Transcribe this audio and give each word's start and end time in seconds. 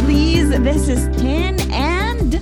lovelies. 0.00 0.64
This 0.64 0.88
is 0.88 1.16
Tin 1.20 1.60
and 1.72 2.32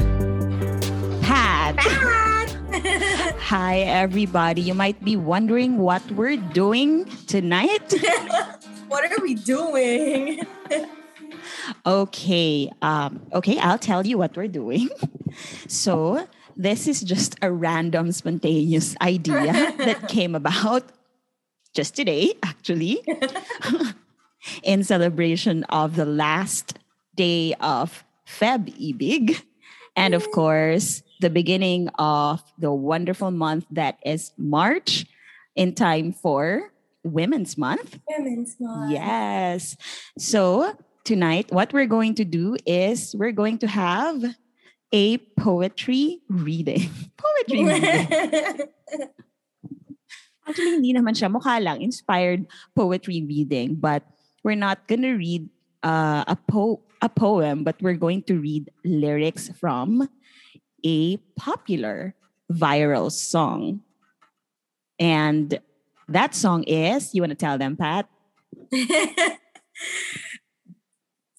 Pat. 1.23 1.77
Pat! 1.77 2.57
Hi, 3.39 3.81
everybody. 3.81 4.61
You 4.61 4.75
might 4.75 5.03
be 5.05 5.17
wondering 5.17 5.79
what 5.79 6.03
we're 6.13 6.37
doing 6.37 7.07
tonight. 7.27 7.95
what 8.89 9.05
are 9.05 9.23
we 9.23 9.35
doing? 9.35 10.43
okay, 11.87 12.71
um, 12.83 13.27
okay, 13.33 13.59
I'll 13.59 13.79
tell 13.79 14.07
you 14.07 14.19
what 14.19 14.37
we're 14.37 14.49
doing. 14.49 14.89
So, 15.67 16.27
this 16.57 16.87
is 16.87 17.01
just 17.03 17.37
a 17.43 17.51
random, 17.51 18.13
spontaneous 18.13 18.97
idea 19.01 19.75
that 19.79 20.09
came 20.09 20.35
about 20.35 20.85
just 21.73 21.95
today, 21.95 22.35
actually, 22.43 23.05
in 24.63 24.83
celebration 24.83 25.65
of 25.65 25.97
the 25.97 26.05
last 26.05 26.79
day 27.19 27.53
of 27.59 28.07
Feb 28.23 28.71
Ibig. 28.79 29.43
And 29.99 30.15
of 30.15 30.31
course, 30.31 31.03
the 31.19 31.29
beginning 31.29 31.91
of 31.99 32.41
the 32.57 32.71
wonderful 32.71 33.35
month 33.35 33.67
that 33.75 33.99
is 34.07 34.31
March 34.39 35.05
in 35.59 35.75
time 35.75 36.15
for 36.15 36.71
Women's 37.03 37.59
Month. 37.59 37.99
Women's 38.07 38.55
Month. 38.63 38.93
Yes. 38.95 39.77
So 40.17 40.79
tonight, 41.03 41.51
what 41.51 41.75
we're 41.75 41.91
going 41.91 42.15
to 42.15 42.25
do 42.25 42.57
is 42.65 43.15
we're 43.19 43.35
going 43.35 43.59
to 43.59 43.67
have 43.67 44.23
a 44.95 45.19
poetry 45.35 46.23
reading. 46.31 46.87
poetry 47.19 47.67
reading. 47.67 48.07
Actually, 50.49 50.81
hindi 50.81 50.97
naman 50.97 51.13
siya 51.13 51.29
mukha 51.29 51.61
lang 51.61 51.85
inspired 51.85 52.49
poetry 52.73 53.21
reading, 53.21 53.77
but 53.77 54.01
we're 54.41 54.57
not 54.57 54.89
gonna 54.89 55.13
read 55.13 55.45
uh, 55.85 56.25
a 56.25 56.37
po 56.49 56.81
a 57.01 57.09
poem, 57.09 57.65
but 57.65 57.77
we're 57.81 57.95
going 57.95 58.23
to 58.25 58.39
read 58.39 58.71
lyrics 58.85 59.49
from 59.59 60.09
a 60.85 61.17
popular 61.37 62.15
viral 62.53 63.11
song. 63.11 63.81
And 64.99 65.59
that 66.09 66.35
song 66.35 66.65
is, 66.65 67.15
you 67.15 67.23
want 67.23 67.31
to 67.31 67.37
tell 67.37 67.59
them, 67.59 67.77
Pat? 67.77 68.09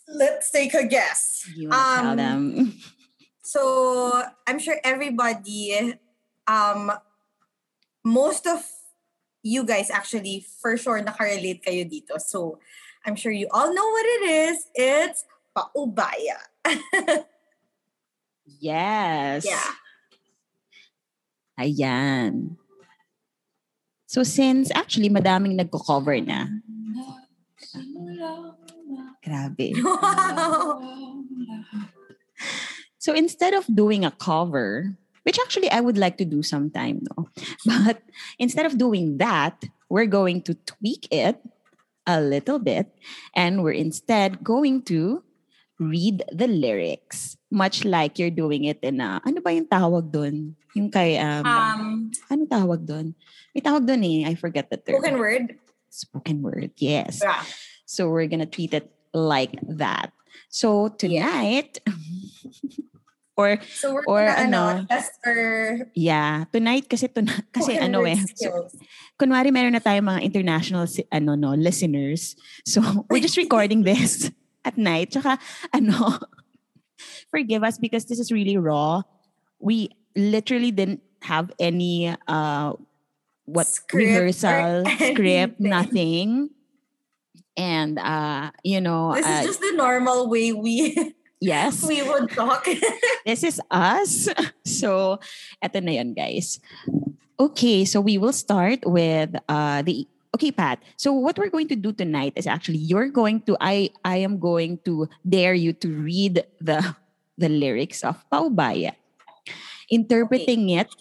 Let's 0.08 0.50
take 0.52 0.74
a 0.74 0.86
guess. 0.88 1.46
You 1.56 1.70
want 1.70 1.80
to 1.82 2.02
tell 2.02 2.12
Um, 2.12 2.18
them? 2.18 2.74
So, 3.50 4.14
I'm 4.46 4.60
sure 4.60 4.78
everybody, 4.84 5.98
um, 6.46 6.92
most 8.06 8.46
of 8.46 8.62
you 9.42 9.64
guys 9.66 9.90
actually, 9.90 10.46
for 10.62 10.78
sure, 10.78 11.02
nakarelate 11.02 11.66
kayo 11.66 11.82
dito. 11.82 12.22
So, 12.22 12.60
I'm 13.08 13.16
sure 13.18 13.32
you 13.32 13.48
all 13.50 13.74
know 13.74 13.90
what 13.90 14.06
it 14.06 14.24
is. 14.54 14.58
It's 14.76 15.26
paubaya. 15.68 16.40
Yes. 18.60 19.46
yeah. 19.46 19.72
Ayan. 21.62 22.58
So 24.10 24.26
since 24.26 24.74
actually 24.74 25.08
madaming 25.08 25.54
nagko-cover 25.54 26.18
na. 26.26 26.50
Grabe. 29.24 29.78
Wow. 29.80 30.82
So 33.00 33.16
instead 33.16 33.56
of 33.56 33.64
doing 33.72 34.04
a 34.04 34.12
cover, 34.12 34.92
which 35.24 35.40
actually 35.40 35.72
I 35.72 35.80
would 35.80 35.98
like 35.98 36.20
to 36.20 36.28
do 36.28 36.44
sometime, 36.44 37.00
no? 37.16 37.32
But 37.66 38.04
instead 38.38 38.68
of 38.68 38.78
doing 38.78 39.18
that, 39.24 39.64
we're 39.88 40.06
going 40.06 40.44
to 40.52 40.54
tweak 40.68 41.08
it 41.10 41.40
a 42.06 42.20
little 42.20 42.60
bit 42.60 42.92
and 43.34 43.64
we're 43.64 43.80
instead 43.80 44.44
going 44.44 44.84
to 44.92 45.24
read 45.80 46.22
the 46.30 46.46
lyrics 46.46 47.40
much 47.50 47.88
like 47.88 48.20
you're 48.20 48.34
doing 48.34 48.68
it 48.68 48.78
in 48.84 49.00
a 49.00 49.24
ano 49.24 49.40
ba 49.40 49.50
yung 49.56 49.66
tawag 49.66 50.12
doon? 50.12 50.54
Yung 50.76 50.92
kay 50.92 51.18
um, 51.18 51.48
Um, 51.48 51.84
ano 52.30 52.44
tawag 52.46 52.84
doon? 52.86 53.16
May 53.56 53.64
tawag 53.64 53.88
doon 53.88 54.04
eh. 54.06 54.28
I 54.30 54.36
forget 54.36 54.70
the 54.70 54.78
term. 54.78 55.00
spoken 55.00 55.18
word. 55.18 55.44
Spoken 55.90 56.38
word. 56.44 56.72
Yes. 56.78 57.24
Yeah. 57.24 57.42
So 57.90 58.12
we're 58.12 58.28
gonna 58.30 58.46
treat 58.46 58.76
it 58.76 58.92
like 59.16 59.58
that. 59.80 60.14
So 60.52 60.94
tonight, 60.94 61.82
or 63.40 63.58
So 63.74 63.94
we're 63.96 64.06
Or 64.06 64.22
gonna, 64.28 64.44
ano, 64.46 64.62
ano, 64.84 64.86
test 64.86 65.16
our 65.26 65.88
yeah, 65.96 66.44
tonight 66.52 66.86
kasi 66.92 67.08
tonight 67.08 67.48
kasi 67.56 67.80
ano 67.80 68.04
eh. 68.06 68.20
So, 68.36 68.68
kunwari 69.18 69.50
meron 69.50 69.74
na 69.74 69.82
tayong 69.82 70.06
mga 70.06 70.22
international 70.28 70.86
si- 70.86 71.08
ano 71.10 71.34
no 71.40 71.56
listeners. 71.56 72.36
So 72.68 72.84
we're 73.10 73.24
just 73.24 73.40
recording 73.40 73.88
this 73.88 74.30
at 74.66 74.78
night. 74.78 75.12
Tsaka 75.12 75.40
ano, 75.74 76.20
forgive 77.32 77.64
us 77.64 77.78
because 77.78 78.06
this 78.06 78.20
is 78.20 78.32
really 78.32 78.58
raw. 78.58 79.04
We 79.60 79.92
literally 80.16 80.72
didn't 80.72 81.02
have 81.24 81.52
any 81.60 82.16
uh 82.28 82.74
what 83.46 83.68
Script 83.68 84.08
rehearsal 84.08 84.86
script 85.12 85.60
nothing. 85.60 86.50
And 87.58 88.00
uh 88.00 88.52
you 88.64 88.80
know, 88.80 89.16
This 89.16 89.26
uh, 89.26 89.30
is 89.30 89.46
just 89.56 89.62
the 89.62 89.74
normal 89.76 90.30
way 90.30 90.54
we 90.54 90.96
yes. 91.42 91.84
we 91.84 92.04
would 92.04 92.30
talk. 92.32 92.68
this 93.26 93.44
is 93.44 93.60
us. 93.72 94.30
So, 94.64 95.20
eto 95.64 95.84
na 95.84 95.92
yun, 96.00 96.14
guys. 96.14 96.60
Okay, 97.40 97.86
so 97.86 98.02
we 98.04 98.18
will 98.20 98.36
start 98.36 98.84
with 98.84 99.32
uh, 99.48 99.82
the 99.82 100.08
Okay, 100.36 100.52
Pat. 100.52 100.84
So 100.98 101.14
what 101.14 101.38
we're 101.38 101.50
going 101.50 101.68
to 101.70 101.76
do 101.76 101.92
tonight 101.92 102.34
is 102.36 102.46
actually 102.46 102.78
you're 102.78 103.10
going 103.10 103.42
to 103.50 103.58
I 103.60 103.90
I 104.06 104.18
am 104.22 104.38
going 104.38 104.78
to 104.86 105.10
dare 105.28 105.58
you 105.58 105.74
to 105.82 105.90
read 105.90 106.46
the 106.62 106.96
the 107.38 107.50
lyrics 107.50 108.04
of 108.04 108.22
Paubaya. 108.30 108.94
Interpreting 109.90 110.70
it 110.70 110.94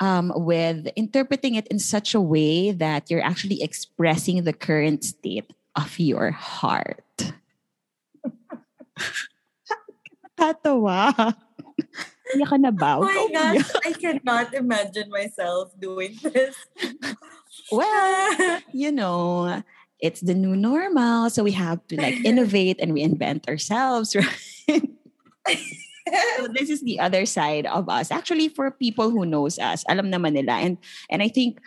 um, 0.00 0.32
with 0.34 0.88
interpreting 0.96 1.54
it 1.54 1.68
in 1.68 1.78
such 1.78 2.14
a 2.14 2.20
way 2.20 2.72
that 2.72 3.10
you're 3.10 3.22
actually 3.22 3.62
expressing 3.62 4.42
the 4.42 4.52
current 4.52 5.04
state 5.04 5.52
of 5.76 6.00
your 6.00 6.32
heart. 6.32 7.32
Tatawa. 10.38 11.36
Iyak 12.32 12.48
ka 12.48 12.56
na 12.56 12.72
ba? 12.72 12.96
oh 12.96 13.04
my 13.04 13.28
gosh, 13.28 13.68
I 13.84 13.92
cannot 13.92 14.54
imagine 14.54 15.12
myself 15.12 15.76
doing 15.78 16.16
this. 16.22 16.56
Well, 17.70 18.60
you 18.72 18.92
know, 18.92 19.62
it's 20.00 20.20
the 20.20 20.34
new 20.34 20.56
normal. 20.56 21.30
So 21.30 21.44
we 21.44 21.52
have 21.52 21.86
to 21.88 21.96
like 21.96 22.18
innovate 22.24 22.80
and 22.80 22.92
reinvent 22.92 23.48
ourselves, 23.48 24.16
right? 24.18 24.88
so 26.36 26.48
this 26.48 26.70
is 26.70 26.82
the 26.82 27.00
other 27.00 27.26
side 27.26 27.66
of 27.66 27.88
us. 27.88 28.10
Actually, 28.10 28.48
for 28.48 28.70
people 28.70 29.10
who 29.10 29.24
knows 29.24 29.58
us, 29.58 29.84
alam 29.88 30.10
naman 30.10 30.34
nila. 30.34 30.58
And 30.60 30.78
and 31.08 31.22
I 31.22 31.28
think 31.28 31.60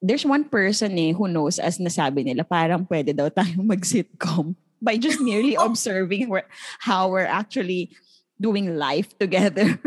there's 0.00 0.24
one 0.24 0.44
person 0.44 0.98
eh 0.98 1.12
who 1.12 1.28
knows 1.28 1.58
us 1.58 1.80
na 1.80 1.88
sabi 1.88 2.24
nila 2.24 2.44
parang 2.44 2.84
pwede 2.84 3.16
daw 3.16 3.32
tayong 3.32 3.64
mag-sitcom 3.64 4.52
by 4.84 5.00
just 5.00 5.16
merely 5.16 5.56
observing 5.56 6.28
where, 6.28 6.44
how 6.84 7.08
we're 7.08 7.24
actually 7.24 7.88
doing 8.36 8.76
life 8.76 9.16
together. 9.16 9.80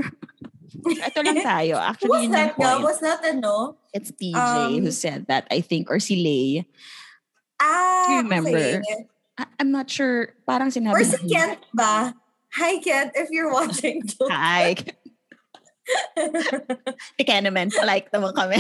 Ito 0.85 1.19
lang 1.25 1.41
tayo. 1.41 1.75
Actually, 1.81 2.29
Was 2.29 2.29
that 2.35 2.51
nga? 2.59 2.71
Was 2.83 2.99
that 3.01 3.19
ano? 3.25 3.77
It's 3.93 4.11
PJ 4.13 4.35
Um, 4.37 4.77
who 4.85 4.91
said 4.91 5.25
that, 5.27 5.47
I 5.49 5.61
think, 5.61 5.89
or 5.89 5.97
si 5.99 6.15
Lay. 6.21 6.67
Ah, 7.57 8.05
Do 8.05 8.09
you 8.13 8.21
remember? 8.21 8.83
okay. 8.85 9.09
I- 9.37 9.53
I'm 9.57 9.71
not 9.73 9.89
sure. 9.89 10.33
Parang 10.45 10.69
sinabi 10.69 10.93
Or 10.97 11.03
si 11.05 11.17
Kent 11.25 11.61
ba? 11.73 12.13
Hi 12.57 12.77
Kent, 12.81 13.13
if 13.17 13.29
you're 13.33 13.49
watching. 13.49 14.01
Hi. 14.29 14.77
Ika 17.17 17.33
naman, 17.41 17.71
like 17.85 18.11
naman 18.11 18.35
kami. 18.35 18.59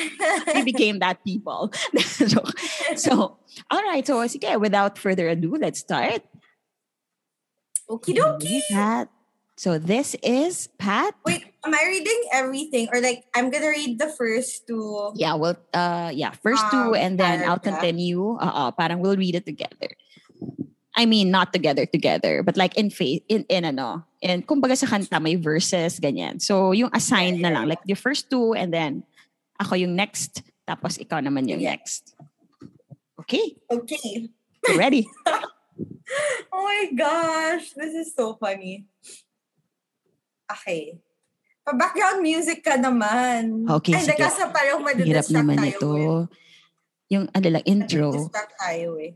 We 0.54 0.62
became 0.62 0.98
that 1.00 1.24
people. 1.24 1.72
Joke. 2.30 2.52
so, 3.00 3.38
all 3.70 3.82
right. 3.88 4.04
So, 4.06 4.20
sige, 4.28 4.50
without 4.60 4.98
further 4.98 5.26
ado, 5.32 5.56
let's 5.56 5.80
start. 5.80 6.20
Okie 7.88 8.12
dokie. 8.18 8.60
So, 9.56 9.78
this 9.80 10.12
is 10.20 10.68
Pat. 10.76 11.16
Wait, 11.24 11.55
am 11.66 11.74
I 11.74 11.84
reading 11.90 12.20
everything? 12.32 12.88
Or 12.94 13.02
like, 13.02 13.26
I'm 13.34 13.50
gonna 13.50 13.68
read 13.74 13.98
the 13.98 14.08
first 14.14 14.66
two. 14.66 15.10
Yeah, 15.18 15.34
well, 15.34 15.58
uh, 15.74 16.14
yeah, 16.14 16.30
first 16.38 16.62
two, 16.70 16.94
Um, 16.94 16.94
and 16.94 17.18
then 17.18 17.42
I'll 17.42 17.58
continue. 17.58 18.38
Uh, 18.38 18.70
parang 18.70 19.02
we'll 19.02 19.18
read 19.18 19.34
it 19.34 19.44
together. 19.44 19.90
I 20.96 21.04
mean, 21.04 21.28
not 21.28 21.52
together, 21.52 21.84
together, 21.84 22.40
but 22.40 22.56
like 22.56 22.72
in 22.78 22.88
faith, 22.88 23.20
in, 23.28 23.44
in 23.52 23.66
ano, 23.68 24.06
in, 24.22 24.40
kumbaga 24.42 24.78
sa 24.78 24.86
kanta, 24.88 25.20
may 25.20 25.36
verses, 25.36 26.00
ganyan. 26.00 26.40
So, 26.40 26.72
yung 26.72 26.88
assigned 26.94 27.42
na 27.44 27.50
lang, 27.52 27.68
like 27.68 27.84
the 27.84 27.92
first 27.98 28.30
two, 28.30 28.54
and 28.56 28.72
then 28.72 29.04
ako 29.60 29.76
yung 29.76 29.92
next, 29.92 30.40
tapos 30.64 30.96
ikaw 30.96 31.20
naman 31.20 31.52
yung 31.52 31.60
Yeah. 31.60 31.76
next. 31.76 32.16
Okay, 33.20 33.58
Okay. 33.68 34.30
so 34.64 34.72
ready? 34.78 35.04
Oh 36.48 36.62
my 36.64 36.88
gosh, 36.96 37.76
this 37.76 37.92
is 37.92 38.14
so 38.16 38.38
funny. 38.40 38.86
Okay. 40.48 40.96
Pa-background 41.66 42.22
music 42.22 42.62
ka 42.62 42.78
naman. 42.78 43.66
Okay, 43.66 43.98
Ay, 43.98 44.06
sige. 44.06 44.14
nagkasa 44.14 44.54
parang 44.54 44.86
Hirap 44.86 44.94
madidistract 44.94 45.34
naman 45.34 45.58
tayo. 45.58 45.70
ito. 45.74 45.90
Eh. 45.90 46.22
Yung 47.18 47.24
ano 47.34 47.46
lang, 47.50 47.64
intro. 47.66 48.06
Madidistract 48.14 48.54
tayo 48.54 48.88
eh. 49.02 49.12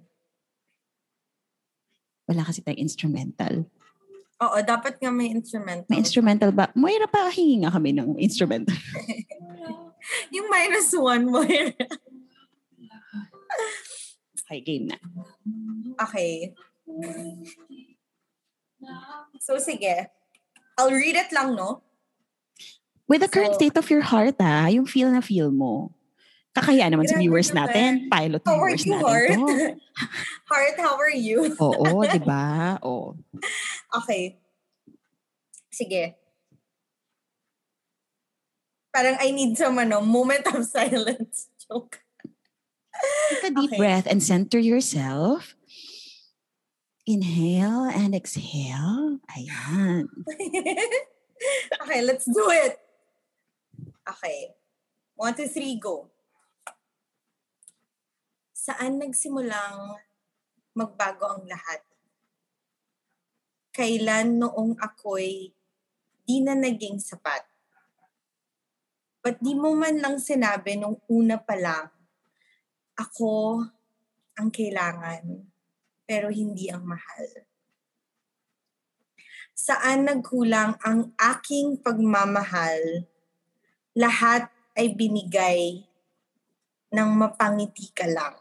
Wala 2.26 2.42
kasi 2.42 2.58
tayong 2.66 2.82
instrumental. 2.82 3.54
Oo, 4.42 4.56
dapat 4.66 4.98
nga 4.98 5.14
may 5.14 5.30
instrumental. 5.30 5.86
May 5.86 6.02
instrumental 6.02 6.50
ba? 6.50 6.74
Moira, 6.74 7.06
pa 7.06 7.30
hingi 7.30 7.62
nga 7.62 7.70
kami 7.70 7.94
ng 7.94 8.18
instrumental. 8.18 8.74
yung 10.34 10.50
minus 10.50 10.90
one, 10.90 11.30
Moira. 11.30 11.70
okay, 14.42 14.58
game 14.58 14.90
na. 14.90 14.98
Okay. 16.02 16.50
So, 19.38 19.62
sige. 19.62 20.10
I'll 20.74 20.90
read 20.90 21.14
it 21.14 21.30
lang, 21.30 21.54
no? 21.54 21.86
With 23.10 23.26
the 23.26 23.28
current 23.28 23.58
So- 23.58 23.66
state 23.66 23.74
of 23.74 23.90
your 23.90 24.06
heart, 24.06 24.38
ah, 24.38 24.70
yung 24.70 24.86
feel 24.86 25.10
na 25.10 25.18
feel 25.18 25.50
mo. 25.50 25.90
Kakaya 26.54 26.86
naman 26.90 27.06
sa 27.06 27.18
viewers 27.18 27.50
natin, 27.54 28.06
pilot 28.10 28.42
How 28.46 28.58
are 28.58 28.74
viewers 28.74 28.82
you, 28.86 28.94
natin 28.94 29.06
Heart? 29.06 29.30
to. 29.30 29.46
Heart, 30.50 30.76
how 30.82 30.94
are 30.98 31.14
you? 31.14 31.38
Oo, 31.58 32.02
di 32.14 32.18
ba? 32.22 32.78
Oo. 32.82 33.14
Okay. 34.02 34.38
Sige. 35.70 36.14
Parang 38.90 39.14
I 39.22 39.30
need 39.30 39.54
some 39.54 39.78
ano, 39.78 40.02
moment 40.02 40.42
of 40.50 40.66
silence. 40.74 41.46
Joke. 41.66 42.02
Take 43.30 43.46
a 43.46 43.50
deep 43.54 43.70
Okay. 43.70 43.78
breath 43.78 44.06
and 44.10 44.18
center 44.18 44.58
yourself. 44.58 45.54
Inhale 47.06 47.86
and 47.94 48.10
exhale. 48.14 49.22
Ayan. 49.30 50.10
okay, 51.82 52.02
let's 52.02 52.26
do 52.26 52.46
it. 52.50 52.74
Okay. 54.10 54.50
One, 55.14 55.38
two, 55.38 55.46
three, 55.46 55.78
go. 55.78 56.10
Saan 58.50 58.98
nagsimulang 58.98 60.02
magbago 60.74 61.30
ang 61.30 61.46
lahat? 61.46 61.86
Kailan 63.70 64.42
noong 64.42 64.74
ako'y 64.82 65.54
di 66.26 66.36
na 66.42 66.58
naging 66.58 66.98
sapat? 66.98 67.46
Ba't 69.22 69.38
di 69.38 69.54
mo 69.54 69.78
man 69.78 70.02
lang 70.02 70.18
sinabi 70.18 70.74
nung 70.74 70.98
una 71.06 71.38
pa 71.38 71.54
lang, 71.54 71.86
ako 72.98 73.62
ang 74.34 74.50
kailangan, 74.50 75.46
pero 76.02 76.34
hindi 76.34 76.66
ang 76.66 76.82
mahal? 76.82 77.46
Saan 79.54 80.08
nagkulang 80.08 80.80
ang 80.82 81.14
aking 81.14 81.78
pagmamahal? 81.78 83.06
Lahat 84.00 84.48
ay 84.80 84.96
binigay 84.96 85.84
ng 86.88 87.10
mapangiti 87.20 87.92
ka 87.92 88.08
lang. 88.08 88.32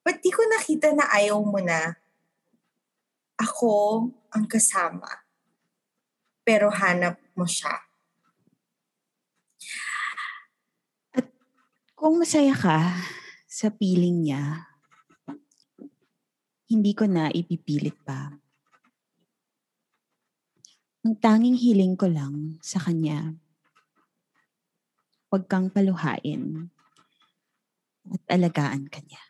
Ba't 0.00 0.24
di 0.24 0.32
ko 0.32 0.40
nakita 0.48 0.96
na 0.96 1.04
ayaw 1.12 1.36
mo 1.44 1.60
na? 1.60 2.00
Ako 3.36 4.08
ang 4.32 4.48
kasama. 4.48 5.20
Pero 6.48 6.72
hanap 6.72 7.20
mo 7.36 7.44
siya. 7.44 7.76
Kung 11.92 12.24
masaya 12.24 12.56
ka 12.56 13.04
sa 13.44 13.68
piling 13.68 14.24
niya, 14.24 14.64
hindi 16.72 16.96
ko 16.96 17.04
na 17.04 17.28
ipipilit 17.28 18.00
pa. 18.00 18.32
Ang 21.04 21.20
tanging 21.20 21.58
hiling 21.58 22.00
ko 22.00 22.08
lang 22.08 22.56
sa 22.64 22.80
kanya, 22.80 23.36
huwag 25.28 25.44
kang 25.44 25.68
paluhain 25.68 26.72
at 28.08 28.22
alagaan 28.32 28.88
ka 28.88 29.04
niya. 29.04 29.20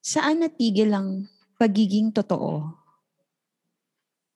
Saan 0.00 0.40
natigil 0.40 0.88
ang 0.88 1.28
pagiging 1.60 2.08
totoo? 2.16 2.64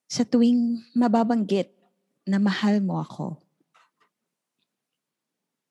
Sa 0.04 0.28
tuwing 0.28 0.84
mababanggit 0.93 1.72
na 2.28 2.37
mahal 2.37 2.84
mo 2.84 3.00
ako. 3.00 3.40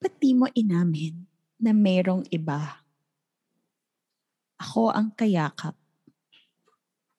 Ba't 0.02 0.18
di 0.18 0.34
mo 0.34 0.50
inamin 0.50 1.22
na 1.62 1.70
merong 1.70 2.26
iba? 2.34 2.82
Ako 4.58 4.90
ang 4.90 5.14
kayakap, 5.14 5.78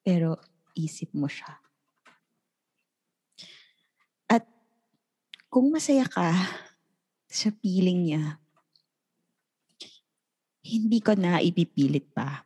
pero 0.04 0.36
isip 0.76 1.08
mo 1.16 1.24
siya. 1.24 1.56
At 4.28 4.44
kung 5.54 5.70
masaya 5.70 6.02
ka 6.10 6.34
sa 7.30 7.48
piling 7.54 8.10
niya, 8.10 8.42
hindi 10.66 10.98
ko 10.98 11.14
na 11.14 11.38
ipipilit 11.38 12.10
pa. 12.10 12.42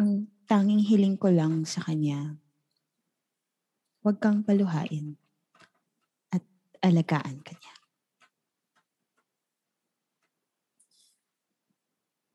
Ang 0.00 0.32
tanging 0.48 0.80
hiling 0.80 1.20
ko 1.20 1.28
lang 1.28 1.68
sa 1.68 1.84
kanya, 1.84 2.40
huwag 4.00 4.16
kang 4.16 4.40
paluhain 4.40 5.20
at 6.32 6.40
alagaan 6.80 7.44
ka 7.44 7.52
niya. 7.52 7.74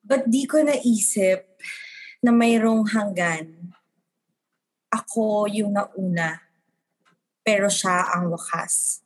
Ba't 0.06 0.30
di 0.30 0.46
ko 0.46 0.62
naisip 0.62 1.58
na 2.22 2.30
mayroong 2.30 2.86
hanggan? 2.86 3.74
Ako 4.94 5.50
yung 5.50 5.74
nauna, 5.74 6.45
pero 7.46 7.70
siya 7.70 8.10
ang 8.18 8.34
wakas. 8.34 9.06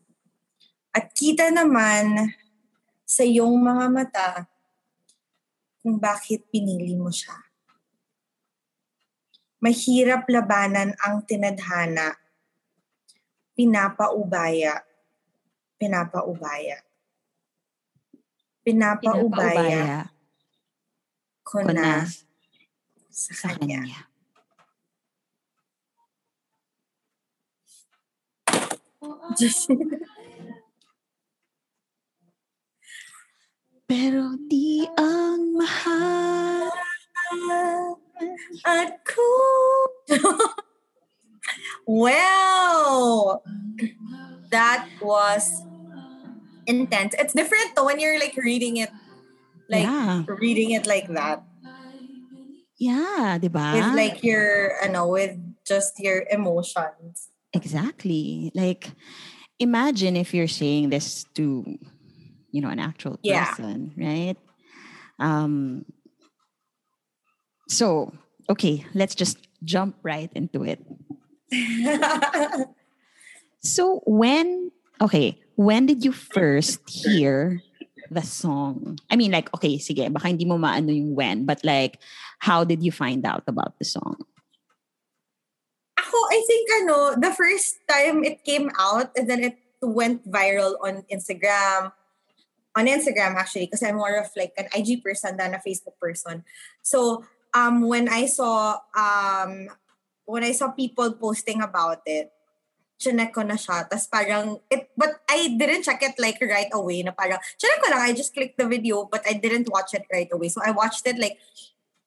At 0.96 1.12
kita 1.12 1.52
naman 1.52 2.32
sa 3.04 3.28
iyong 3.28 3.60
mga 3.60 3.86
mata 3.92 4.30
kung 5.84 6.00
bakit 6.00 6.48
pinili 6.48 6.96
mo 6.96 7.12
siya. 7.12 7.36
Mahirap 9.60 10.24
labanan 10.32 10.96
ang 11.04 11.28
tinadhana. 11.28 12.16
Pinapaubaya. 13.60 14.80
Pinapaubaya. 15.76 16.80
Pinapaubaya 18.64 20.08
ko 21.44 21.66
ko 21.66 21.74
na 21.74 21.74
na 21.74 22.06
sa 23.10 23.34
sa 23.34 23.34
kanya. 23.58 24.09
Pero 33.90 34.38
di 34.46 34.86
ang 35.00 35.56
mahal. 35.58 36.70
at 38.66 39.00
wow! 41.88 43.42
That 44.50 44.90
was 45.02 45.64
intense. 46.66 47.16
It's 47.18 47.34
different 47.34 47.76
though 47.76 47.86
when 47.86 48.00
you're 48.00 48.20
like 48.20 48.36
reading 48.38 48.78
it, 48.78 48.90
like 49.70 49.84
yeah. 49.84 50.24
reading 50.28 50.72
it 50.72 50.86
like 50.86 51.08
that. 51.10 51.44
Yeah, 52.80 53.38
di 53.38 53.48
ba? 53.50 53.76
With 53.76 53.94
like 53.96 54.24
your, 54.24 54.80
ano, 54.82 55.08
with 55.08 55.36
just 55.68 56.00
your 56.00 56.24
emotions. 56.32 57.29
Exactly. 57.54 58.52
Like, 58.54 58.92
imagine 59.60 60.16
if 60.16 60.34
you're 60.34 60.48
saying 60.48 60.90
this 60.90 61.26
to, 61.36 61.66
you 62.52 62.62
know, 62.62 62.70
an 62.70 62.80
actual 62.80 63.20
Yeah. 63.24 63.46
person, 63.46 63.94
right? 63.98 64.38
Um. 65.20 65.86
So, 67.68 68.14
okay, 68.50 68.86
let's 68.94 69.14
just 69.14 69.38
jump 69.64 69.98
right 70.04 70.32
into 70.34 70.64
it. 70.64 70.82
So, 73.62 74.00
when, 74.08 74.72
okay, 75.02 75.36
when 75.56 75.86
did 75.86 76.06
you 76.06 76.14
first 76.14 76.80
hear 76.90 77.62
the 78.10 78.22
song? 78.22 78.98
I 79.12 79.18
mean, 79.18 79.32
like, 79.32 79.54
okay, 79.54 79.78
sige, 79.78 80.08
baka 80.14 80.30
hindi 80.32 80.46
mo 80.46 80.58
maano 80.58 80.96
yung 80.96 81.14
when, 81.14 81.46
but 81.46 81.60
like, 81.68 82.00
how 82.40 82.64
did 82.64 82.82
you 82.84 82.92
find 82.92 83.26
out 83.26 83.44
about 83.48 83.76
the 83.78 83.84
song? 83.84 84.16
Ako, 86.10 86.18
I 86.34 86.40
think 86.50 86.66
ano, 86.82 87.14
the 87.22 87.30
first 87.30 87.78
time 87.86 88.26
it 88.26 88.42
came 88.42 88.74
out 88.82 89.14
and 89.14 89.30
then 89.30 89.46
it 89.46 89.62
went 89.78 90.26
viral 90.26 90.74
on 90.82 91.06
Instagram. 91.06 91.94
On 92.74 92.86
Instagram 92.90 93.38
actually, 93.38 93.70
because 93.70 93.86
I'm 93.86 94.02
more 94.02 94.18
of 94.18 94.34
like 94.34 94.58
an 94.58 94.74
IG 94.74 95.06
person 95.06 95.38
than 95.38 95.54
a 95.54 95.62
Facebook 95.62 96.02
person. 96.02 96.42
So 96.82 97.22
um 97.54 97.86
when 97.86 98.10
I 98.10 98.26
saw 98.26 98.82
um 98.98 99.70
when 100.26 100.46
I 100.46 100.54
saw 100.54 100.74
people 100.74 101.14
posting 101.14 101.62
about 101.62 102.02
it, 102.06 102.34
chinek 103.02 103.34
ko 103.34 103.42
na 103.42 103.58
siya. 103.58 103.88
Tapos 103.90 104.06
parang, 104.12 104.60
it, 104.70 104.92
but 104.94 105.24
I 105.26 105.56
didn't 105.56 105.88
check 105.88 106.04
it 106.04 106.20
like 106.20 106.38
right 106.44 106.70
away 106.76 107.02
na 107.02 107.16
parang, 107.16 107.40
chinek 107.58 107.80
ko 107.82 107.88
lang, 107.90 108.04
I 108.04 108.14
just 108.14 108.36
clicked 108.36 108.60
the 108.60 108.68
video 108.68 109.08
but 109.10 109.24
I 109.26 109.40
didn't 109.40 109.72
watch 109.72 109.96
it 109.96 110.06
right 110.12 110.30
away. 110.30 110.52
So 110.52 110.62
I 110.62 110.76
watched 110.76 111.08
it 111.08 111.18
like 111.18 111.40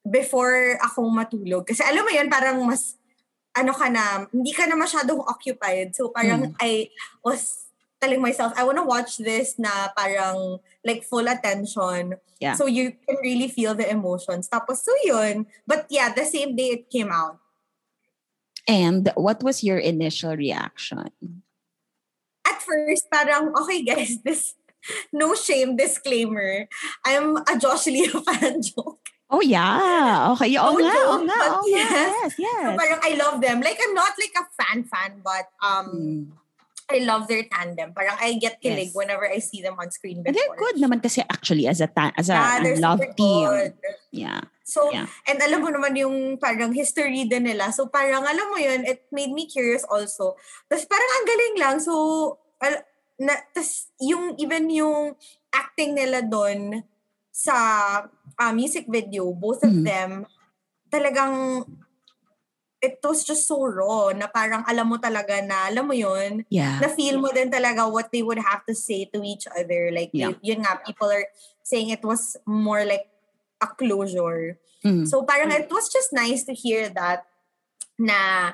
before 0.04 0.78
akong 0.84 1.10
matulog. 1.10 1.66
Kasi 1.66 1.80
alam 1.82 2.04
mo 2.04 2.12
yun, 2.12 2.28
parang 2.28 2.60
mas, 2.62 3.00
ano 3.56 3.72
ka 3.72 3.88
na, 3.88 4.26
hindi 4.32 4.52
ka 4.52 4.66
na 4.66 4.76
masyadong 4.76 5.20
occupied. 5.28 5.94
So 5.94 6.08
parang 6.08 6.56
I 6.60 6.88
was 7.24 7.68
telling 8.00 8.20
myself, 8.20 8.52
I 8.56 8.64
wanna 8.64 8.84
watch 8.84 9.18
this 9.18 9.58
na 9.58 9.92
parang 9.94 10.58
like 10.84 11.04
full 11.04 11.28
attention. 11.28 12.18
Yeah. 12.40 12.58
So 12.58 12.66
you 12.66 12.96
can 13.06 13.16
really 13.22 13.46
feel 13.46 13.74
the 13.74 13.86
emotions. 13.86 14.48
Tapos 14.48 14.82
so 14.82 14.90
yun. 15.04 15.46
But 15.66 15.86
yeah, 15.88 16.10
the 16.10 16.24
same 16.24 16.56
day 16.56 16.82
it 16.82 16.90
came 16.90 17.12
out. 17.12 17.38
And 18.66 19.10
what 19.14 19.42
was 19.42 19.62
your 19.62 19.78
initial 19.78 20.36
reaction? 20.36 21.10
At 22.46 22.62
first, 22.62 23.10
parang, 23.10 23.54
okay 23.54 23.82
guys, 23.82 24.18
this, 24.24 24.54
no 25.12 25.34
shame 25.34 25.76
disclaimer. 25.76 26.66
I'm 27.04 27.36
a 27.36 27.54
Josh 27.58 27.86
Leo 27.86 28.20
fan 28.22 28.62
joke. 28.66 29.11
Oh 29.32 29.40
yeah. 29.40 30.28
Okay. 30.36 30.52
Oo 30.60 30.76
No 30.76 30.84
nga. 30.84 30.92
Nga. 31.24 31.38
but 31.40 31.50
Oo 31.56 31.64
nga. 31.64 31.72
yes. 31.72 31.88
Yes. 31.88 32.32
Yes. 32.36 32.64
So 32.68 32.76
parang 32.76 33.00
I 33.00 33.12
love 33.16 33.36
them. 33.40 33.58
Like, 33.64 33.80
I'm 33.80 33.96
not 33.96 34.12
like 34.14 34.34
a 34.36 34.44
fan 34.52 34.84
fan, 34.84 35.10
but 35.24 35.48
um, 35.58 35.88
Mm. 35.88 36.20
I 36.92 37.00
love 37.08 37.24
their 37.24 37.48
tandem. 37.48 37.96
Parang 37.96 38.20
I 38.20 38.36
get 38.36 38.60
kilig 38.60 38.92
Yes. 38.92 38.94
whenever 38.94 39.24
I 39.24 39.40
see 39.40 39.64
them 39.64 39.80
on 39.80 39.88
screen 39.88 40.20
And 40.20 40.36
they're 40.36 40.44
before. 40.52 40.60
good 40.60 40.76
naman 40.76 41.00
kasi 41.00 41.24
actually 41.24 41.64
as 41.64 41.80
a 41.80 41.88
ta- 41.88 42.12
as 42.20 42.28
a 42.28 42.36
Yeah, 42.36 42.76
love 42.76 43.00
team. 43.16 43.48
good. 43.48 43.72
Yeah. 44.12 44.44
So, 44.60 44.92
Yeah. 44.92 45.08
and 45.24 45.40
alam 45.40 45.64
mo 45.64 45.72
naman 45.72 45.96
yung 45.96 46.36
parang 46.36 46.76
history 46.76 47.24
din 47.24 47.48
nila. 47.48 47.72
So, 47.72 47.88
parang 47.88 48.28
alam 48.28 48.44
mo 48.44 48.60
yun, 48.60 48.84
it 48.84 49.08
made 49.08 49.32
me 49.32 49.48
curious 49.48 49.88
also. 49.88 50.36
Tapos 50.68 50.84
parang 50.84 51.10
ang 51.16 51.24
galing 51.24 51.56
lang. 51.56 51.76
So, 51.80 51.92
al- 52.60 52.84
na, 53.16 53.40
tas 53.56 53.88
yung, 53.96 54.36
even 54.36 54.68
yung 54.68 55.16
acting 55.48 55.96
nila 55.96 56.20
doon 56.20 56.84
sa 57.32 57.56
uh, 58.36 58.52
music 58.52 58.84
video, 58.86 59.32
both 59.32 59.64
of 59.64 59.72
Mhm. 59.72 59.84
them, 59.88 60.10
talagang 60.92 61.64
it 62.82 62.98
was 63.06 63.22
just 63.22 63.46
so 63.46 63.62
raw 63.62 64.10
na 64.10 64.26
parang 64.26 64.66
alam 64.66 64.90
mo 64.90 64.98
talaga 64.98 65.38
na, 65.40 65.70
alam 65.70 65.86
mo 65.86 65.94
yun, 65.94 66.42
Yeah. 66.50 66.82
na 66.82 66.90
feel 66.90 67.16
mo 67.22 67.30
din 67.30 67.46
talaga 67.48 67.86
what 67.86 68.10
they 68.10 68.26
would 68.26 68.42
have 68.42 68.66
to 68.66 68.74
say 68.74 69.06
to 69.14 69.22
each 69.22 69.46
other. 69.54 69.88
Like, 69.94 70.10
Yeah. 70.12 70.34
yun 70.42 70.66
nga, 70.66 70.82
people 70.82 71.06
are 71.08 71.30
saying 71.62 71.94
it 71.94 72.02
was 72.02 72.36
more 72.44 72.82
like 72.82 73.06
a 73.62 73.70
closure. 73.70 74.58
Mm. 74.82 75.06
So 75.06 75.22
parang 75.22 75.54
it 75.54 75.70
was 75.70 75.86
just 75.88 76.10
nice 76.10 76.42
to 76.50 76.52
hear 76.52 76.90
that 76.90 77.22
na 77.94 78.52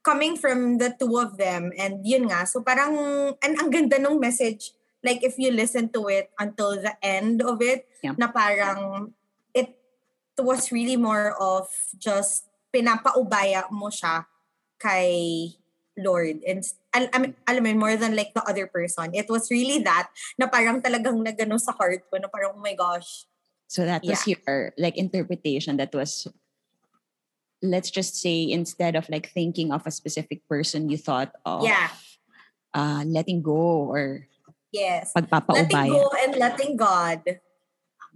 coming 0.00 0.40
from 0.40 0.80
the 0.80 0.96
two 0.96 1.20
of 1.20 1.36
them 1.36 1.68
and 1.76 2.00
yun 2.00 2.32
nga. 2.32 2.48
So 2.48 2.64
parang, 2.64 2.96
and 3.44 3.52
ang 3.60 3.68
ganda 3.68 4.00
nung 4.00 4.16
message, 4.16 4.72
like 5.06 5.22
if 5.22 5.38
you 5.38 5.54
listen 5.54 5.88
to 5.94 6.10
it 6.10 6.34
until 6.34 6.74
the 6.74 6.98
end 6.98 7.40
of 7.40 7.62
it, 7.62 7.86
Yeah. 8.02 8.18
na 8.18 8.26
parang 8.34 9.14
it 9.54 9.78
was 10.42 10.74
really 10.74 10.98
more 10.98 11.38
of 11.38 11.70
just 11.96 12.50
pinapaubaya 12.74 13.70
mo 13.70 13.88
siya 13.88 14.26
kay 14.82 15.54
Lord. 15.96 16.44
And 16.44 16.60
al- 16.92 17.08
I 17.14 17.18
mean, 17.22 17.32
alam 17.48 17.64
mo, 17.64 17.88
more 17.88 17.96
than 17.96 18.12
like 18.12 18.36
the 18.36 18.44
other 18.44 18.66
person. 18.68 19.16
It 19.16 19.32
was 19.32 19.48
really 19.48 19.80
that 19.88 20.12
na 20.36 20.44
parang 20.50 20.82
talagang 20.84 21.24
nagano 21.24 21.56
sa 21.56 21.72
heart 21.72 22.04
ko 22.12 22.20
na 22.20 22.28
parang, 22.28 22.52
oh 22.52 22.60
my 22.60 22.76
gosh. 22.76 23.24
So 23.66 23.86
that 23.88 24.04
was 24.04 24.20
your 24.28 24.76
like 24.76 24.98
interpretation. 25.00 25.80
That 25.80 25.94
was 25.96 26.28
let's 27.64 27.88
just 27.88 28.20
say 28.20 28.44
instead 28.44 28.94
of 28.94 29.08
like 29.08 29.32
thinking 29.32 29.72
of 29.72 29.86
a 29.86 29.90
specific 29.90 30.44
person, 30.46 30.92
you 30.92 31.00
thought 31.00 31.32
of 31.48 31.64
Yeah. 31.64 31.88
uh, 32.76 33.02
letting 33.08 33.40
go 33.40 33.88
or 33.88 34.28
Yes. 34.76 35.16
Letting 35.16 35.32
pagpapaubaya. 35.32 35.88
go 35.88 36.04
and 36.20 36.32
letting 36.36 36.72
God. 36.76 37.20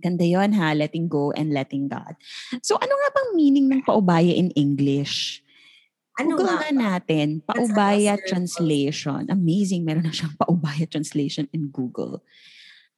Ganda 0.00 0.24
yon 0.24 0.52
ha, 0.56 0.72
letting 0.72 1.08
go 1.08 1.28
and 1.32 1.52
letting 1.52 1.88
God. 1.88 2.16
So 2.64 2.76
ano 2.80 2.92
nga 2.92 3.08
bang 3.12 3.30
meaning 3.36 3.68
ng 3.68 3.84
paubaya 3.84 4.32
in 4.32 4.48
English? 4.56 5.44
Ano 6.16 6.36
Google 6.36 6.56
nga? 6.56 6.68
nga 6.68 6.72
natin, 7.00 7.40
paubaya 7.44 8.16
translation. 8.28 9.28
Amazing, 9.32 9.88
meron 9.88 10.04
na 10.04 10.12
siyang 10.12 10.36
paubaya 10.36 10.84
translation 10.84 11.48
in 11.52 11.72
Google. 11.72 12.20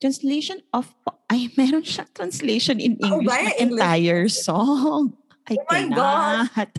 Translation 0.03 0.59
of, 0.75 0.91
pa- 1.07 1.19
ay, 1.31 1.51
meron 1.59 1.87
siyang 1.87 2.11
translation 2.11 2.83
in 2.83 2.99
English 2.99 3.31
Paubaya 3.31 3.51
ng 3.55 3.59
English. 3.63 3.83
entire 3.83 4.23
song. 4.27 5.15
I 5.47 5.59
Oh 5.59 5.67
my 5.71 5.85
God. 5.91 6.71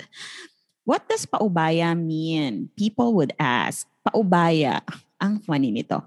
What 0.84 1.08
does 1.08 1.24
paubaya 1.28 1.96
mean? 1.96 2.72
People 2.76 3.16
would 3.16 3.32
ask. 3.40 3.88
Paubaya, 4.04 4.84
ang 5.20 5.40
funny 5.40 5.72
nito. 5.72 6.04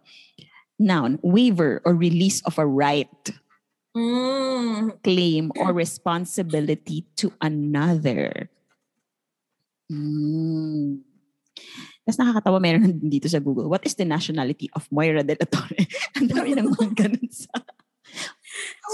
Noun, 0.79 1.19
waiver 1.23 1.81
or 1.85 1.95
release 1.95 2.43
of 2.45 2.59
a 2.59 2.67
right 2.67 3.09
Mm. 3.97 5.01
claim 5.01 5.49
or 5.57 5.73
responsibility 5.73 7.09
to 7.17 7.33
another. 7.41 8.53
Mm. 9.89 11.01
Tapos 12.05 12.19
nakakatawa, 12.21 12.61
meron 12.61 12.93
dito 13.09 13.25
sa 13.25 13.41
Google. 13.41 13.73
What 13.73 13.89
is 13.89 13.97
the 13.97 14.05
nationality 14.05 14.69
of 14.77 14.85
Moira 14.93 15.25
de 15.25 15.33
la 15.33 15.49
Torre? 15.49 15.89
Ang 16.21 16.29
dami 16.29 16.53
ng 16.53 16.77
mga 16.77 16.89
ganun 16.93 17.31
sa... 17.33 17.57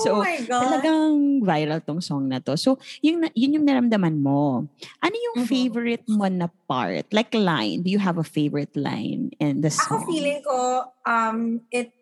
So, 0.00 0.19
oh 0.19 0.25
my 0.25 0.38
God. 0.42 0.62
Talagang 0.64 1.12
viral 1.40 1.81
tong 1.81 2.00
song 2.00 2.26
na 2.26 2.40
to. 2.40 2.57
So, 2.57 2.76
yung, 3.00 3.21
na- 3.21 3.35
yun 3.35 3.61
yung 3.61 3.66
naramdaman 3.66 4.19
mo. 4.19 4.64
Ano 4.99 5.14
yung 5.14 5.45
Mhm. 5.45 5.49
favorite 5.49 6.07
mo 6.09 6.26
na 6.26 6.49
part? 6.64 7.04
Like 7.11 7.33
line. 7.33 7.83
Do 7.83 7.90
you 7.90 8.00
have 8.00 8.16
a 8.16 8.25
favorite 8.25 8.73
line 8.75 9.31
in 9.37 9.61
the 9.61 9.69
Ako 9.69 10.00
song? 10.00 10.07
feeling 10.09 10.40
ko, 10.42 10.59
um, 11.04 11.61
it 11.71 11.92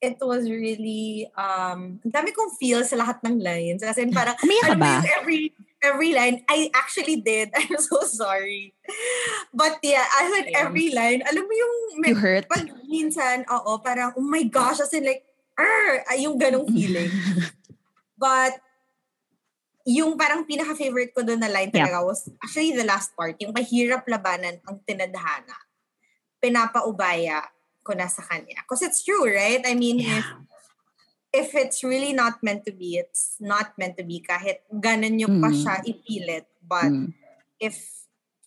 it 0.00 0.16
was 0.18 0.48
really, 0.48 1.28
um, 1.36 2.00
ang 2.00 2.08
dami 2.10 2.32
kong 2.32 2.56
feel 2.56 2.80
sa 2.82 2.96
lahat 2.96 3.20
ng 3.20 3.36
lines. 3.36 3.84
As 3.84 4.00
in, 4.00 4.08
parang, 4.10 4.32
Umiyak 4.40 4.64
alam 4.64 4.78
mo 4.80 4.88
yung 4.88 5.08
every, 5.20 5.40
every 5.84 6.10
line, 6.16 6.40
I 6.48 6.72
actually 6.72 7.20
did. 7.20 7.52
I'm 7.58 7.76
so 7.76 8.00
sorry. 8.08 8.72
But 9.52 9.76
yeah, 9.84 10.08
as 10.08 10.32
in 10.40 10.56
every 10.56 10.88
line, 10.96 11.20
alam 11.20 11.44
mo 11.44 11.52
yung, 11.52 11.74
You 12.08 12.16
hurt? 12.16 12.48
pag 12.48 12.64
minsan, 12.88 13.44
oo, 13.44 13.76
parang, 13.84 14.16
oh 14.16 14.24
my 14.24 14.40
gosh, 14.48 14.80
as 14.80 14.88
in 14.96 15.04
like, 15.04 15.20
"Arr!" 15.60 16.08
ay, 16.08 16.24
yung 16.24 16.40
ganong 16.40 16.64
feeling. 16.74 17.12
But, 18.16 18.56
yung 19.84 20.16
parang 20.16 20.44
pinaka-favorite 20.44 21.12
ko 21.16 21.24
doon 21.24 21.40
na 21.40 21.48
line 21.48 21.72
Yeah. 21.72 21.88
talaga 21.88 22.04
was 22.04 22.28
actually 22.44 22.76
the 22.76 22.84
last 22.84 23.16
part, 23.16 23.36
yung 23.40 23.52
mahirap 23.52 24.04
labanan 24.08 24.60
ang 24.64 24.80
tinadhana. 24.84 25.56
Pinapaubaya 26.40 27.44
ko 27.84 27.96
na 27.96 28.08
sa 28.08 28.20
kanya. 28.24 28.60
Because 28.64 28.84
it's 28.84 29.00
true, 29.04 29.24
right? 29.24 29.64
I 29.64 29.72
mean, 29.76 30.00
if 30.00 30.24
Yeah. 30.24 30.44
if 31.30 31.54
it's 31.54 31.86
really 31.86 32.10
not 32.12 32.42
meant 32.42 32.66
to 32.66 32.74
be, 32.74 32.98
it's 32.98 33.38
not 33.38 33.72
meant 33.78 33.94
to 33.94 34.02
be 34.04 34.18
kahit 34.18 34.66
ganun 34.68 35.14
pa 35.38 35.48
Mm. 35.48 35.56
siya 35.56 35.74
ipilit. 35.86 36.46
But 36.60 36.90
Mm. 36.90 37.14
if, 37.62 37.78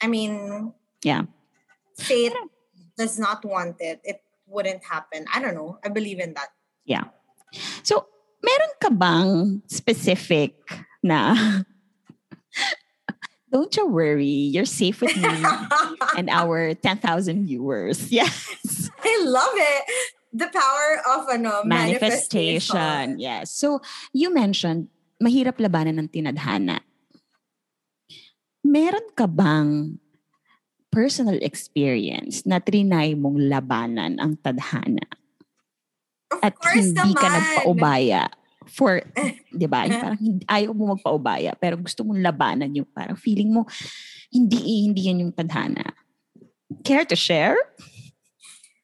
I 0.04 0.12
mean, 0.12 0.36
Yeah. 1.00 1.32
fate 1.96 2.36
does 3.00 3.16
not 3.18 3.42
want 3.48 3.80
it, 3.80 4.04
it 4.04 4.20
wouldn't 4.46 4.84
happen. 4.84 5.24
I 5.32 5.40
don't 5.40 5.56
know. 5.56 5.80
I 5.80 5.90
believe 5.90 6.20
in 6.20 6.36
that. 6.36 6.52
Yeah. 6.86 7.12
So, 7.84 8.08
meron 8.44 8.74
ka 8.82 8.90
bang 8.92 9.62
specific 9.68 10.58
na 11.04 11.36
Don't 13.54 13.70
you 13.78 13.86
worry, 13.86 14.50
you're 14.50 14.66
safe 14.66 14.98
with 14.98 15.14
me 15.14 15.30
and 16.18 16.26
our 16.34 16.74
10,000 16.74 17.46
viewers. 17.46 18.10
Yes. 18.12 18.90
I 18.98 19.14
love 19.30 19.54
it. 19.54 19.84
The 20.34 20.50
power 20.50 20.90
of 21.14 21.30
ano, 21.30 21.62
Manifestation. 21.62 22.74
manifestation. 22.74 23.22
Yes. 23.22 23.54
So, 23.54 23.78
you 24.10 24.34
mentioned 24.34 24.90
mahirap 25.22 25.62
labanan 25.62 26.02
ng 26.02 26.10
tinadhana. 26.10 26.82
Meron 28.66 29.14
ka 29.14 29.30
bang 29.30 30.02
personal 30.90 31.38
experience 31.46 32.50
na 32.50 32.58
trinay 32.58 33.14
mong 33.14 33.38
labanan 33.38 34.18
ang 34.18 34.34
tadhana 34.42 35.06
Of 36.34 36.42
at 36.42 36.54
hindi 36.74 37.12
ka 37.14 37.28
naman. 37.30 37.38
nagpaubaya 37.38 38.22
for, 38.68 39.04
di 39.62 39.68
ba? 39.68 39.86
Parang 39.86 40.20
ayaw 40.50 40.72
mo 40.74 40.98
magpaubaya 40.98 41.54
pero 41.60 41.78
gusto 41.78 42.02
mong 42.02 42.24
labanan 42.24 42.74
yung 42.74 42.90
parang 42.90 43.20
feeling 43.20 43.52
mo 43.54 43.68
hindi 44.34 44.90
hindi 44.90 45.02
yan 45.08 45.22
yung 45.30 45.34
tadhana. 45.38 45.94
Care 46.82 47.06
to 47.06 47.14
share? 47.14 47.56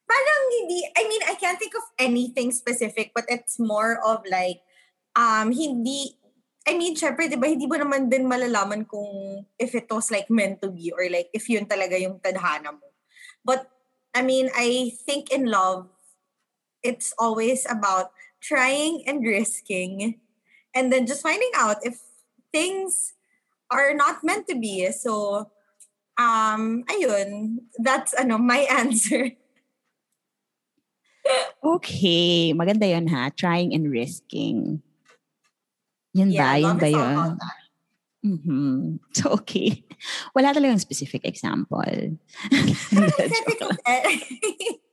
Parang 0.06 0.42
hindi, 0.62 0.78
I 0.94 1.02
mean, 1.10 1.22
I 1.26 1.34
can't 1.34 1.58
think 1.58 1.74
of 1.74 1.86
anything 1.98 2.54
specific, 2.54 3.10
but 3.14 3.26
it's 3.26 3.58
more 3.58 3.98
of 4.02 4.22
like, 4.30 4.62
um, 5.14 5.50
hindi, 5.50 6.18
I 6.66 6.78
mean, 6.78 6.94
syempre, 6.94 7.30
di 7.30 7.38
ba, 7.38 7.50
hindi 7.50 7.66
mo 7.66 7.74
naman 7.74 8.10
din 8.10 8.26
malalaman 8.26 8.86
kung 8.86 9.42
if 9.58 9.74
it 9.74 9.90
was 9.90 10.10
like 10.10 10.30
meant 10.30 10.62
to 10.62 10.70
be 10.70 10.90
or 10.94 11.06
like 11.10 11.30
if 11.34 11.46
yun 11.50 11.66
talaga 11.66 11.98
yung 11.98 12.18
tadhana 12.22 12.74
mo. 12.74 12.90
But, 13.42 13.70
I 14.14 14.22
mean, 14.22 14.50
I 14.54 14.94
think 15.06 15.30
in 15.30 15.46
love, 15.46 15.90
it's 16.82 17.12
always 17.18 17.66
about 17.68 18.12
trying 18.40 19.04
and 19.06 19.24
risking 19.24 20.20
and 20.74 20.92
then 20.92 21.06
just 21.06 21.22
finding 21.22 21.50
out 21.56 21.76
if 21.82 22.00
things 22.52 23.14
are 23.70 23.94
not 23.94 24.24
meant 24.24 24.48
to 24.48 24.58
be. 24.58 24.90
So, 24.92 25.50
um, 26.18 26.84
ayun, 26.90 27.58
that's 27.78 28.14
ano, 28.14 28.38
my 28.38 28.58
answer. 28.70 29.32
Okay, 31.62 32.52
maganda 32.56 32.88
yun 32.88 33.06
ha. 33.12 33.28
Trying 33.36 33.76
and 33.76 33.92
risking. 33.92 34.80
Yun 36.16 36.32
ba? 36.34 36.58
Yun 36.58 36.78
ba 36.80 36.88
yun? 36.90 37.38
Mhm. 38.24 38.98
So, 39.16 39.30
okay. 39.40 39.84
Wala 40.34 40.52
talagang 40.52 40.80
specific 40.80 41.24
example. 41.24 42.18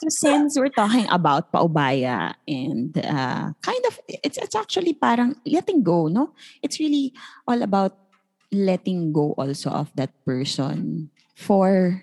So 0.00 0.08
since 0.08 0.58
we're 0.58 0.72
talking 0.72 1.06
about 1.08 1.52
paubaya 1.52 2.34
and 2.46 2.92
uh, 2.98 3.56
kind 3.62 3.84
of, 3.88 4.00
it's, 4.08 4.36
it's 4.36 4.54
actually 4.54 4.92
parang 4.92 5.36
letting 5.46 5.82
go, 5.82 6.08
no? 6.08 6.32
It's 6.62 6.78
really 6.78 7.14
all 7.48 7.62
about 7.62 7.96
letting 8.52 9.12
go 9.12 9.32
also 9.38 9.70
of 9.70 9.90
that 9.96 10.12
person 10.24 11.10
for 11.34 12.02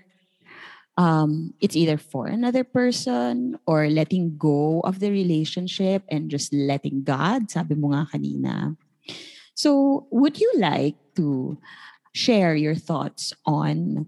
um, 0.97 1.53
it's 1.61 1.75
either 1.75 1.97
for 1.97 2.27
another 2.27 2.63
person 2.63 3.57
or 3.65 3.89
letting 3.89 4.37
go 4.37 4.81
of 4.81 4.99
the 4.99 5.09
relationship 5.09 6.03
and 6.09 6.29
just 6.29 6.53
letting 6.53 7.03
God, 7.03 7.49
sabi 7.49 7.75
mo 7.75 7.93
nga 7.93 8.05
kanina. 8.13 8.77
So, 9.55 10.05
would 10.11 10.39
you 10.39 10.51
like 10.57 10.97
to 11.15 11.57
share 12.13 12.55
your 12.55 12.75
thoughts 12.75 13.33
on 13.45 14.05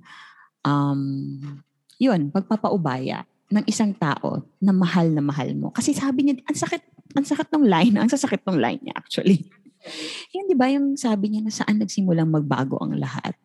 um, 0.63 1.63
yun, 1.97 2.29
pagpapaubaya 2.29 3.25
ng 3.51 3.65
isang 3.69 3.93
tao 3.93 4.41
na 4.61 4.73
mahal 4.73 5.11
na 5.13 5.21
mahal 5.21 5.53
mo? 5.53 5.69
Kasi 5.69 5.93
sabi 5.93 6.29
niya, 6.29 6.41
ang 6.45 6.57
sakit, 6.57 6.83
ang 7.13 7.25
sakit 7.25 7.49
ng 7.53 7.65
line, 7.65 7.95
ang 8.01 8.09
sasakit 8.09 8.41
ng 8.45 8.57
line 8.57 8.81
niya 8.81 8.95
actually. 8.97 9.45
Yun, 10.33 10.49
di 10.49 10.57
ba 10.57 10.69
yung 10.71 10.97
sabi 10.97 11.33
niya 11.33 11.41
na 11.45 11.53
saan 11.53 11.77
nagsimulang 11.77 12.29
magbago 12.29 12.81
ang 12.81 12.97
lahat? 12.97 13.37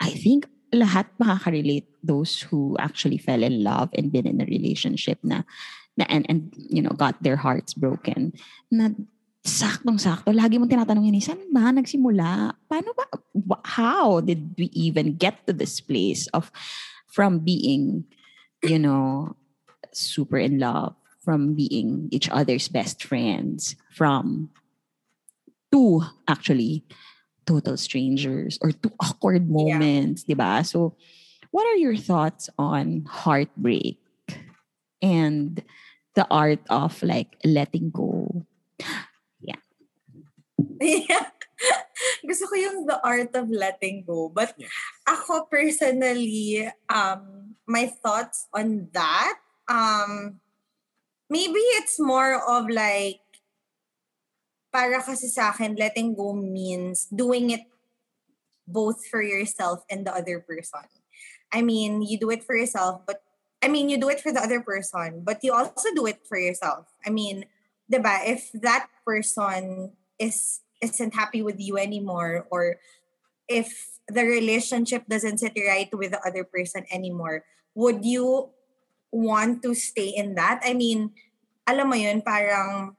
I 0.00 0.12
think 0.16 0.48
lahat 0.74 1.06
makaka-relate 1.22 1.86
those 2.02 2.42
who 2.50 2.74
actually 2.82 3.20
fell 3.20 3.46
in 3.46 3.62
love 3.62 3.88
and 3.94 4.10
been 4.10 4.26
in 4.26 4.42
a 4.42 4.48
relationship 4.48 5.22
na, 5.22 5.46
na 5.94 6.04
and, 6.10 6.26
and 6.26 6.50
you 6.56 6.82
know 6.82 6.90
got 6.90 7.14
their 7.22 7.38
hearts 7.38 7.72
broken 7.72 8.34
na 8.74 8.90
saktong-sakto 9.44 10.32
lagi 10.34 10.58
mong 10.58 10.72
tinatanong 10.72 11.06
yun 11.06 11.20
saan 11.22 11.38
ba 11.52 11.70
nagsimula 11.70 12.56
paano 12.66 12.90
ba 12.96 13.06
how 13.62 14.18
did 14.18 14.56
we 14.58 14.72
even 14.74 15.14
get 15.14 15.44
to 15.46 15.52
this 15.52 15.78
place 15.78 16.26
of 16.32 16.50
from 17.06 17.44
being 17.44 18.02
you 18.64 18.78
know 18.78 19.36
super 19.92 20.38
in 20.38 20.58
love 20.58 20.94
from 21.24 21.54
being 21.54 22.08
each 22.10 22.28
other's 22.28 22.68
best 22.68 23.02
friends 23.02 23.76
from 23.92 24.50
two 25.72 26.02
actually 26.28 26.84
total 27.46 27.76
strangers 27.76 28.58
or 28.60 28.72
two 28.72 28.92
awkward 29.00 29.48
moments, 29.48 30.24
yeah. 30.26 30.34
ba? 30.36 30.64
So, 30.64 30.96
what 31.50 31.66
are 31.66 31.76
your 31.76 31.96
thoughts 31.96 32.48
on 32.58 33.04
heartbreak 33.08 34.00
and 35.00 35.62
the 36.14 36.26
art 36.30 36.60
of 36.68 37.02
like 37.02 37.36
letting 37.44 37.90
go? 37.90 38.46
Yeah. 39.40 39.60
Yeah. 40.80 41.33
Gusto 42.28 42.46
ko 42.46 42.54
yung 42.54 42.86
the 42.86 42.98
art 43.02 43.34
of 43.34 43.50
letting 43.50 44.04
go. 44.04 44.28
But 44.28 44.54
yeah. 44.56 44.68
ako 45.06 45.46
personally, 45.50 46.68
um, 46.88 47.54
my 47.66 47.92
thoughts 48.02 48.46
on 48.52 48.88
that, 48.92 49.38
um, 49.68 50.40
maybe 51.30 51.60
it's 51.80 51.98
more 51.98 52.40
of 52.40 52.68
like 52.68 53.24
para 54.74 54.98
kasi 54.98 55.30
sa 55.30 55.54
akin, 55.54 55.78
letting 55.78 56.18
go 56.18 56.34
means 56.34 57.06
doing 57.06 57.54
it 57.54 57.70
both 58.66 59.06
for 59.06 59.22
yourself 59.22 59.86
and 59.86 60.02
the 60.02 60.10
other 60.10 60.42
person. 60.42 60.90
I 61.54 61.62
mean, 61.62 62.02
you 62.02 62.18
do 62.18 62.34
it 62.34 62.42
for 62.42 62.58
yourself, 62.58 63.06
but 63.06 63.22
I 63.62 63.68
mean, 63.70 63.88
you 63.88 63.96
do 63.96 64.10
it 64.10 64.18
for 64.18 64.32
the 64.34 64.42
other 64.42 64.60
person, 64.60 65.22
but 65.22 65.46
you 65.46 65.54
also 65.54 65.94
do 65.94 66.10
it 66.10 66.26
for 66.26 66.36
yourself. 66.36 66.90
I 67.06 67.10
mean, 67.10 67.46
diba, 67.86 68.26
if 68.26 68.50
that 68.60 68.90
person 69.06 69.94
is 70.18 70.60
isn't 70.84 71.16
happy 71.16 71.40
with 71.40 71.56
you 71.56 71.80
anymore 71.80 72.44
or 72.52 72.76
if 73.48 73.98
the 74.08 74.24
relationship 74.24 75.08
doesn't 75.08 75.40
sit 75.40 75.56
right 75.56 75.88
with 75.96 76.12
the 76.12 76.20
other 76.20 76.44
person 76.44 76.84
anymore, 76.92 77.44
would 77.74 78.04
you 78.04 78.52
want 79.10 79.62
to 79.64 79.72
stay 79.72 80.12
in 80.12 80.34
that? 80.36 80.60
I 80.60 80.76
mean, 80.76 81.16
alam 81.64 81.88
mo 81.88 81.96
yun, 81.96 82.20
parang 82.20 82.92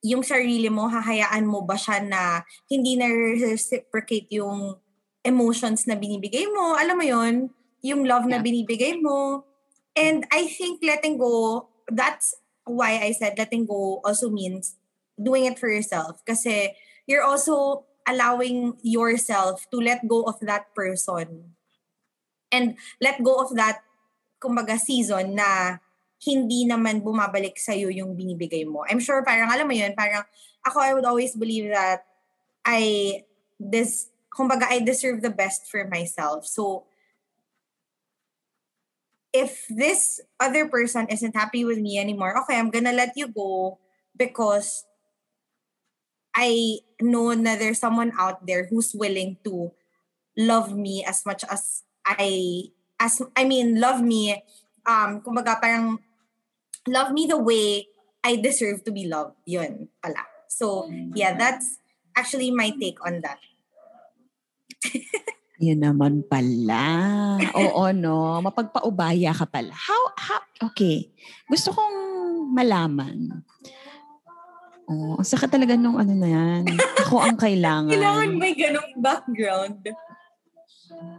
yung 0.00 0.22
sarili 0.22 0.72
mo, 0.72 0.88
hahayaan 0.88 1.44
mo 1.44 1.66
ba 1.66 1.76
siya 1.76 2.00
na 2.00 2.46
hindi 2.70 2.96
na 2.96 3.10
reciprocate 3.10 4.30
yung 4.32 4.78
emotions 5.26 5.84
na 5.84 5.98
binibigay 5.98 6.46
mo? 6.48 6.78
Alam 6.78 6.96
mo 6.96 7.04
yon 7.04 7.34
yung 7.82 8.06
love 8.06 8.24
na 8.24 8.38
binibigay 8.38 8.96
mo. 9.02 9.44
And 9.98 10.24
I 10.30 10.46
think 10.46 10.80
letting 10.84 11.18
go, 11.18 11.68
that's 11.90 12.38
why 12.66 13.02
I 13.02 13.12
said 13.12 13.38
letting 13.38 13.66
go 13.66 14.00
also 14.04 14.30
means 14.30 14.78
doing 15.18 15.46
it 15.46 15.58
for 15.58 15.70
yourself. 15.70 16.22
Kasi 16.22 16.74
you're 17.06 17.24
also 17.24 17.86
allowing 18.06 18.78
yourself 18.82 19.66
to 19.70 19.78
let 19.78 20.06
go 20.06 20.22
of 20.22 20.38
that 20.42 20.74
person. 20.74 21.56
And 22.52 22.78
let 23.02 23.22
go 23.22 23.42
of 23.42 23.54
that, 23.58 23.82
kumbaga, 24.38 24.78
season 24.78 25.34
na 25.34 25.78
hindi 26.22 26.64
naman 26.66 27.02
bumabalik 27.02 27.58
sa 27.58 27.74
iyo 27.74 27.90
yung 27.90 28.14
binibigay 28.14 28.64
mo. 28.64 28.86
I'm 28.86 29.02
sure 29.02 29.20
parang 29.26 29.50
alam 29.50 29.66
mo 29.66 29.74
yun, 29.74 29.92
parang 29.98 30.24
ako 30.64 30.78
I 30.80 30.94
would 30.94 31.04
always 31.04 31.36
believe 31.36 31.70
that 31.70 32.06
I 32.64 33.22
this 33.60 34.08
kumbaga 34.32 34.66
I 34.68 34.80
deserve 34.80 35.20
the 35.20 35.32
best 35.32 35.68
for 35.68 35.84
myself. 35.86 36.48
So 36.48 36.88
if 39.36 39.68
this 39.68 40.24
other 40.40 40.66
person 40.72 41.06
isn't 41.12 41.36
happy 41.36 41.68
with 41.68 41.78
me 41.78 42.00
anymore, 42.00 42.32
okay, 42.44 42.56
I'm 42.56 42.72
gonna 42.72 42.96
let 42.96 43.12
you 43.14 43.28
go 43.28 43.78
because 44.16 44.88
I 46.36 46.84
know 47.00 47.32
that 47.32 47.58
there's 47.58 47.80
someone 47.80 48.12
out 48.20 48.44
there 48.44 48.68
who's 48.68 48.92
willing 48.92 49.40
to 49.48 49.72
love 50.36 50.76
me 50.76 51.00
as 51.00 51.24
much 51.24 51.48
as 51.48 51.82
I 52.04 52.68
as 53.00 53.24
I 53.32 53.48
mean 53.48 53.80
love 53.80 54.04
me 54.04 54.36
um 54.84 55.24
kumbaga 55.24 55.56
parang 55.56 55.96
love 56.86 57.10
me 57.16 57.24
the 57.26 57.40
way 57.40 57.88
I 58.26 58.36
deserve 58.36 58.82
to 58.84 58.92
be 58.92 59.06
loved. 59.06 59.38
Yun 59.46 59.86
pala. 60.02 60.26
So, 60.50 60.90
yeah, 61.14 61.38
that's 61.38 61.78
actually 62.14 62.50
my 62.50 62.74
take 62.74 62.98
on 63.06 63.22
that. 63.22 63.38
Yun 65.62 65.78
naman 65.78 66.26
pala. 66.26 66.84
Oo, 67.54 67.94
no. 67.94 68.42
Mapagpaubaya 68.42 69.30
ka 69.30 69.46
pala. 69.46 69.72
How, 69.72 70.02
how, 70.18 70.42
okay. 70.70 71.12
Gusto 71.46 71.70
kong 71.70 71.94
malaman. 72.50 73.46
Oh, 74.86 75.18
ang 75.18 75.26
sakit 75.26 75.50
talaga 75.50 75.74
nung 75.74 75.98
ano 75.98 76.14
na 76.14 76.28
yan. 76.30 76.62
Ako 77.02 77.18
ang 77.18 77.34
kailangan. 77.34 77.90
Kailangan 77.94 78.30
may 78.38 78.54
ganong 78.54 78.94
background 79.02 79.82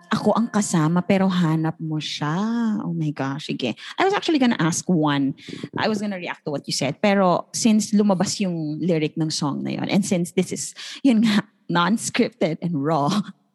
ako 0.07 0.31
ang 0.33 0.47
kasama 0.47 1.03
pero 1.03 1.27
hanap 1.27 1.75
mo 1.77 1.99
siya. 1.99 2.35
Oh 2.83 2.95
my 2.95 3.11
gosh, 3.11 3.51
sige. 3.51 3.75
I 3.99 4.03
was 4.07 4.15
actually 4.15 4.39
gonna 4.39 4.59
ask 4.59 4.87
one. 4.87 5.35
I 5.75 5.91
was 5.91 5.99
gonna 5.99 6.17
react 6.17 6.47
to 6.47 6.51
what 6.51 6.65
you 6.65 6.73
said. 6.73 7.03
Pero 7.03 7.51
since 7.51 7.91
lumabas 7.91 8.39
yung 8.39 8.79
lyric 8.79 9.19
ng 9.19 9.29
song 9.29 9.67
na 9.67 9.75
yon 9.75 9.91
and 9.91 10.07
since 10.07 10.31
this 10.31 10.55
is, 10.55 10.71
yun 11.03 11.27
nga, 11.27 11.43
non-scripted 11.67 12.63
and 12.63 12.79
raw, 12.79 13.11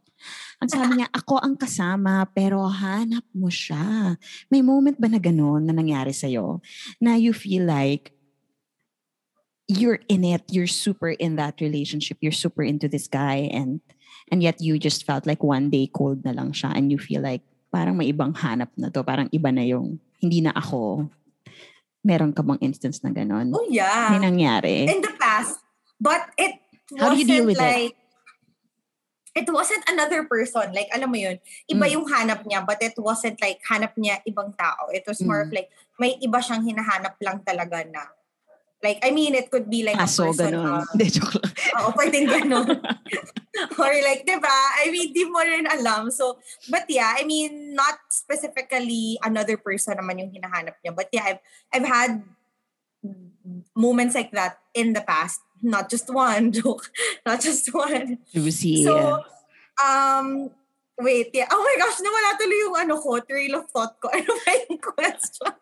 ang 0.60 0.68
sabi 0.68 1.00
niya, 1.00 1.08
ako 1.10 1.40
ang 1.40 1.56
kasama 1.56 2.28
pero 2.30 2.68
hanap 2.68 3.24
mo 3.32 3.48
siya. 3.48 4.14
May 4.52 4.60
moment 4.60 5.00
ba 5.00 5.08
na 5.08 5.18
ganun 5.18 5.64
na 5.64 5.72
nangyari 5.72 6.12
sa'yo 6.12 6.60
na 7.00 7.16
you 7.16 7.32
feel 7.32 7.64
like 7.64 8.12
you're 9.68 10.00
in 10.08 10.24
it, 10.24 10.42
you're 10.50 10.70
super 10.70 11.10
in 11.10 11.36
that 11.36 11.60
relationship, 11.60 12.18
you're 12.20 12.34
super 12.34 12.62
into 12.62 12.88
this 12.88 13.06
guy 13.06 13.48
and 13.52 13.80
and 14.30 14.42
yet 14.42 14.60
you 14.60 14.78
just 14.78 15.04
felt 15.04 15.26
like 15.26 15.42
one 15.42 15.70
day 15.70 15.88
cold 15.92 16.24
na 16.24 16.32
lang 16.32 16.52
siya 16.52 16.74
and 16.74 16.90
you 16.90 16.98
feel 16.98 17.22
like 17.22 17.42
parang 17.72 17.96
may 17.96 18.12
ibang 18.12 18.36
hanap 18.36 18.68
na 18.76 18.88
to, 18.92 19.02
parang 19.02 19.28
iba 19.32 19.48
na 19.52 19.64
yung 19.64 19.98
hindi 20.20 20.40
na 20.44 20.52
ako. 20.52 21.08
Meron 22.02 22.34
ka 22.34 22.42
bang 22.42 22.60
instance 22.60 23.00
na 23.00 23.14
ganon? 23.14 23.54
Oh 23.54 23.66
yeah. 23.70 24.10
May 24.12 24.22
nangyari? 24.22 24.90
In 24.90 25.00
the 25.00 25.14
past. 25.16 25.58
But 26.02 26.34
it 26.34 26.58
How 26.98 27.14
do 27.14 27.16
you 27.16 27.24
deal 27.24 27.46
with 27.46 27.56
like, 27.56 27.94
it? 27.94 27.96
It 29.32 29.48
wasn't 29.48 29.80
another 29.88 30.28
person. 30.28 30.76
Like, 30.76 30.92
alam 30.92 31.08
mo 31.08 31.16
yun, 31.16 31.40
iba 31.64 31.88
mm. 31.88 31.92
yung 31.96 32.04
hanap 32.04 32.44
niya, 32.44 32.68
but 32.68 32.76
it 32.84 32.92
wasn't 33.00 33.40
like 33.40 33.64
hanap 33.64 33.96
niya 33.96 34.20
ibang 34.28 34.52
tao. 34.60 34.92
It 34.92 35.08
was 35.08 35.24
more 35.24 35.40
mm. 35.40 35.48
of 35.48 35.56
like, 35.56 35.72
may 35.96 36.20
iba 36.20 36.36
siyang 36.36 36.68
hinahanap 36.68 37.16
lang 37.24 37.40
talaga 37.40 37.80
na 37.88 38.12
Like, 38.82 38.98
I 39.06 39.14
mean, 39.14 39.38
it 39.38 39.46
could 39.46 39.70
be 39.70 39.86
like 39.86 39.94
Aso, 39.94 40.26
a 40.26 40.26
person. 40.34 40.58
ganun. 40.58 40.82
Hindi, 40.90 41.06
uh, 41.06 41.12
joke 41.14 41.34
lang. 41.38 41.52
Oo, 41.78 41.90
pwedeng 41.94 42.26
ganun. 42.26 42.68
Or 43.78 43.94
like, 44.02 44.26
di 44.26 44.36
ba? 44.42 44.58
I 44.82 44.90
mean, 44.90 45.14
di 45.14 45.22
mo 45.30 45.38
rin 45.38 45.70
alam. 45.70 46.10
So, 46.10 46.42
but 46.66 46.90
yeah, 46.90 47.14
I 47.14 47.22
mean, 47.22 47.78
not 47.78 48.02
specifically 48.10 49.22
another 49.22 49.54
person 49.54 50.02
naman 50.02 50.18
yung 50.18 50.34
hinahanap 50.34 50.82
niya. 50.82 50.98
But 50.98 51.14
yeah, 51.14 51.30
I've, 51.30 51.42
I've 51.70 51.86
had 51.86 52.10
moments 53.78 54.18
like 54.18 54.34
that 54.34 54.58
in 54.74 54.98
the 54.98 55.06
past. 55.06 55.38
Not 55.62 55.86
just 55.86 56.10
one, 56.10 56.50
joke. 56.58 56.90
Not 57.22 57.38
just 57.38 57.70
one. 57.70 58.18
Juicy. 58.34 58.82
So, 58.82 59.22
um, 59.78 60.50
wait, 60.98 61.30
yeah. 61.30 61.46
Oh 61.54 61.62
my 61.62 61.76
gosh, 61.78 62.02
nawala 62.02 62.34
tuloy 62.34 62.58
yung 62.66 62.76
ano 62.82 62.98
ko, 62.98 63.22
trail 63.22 63.62
of 63.62 63.70
thought 63.70 63.94
ko. 64.02 64.10
Ano 64.10 64.26
ba 64.42 64.58
yung 64.66 64.82
question? 64.82 65.54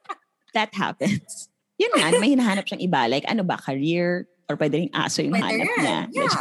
That 0.56 0.72
happens 0.72 1.49
yun 1.80 1.92
nga, 1.96 2.12
may 2.20 2.36
hinahanap 2.36 2.68
siyang 2.68 2.84
iba. 2.84 3.08
Like, 3.08 3.24
ano 3.24 3.40
ba, 3.40 3.56
career? 3.56 4.28
Or 4.52 4.60
pwede 4.60 4.84
rin 4.84 4.92
aso 4.92 5.24
yung 5.24 5.32
pwede 5.32 5.48
hanap 5.48 5.64
rin. 5.64 5.80
niya. 5.80 5.98
Yeah. 6.12 6.36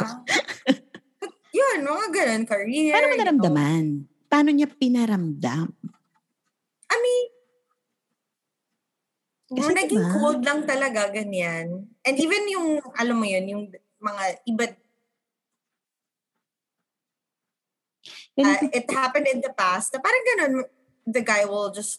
yun, 1.58 1.78
mga 1.88 2.08
ganun, 2.12 2.44
career. 2.44 2.92
Paano 2.92 3.06
mo 3.08 3.16
naramdaman? 3.16 3.84
You 3.88 4.04
know? 4.04 4.28
Paano 4.28 4.48
niya 4.52 4.68
pinaramdam? 4.68 5.72
I 6.90 6.96
mean, 7.00 7.26
Kasi 9.50 9.72
naging 9.74 10.04
diba? 10.06 10.14
cold 10.14 10.40
lang 10.46 10.62
talaga, 10.62 11.10
ganyan. 11.10 11.90
And 12.06 12.16
even 12.20 12.46
yung, 12.46 12.78
alam 12.94 13.16
mo 13.18 13.26
yun, 13.26 13.46
yung 13.50 13.62
mga 13.98 14.24
iba, 14.46 14.64
uh, 18.38 18.56
it 18.70 18.86
happened 18.94 19.26
in 19.26 19.42
the 19.42 19.50
past, 19.50 19.90
na 19.90 19.98
parang 19.98 20.24
ganun, 20.36 20.54
the 21.02 21.24
guy 21.24 21.42
will 21.48 21.74
just 21.74 21.98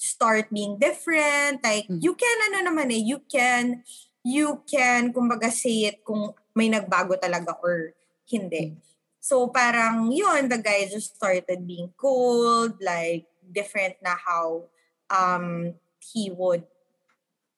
start 0.00 0.48
being 0.48 0.80
different. 0.80 1.60
Like, 1.60 1.84
mm. 1.84 2.00
you 2.00 2.16
can, 2.16 2.36
ano 2.48 2.72
naman 2.72 2.88
eh, 2.88 3.04
you 3.04 3.20
can, 3.28 3.84
you 4.24 4.64
can, 4.64 5.12
kumbaga, 5.12 5.52
say 5.52 5.92
it 5.92 6.00
kung 6.00 6.32
may 6.56 6.72
nagbago 6.72 7.20
talaga 7.20 7.52
or 7.60 7.92
hindi. 8.24 8.72
Mm. 8.72 8.76
So, 9.20 9.52
parang 9.52 10.08
yun, 10.08 10.48
the 10.48 10.56
guy 10.56 10.88
just 10.88 11.20
started 11.20 11.68
being 11.68 11.92
cold, 12.00 12.80
like, 12.80 13.28
different 13.44 14.00
na 14.00 14.16
how 14.16 14.64
um, 15.12 15.76
he 16.00 16.32
would 16.32 16.64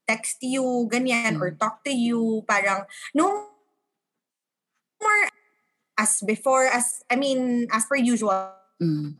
text 0.02 0.42
you, 0.42 0.90
ganyan, 0.90 1.38
mm. 1.38 1.40
or 1.40 1.54
talk 1.54 1.86
to 1.86 1.94
you, 1.94 2.42
parang, 2.50 2.82
no 3.14 3.46
more 4.98 5.22
as 5.94 6.18
before, 6.26 6.66
as, 6.66 7.06
I 7.06 7.14
mean, 7.14 7.70
as 7.70 7.86
per 7.86 7.94
usual, 7.94 8.50
mm. 8.82 9.14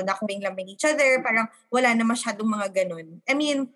Na 0.00 0.16
kuming 0.16 0.40
each 0.72 0.88
other, 0.88 1.20
parang 1.20 1.52
wala 1.68 1.92
na 1.92 2.04
masyadong 2.08 2.48
mga 2.48 2.72
ganun. 2.72 3.20
I 3.28 3.36
mean, 3.36 3.68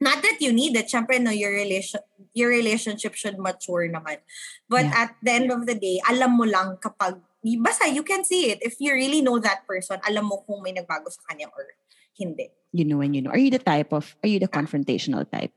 not 0.00 0.24
that 0.24 0.40
you 0.40 0.56
need 0.56 0.72
it. 0.76 0.88
Siyempre, 0.88 1.20
no, 1.20 1.28
your, 1.28 1.52
relation, 1.52 2.00
your 2.32 2.48
relationship 2.48 3.12
should 3.12 3.36
mature 3.36 3.84
naman. 3.84 4.24
But 4.64 4.88
yeah. 4.88 5.04
at 5.04 5.10
the 5.20 5.32
end 5.32 5.52
of 5.52 5.68
the 5.68 5.76
day, 5.76 6.00
alam 6.08 6.40
mo 6.40 6.48
lang 6.48 6.80
kapag, 6.80 7.20
basta 7.60 7.88
you 7.92 8.02
can 8.02 8.24
see 8.24 8.56
it. 8.56 8.64
If 8.64 8.80
you 8.80 8.96
really 8.96 9.20
know 9.20 9.38
that 9.38 9.68
person, 9.68 10.00
alam 10.08 10.24
mo 10.24 10.40
kung 10.48 10.64
may 10.64 10.72
nagbago 10.72 11.12
sa 11.12 11.20
kanya 11.28 11.52
or 11.52 11.68
hindi. 12.16 12.48
You 12.72 12.88
know 12.88 13.04
and 13.04 13.12
you 13.12 13.20
know. 13.20 13.30
Are 13.30 13.40
you 13.40 13.50
the 13.50 13.60
type 13.60 13.92
of, 13.92 14.16
are 14.24 14.30
you 14.32 14.40
the 14.40 14.48
confrontational 14.48 15.28
type? 15.28 15.52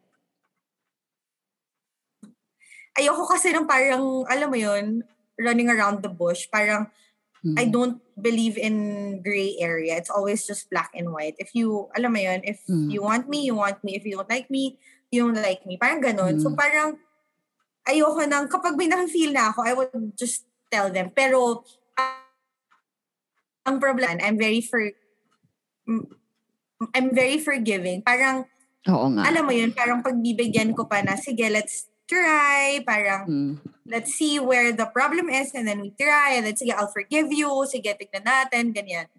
ayoko 2.94 3.26
kasi 3.26 3.50
ng 3.54 3.66
parang, 3.66 4.26
alam 4.30 4.48
mo 4.50 4.58
yun, 4.58 5.02
running 5.38 5.70
around 5.70 6.06
the 6.06 6.12
bush. 6.12 6.46
Parang, 6.50 6.89
mm-hmm. 7.45 7.60
I 7.60 7.65
don't 7.67 7.99
believe 8.15 8.58
in 8.58 9.21
gray 9.21 9.60
area. 9.60 9.99
It's 9.99 10.10
always 10.10 10.47
just 10.47 10.69
black 10.71 10.91
and 10.95 11.12
white. 11.12 11.36
If 11.38 11.53
you, 11.53 11.91
alam 11.95 12.13
mo 12.15 12.19
yun, 12.19 12.41
if 12.43 12.63
mm-hmm. 12.65 12.89
you 12.89 13.03
want 13.03 13.29
me, 13.29 13.43
you 13.43 13.56
want 13.56 13.84
me. 13.84 13.95
If 13.95 14.08
you 14.08 14.17
don't 14.17 14.29
like 14.29 14.49
me, 14.49 14.79
you 15.12 15.27
don't 15.27 15.41
like 15.41 15.65
me. 15.65 15.77
Parang 15.77 16.01
ganun. 16.01 16.39
Mm-hmm. 16.39 16.45
So 16.45 16.56
parang, 16.56 16.97
ayoko 17.88 18.23
nang, 18.27 18.47
kapag 18.47 18.79
may 18.79 18.88
nakafeel 18.88 19.36
na 19.36 19.51
ako, 19.51 19.60
I 19.62 19.73
would 19.75 20.17
just 20.17 20.47
tell 20.71 20.89
them. 20.89 21.12
Pero, 21.12 21.63
uh, 21.99 22.23
ang 23.67 23.79
problem, 23.79 24.19
I'm 24.23 24.39
very 24.39 24.63
for, 24.63 24.91
I'm 26.95 27.12
very 27.12 27.39
forgiving. 27.39 28.01
Parang, 28.03 28.47
Oo 28.88 29.08
nga. 29.15 29.23
alam 29.27 29.43
mo 29.47 29.53
yun, 29.56 29.71
parang 29.71 30.03
pagbibigyan 30.03 30.75
ko 30.75 30.88
pa 30.88 30.99
na, 31.03 31.15
sige, 31.15 31.47
let's 31.47 31.88
try, 32.13 32.86
parang 32.86 33.26
mm. 33.26 33.54
let's 33.89 34.13
see 34.13 34.38
where 34.38 34.69
the 34.69 34.86
problem 34.93 35.34
is 35.34 35.49
and 35.58 35.65
then 35.65 35.82
we 35.82 35.89
try 35.97 36.38
and 36.38 36.45
then 36.45 36.54
sige, 36.54 36.69
I'll 36.69 36.93
forgive 36.93 37.34
you, 37.34 37.49
sige, 37.65 37.89
tignan 37.97 38.21
natin, 38.21 38.69
ganyan. 38.69 39.10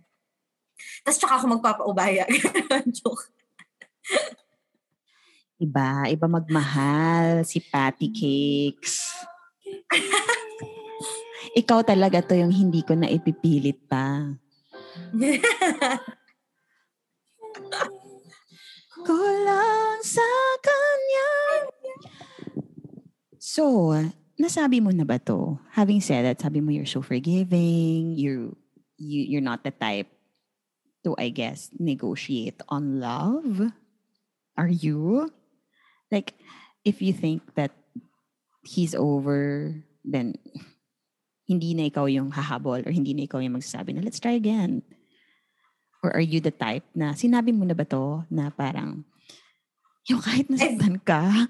Tapos 1.03 1.19
tsaka 1.19 1.43
ako 1.43 1.59
magpapaubaya. 1.59 2.25
Joke. 2.97 3.35
Iba, 5.59 6.07
iba 6.11 6.27
magmahal 6.27 7.43
si 7.47 7.59
Patty 7.63 8.11
Cakes. 8.11 9.03
Ikaw 11.61 11.87
talaga 11.87 12.19
to 12.27 12.35
yung 12.35 12.51
hindi 12.51 12.83
ko 12.83 12.99
na 12.99 13.07
ipipilit 13.07 13.79
pa. 13.87 14.35
Kulang 19.05 20.01
sa 20.03 20.27
kanya 20.65 21.31
So, 23.55 23.95
nasabi 24.35 24.83
mo 24.83 24.91
na 24.91 25.07
ba 25.07 25.23
to? 25.31 25.63
Having 25.79 26.03
said 26.03 26.27
that, 26.27 26.43
sabi 26.43 26.59
mo 26.59 26.75
you're 26.75 26.91
so 26.91 27.07
forgiving, 27.07 28.19
you, 28.19 28.59
you 28.99 29.31
you're 29.31 29.47
not 29.47 29.63
the 29.63 29.71
type 29.71 30.11
to, 31.07 31.15
I 31.15 31.31
guess, 31.31 31.71
negotiate 31.79 32.59
on 32.67 32.99
love. 32.99 33.71
Are 34.59 34.67
you? 34.67 35.31
Like, 36.11 36.35
if 36.83 36.99
you 36.99 37.15
think 37.15 37.47
that 37.55 37.71
he's 38.67 38.99
over, 38.99 39.71
then 40.03 40.35
hindi 41.47 41.79
na 41.79 41.87
ikaw 41.87 42.11
yung 42.11 42.35
hahabol 42.35 42.83
or 42.83 42.91
hindi 42.91 43.15
na 43.15 43.31
ikaw 43.31 43.39
yung 43.39 43.55
magsasabi 43.55 43.95
na 43.95 44.03
let's 44.03 44.19
try 44.19 44.35
again. 44.35 44.83
Or 46.03 46.11
are 46.11 46.27
you 46.27 46.43
the 46.43 46.51
type 46.51 46.91
na 46.91 47.15
sinabi 47.15 47.55
mo 47.55 47.63
na 47.71 47.79
ba 47.79 47.87
to 47.87 48.27
na 48.35 48.51
parang 48.51 49.07
yung 50.05 50.21
kahit 50.21 50.53
nasaktan 50.53 51.01
ka, 51.01 51.49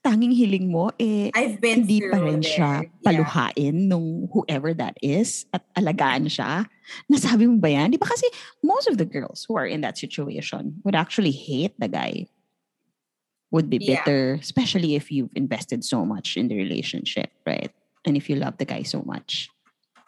tanging 0.00 0.32
hiling 0.32 0.72
mo, 0.72 0.88
eh, 0.96 1.28
I've 1.36 1.60
been 1.60 1.84
hindi 1.84 2.00
pa 2.00 2.16
rin 2.16 2.40
siya 2.40 2.88
yeah. 2.88 3.04
paluhain 3.04 3.76
nung 3.88 4.32
whoever 4.32 4.72
that 4.72 4.96
is 5.04 5.44
at 5.52 5.60
alagaan 5.76 6.24
siya. 6.24 6.64
Nasabi 7.12 7.44
mo 7.44 7.60
ba 7.60 7.68
yan? 7.68 7.92
Di 7.92 8.00
ba 8.00 8.08
kasi 8.08 8.24
most 8.64 8.88
of 8.88 8.96
the 8.96 9.04
girls 9.04 9.44
who 9.44 9.60
are 9.60 9.68
in 9.68 9.84
that 9.84 10.00
situation 10.00 10.80
would 10.88 10.96
actually 10.96 11.36
hate 11.36 11.76
the 11.76 11.88
guy. 11.88 12.32
Would 13.52 13.68
be 13.68 13.76
bitter, 13.76 14.40
yeah. 14.40 14.40
especially 14.40 14.96
if 14.96 15.12
you've 15.12 15.36
invested 15.36 15.84
so 15.84 16.08
much 16.08 16.40
in 16.40 16.48
the 16.48 16.56
relationship, 16.56 17.28
right? 17.44 17.68
And 18.08 18.16
if 18.16 18.32
you 18.32 18.40
love 18.40 18.56
the 18.56 18.64
guy 18.64 18.80
so 18.80 19.04
much. 19.04 19.52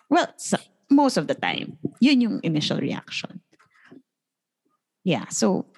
Well, 0.09 0.33
so, 0.41 0.57
most 0.89 1.21
of 1.21 1.29
the 1.29 1.37
time, 1.37 1.77
yun 2.01 2.25
yung 2.25 2.41
initial 2.41 2.81
reaction. 2.81 3.45
Yeah, 5.05 5.29
so 5.29 5.69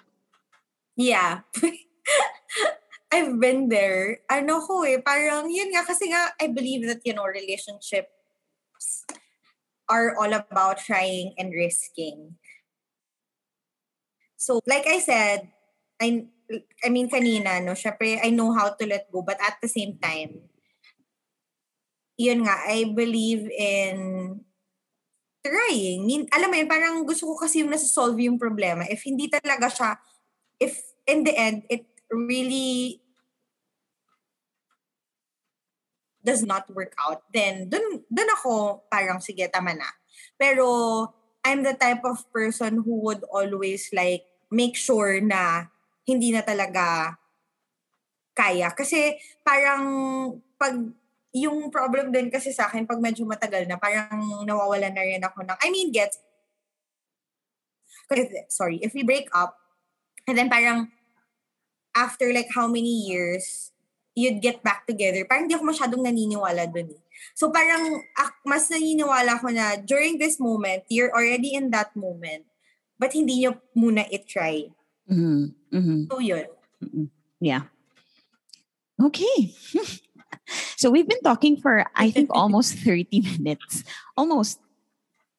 Yeah. 0.97 1.41
I've 3.17 3.41
been 3.41 3.73
there. 3.73 4.21
Ano 4.29 4.61
ko 4.61 4.85
eh, 4.85 5.01
parang 5.01 5.49
yun 5.49 5.73
nga 5.73 5.89
kasi 5.89 6.13
nga 6.13 6.37
I 6.37 6.53
believe 6.53 6.85
that 6.85 7.01
you 7.09 7.17
know 7.17 7.25
relationships 7.25 8.13
are 9.89 10.13
all 10.21 10.37
about 10.37 10.85
trying 10.85 11.33
and 11.41 11.49
risking. 11.49 12.37
So 14.37 14.61
like 14.69 14.85
I 14.85 15.01
said, 15.01 15.49
I 15.97 16.29
I 16.85 16.93
mean 16.93 17.09
kanina 17.09 17.65
no, 17.65 17.73
syempre 17.73 18.21
I 18.21 18.29
know 18.29 18.53
how 18.53 18.77
to 18.77 18.85
let 18.85 19.09
go 19.09 19.25
but 19.25 19.41
at 19.41 19.57
the 19.65 19.71
same 19.73 19.97
time 19.97 20.53
yun 22.17 22.49
nga, 22.49 22.57
I 22.65 22.89
believe 22.97 23.45
in 23.53 23.97
trying. 25.45 26.27
Alam 26.33 26.49
mo 26.51 26.57
yun, 26.57 26.69
parang 26.69 27.05
gusto 27.05 27.29
ko 27.29 27.35
kasi 27.39 27.63
yung 27.63 27.71
nasa-solve 27.71 28.19
yung 28.19 28.41
problema. 28.41 28.89
If 28.89 29.05
hindi 29.05 29.29
talaga 29.29 29.69
siya, 29.71 29.91
if 30.59 30.81
in 31.07 31.23
the 31.23 31.37
end, 31.37 31.63
it 31.71 31.87
really 32.11 32.99
does 36.27 36.43
not 36.43 36.67
work 36.75 36.91
out, 36.99 37.23
then 37.31 37.71
dun, 37.71 38.03
dun 38.11 38.31
ako 38.35 38.83
parang 38.91 39.23
sige, 39.23 39.47
tama 39.47 39.79
na. 39.79 39.87
Pero 40.35 40.67
I'm 41.47 41.63
the 41.63 41.79
type 41.79 42.03
of 42.03 42.27
person 42.35 42.83
who 42.83 43.07
would 43.07 43.23
always 43.31 43.87
like 43.95 44.27
make 44.51 44.75
sure 44.75 45.23
na 45.23 45.71
hindi 46.03 46.35
na 46.35 46.43
talaga 46.43 47.15
kaya. 48.35 48.75
Kasi 48.75 49.15
parang 49.47 49.87
pag 50.59 50.75
yung 51.31 51.71
problem 51.71 52.11
din 52.11 52.27
kasi 52.33 52.51
sa 52.51 52.67
akin 52.67 52.89
pag 52.89 52.99
medyo 52.99 53.23
matagal 53.23 53.69
na 53.71 53.79
parang 53.79 54.43
nawawalan 54.43 54.91
na 54.91 55.05
rin 55.05 55.21
ako 55.21 55.45
ng 55.45 55.59
I 55.61 55.69
mean 55.69 55.93
gets 55.93 56.17
sorry 58.49 58.81
if 58.81 58.97
we 58.97 59.05
break 59.05 59.29
up 59.37 59.53
and 60.25 60.33
then 60.33 60.49
parang 60.49 60.89
after 61.97 62.29
like 62.33 62.53
how 62.53 62.69
many 62.69 63.09
years, 63.09 63.73
you'd 64.17 64.41
get 64.41 64.65
back 64.65 64.89
together. 64.89 65.23
Parang 65.29 65.45
hindi 65.45 65.55
ako 65.55 65.69
masyadong 65.69 66.03
naniniwala 66.03 66.65
dun 66.73 66.89
eh. 66.97 67.03
So 67.37 67.53
parang 67.53 68.01
ak- 68.17 68.43
mas 68.49 68.73
naniniwala 68.73 69.37
ko 69.39 69.53
na 69.53 69.77
during 69.77 70.17
this 70.17 70.41
moment, 70.41 70.89
you're 70.89 71.13
already 71.13 71.53
in 71.53 71.69
that 71.77 71.93
moment, 71.93 72.49
but 72.97 73.13
hindi 73.13 73.45
nyo 73.45 73.61
muna 73.77 74.09
i-try. 74.09 74.73
Mm-hmm. 75.07 75.43
Mm-hmm. 75.77 76.01
So 76.09 76.19
yun. 76.19 76.49
Mm-hmm. 76.81 77.07
Yeah. 77.45 77.69
Okay. 78.97 79.53
so 80.81 80.89
we've 80.89 81.09
been 81.09 81.21
talking 81.21 81.61
for, 81.61 81.85
I 81.93 82.09
think, 82.09 82.33
almost 82.35 82.81
30 82.81 83.21
minutes. 83.37 83.85
Almost 84.17 84.65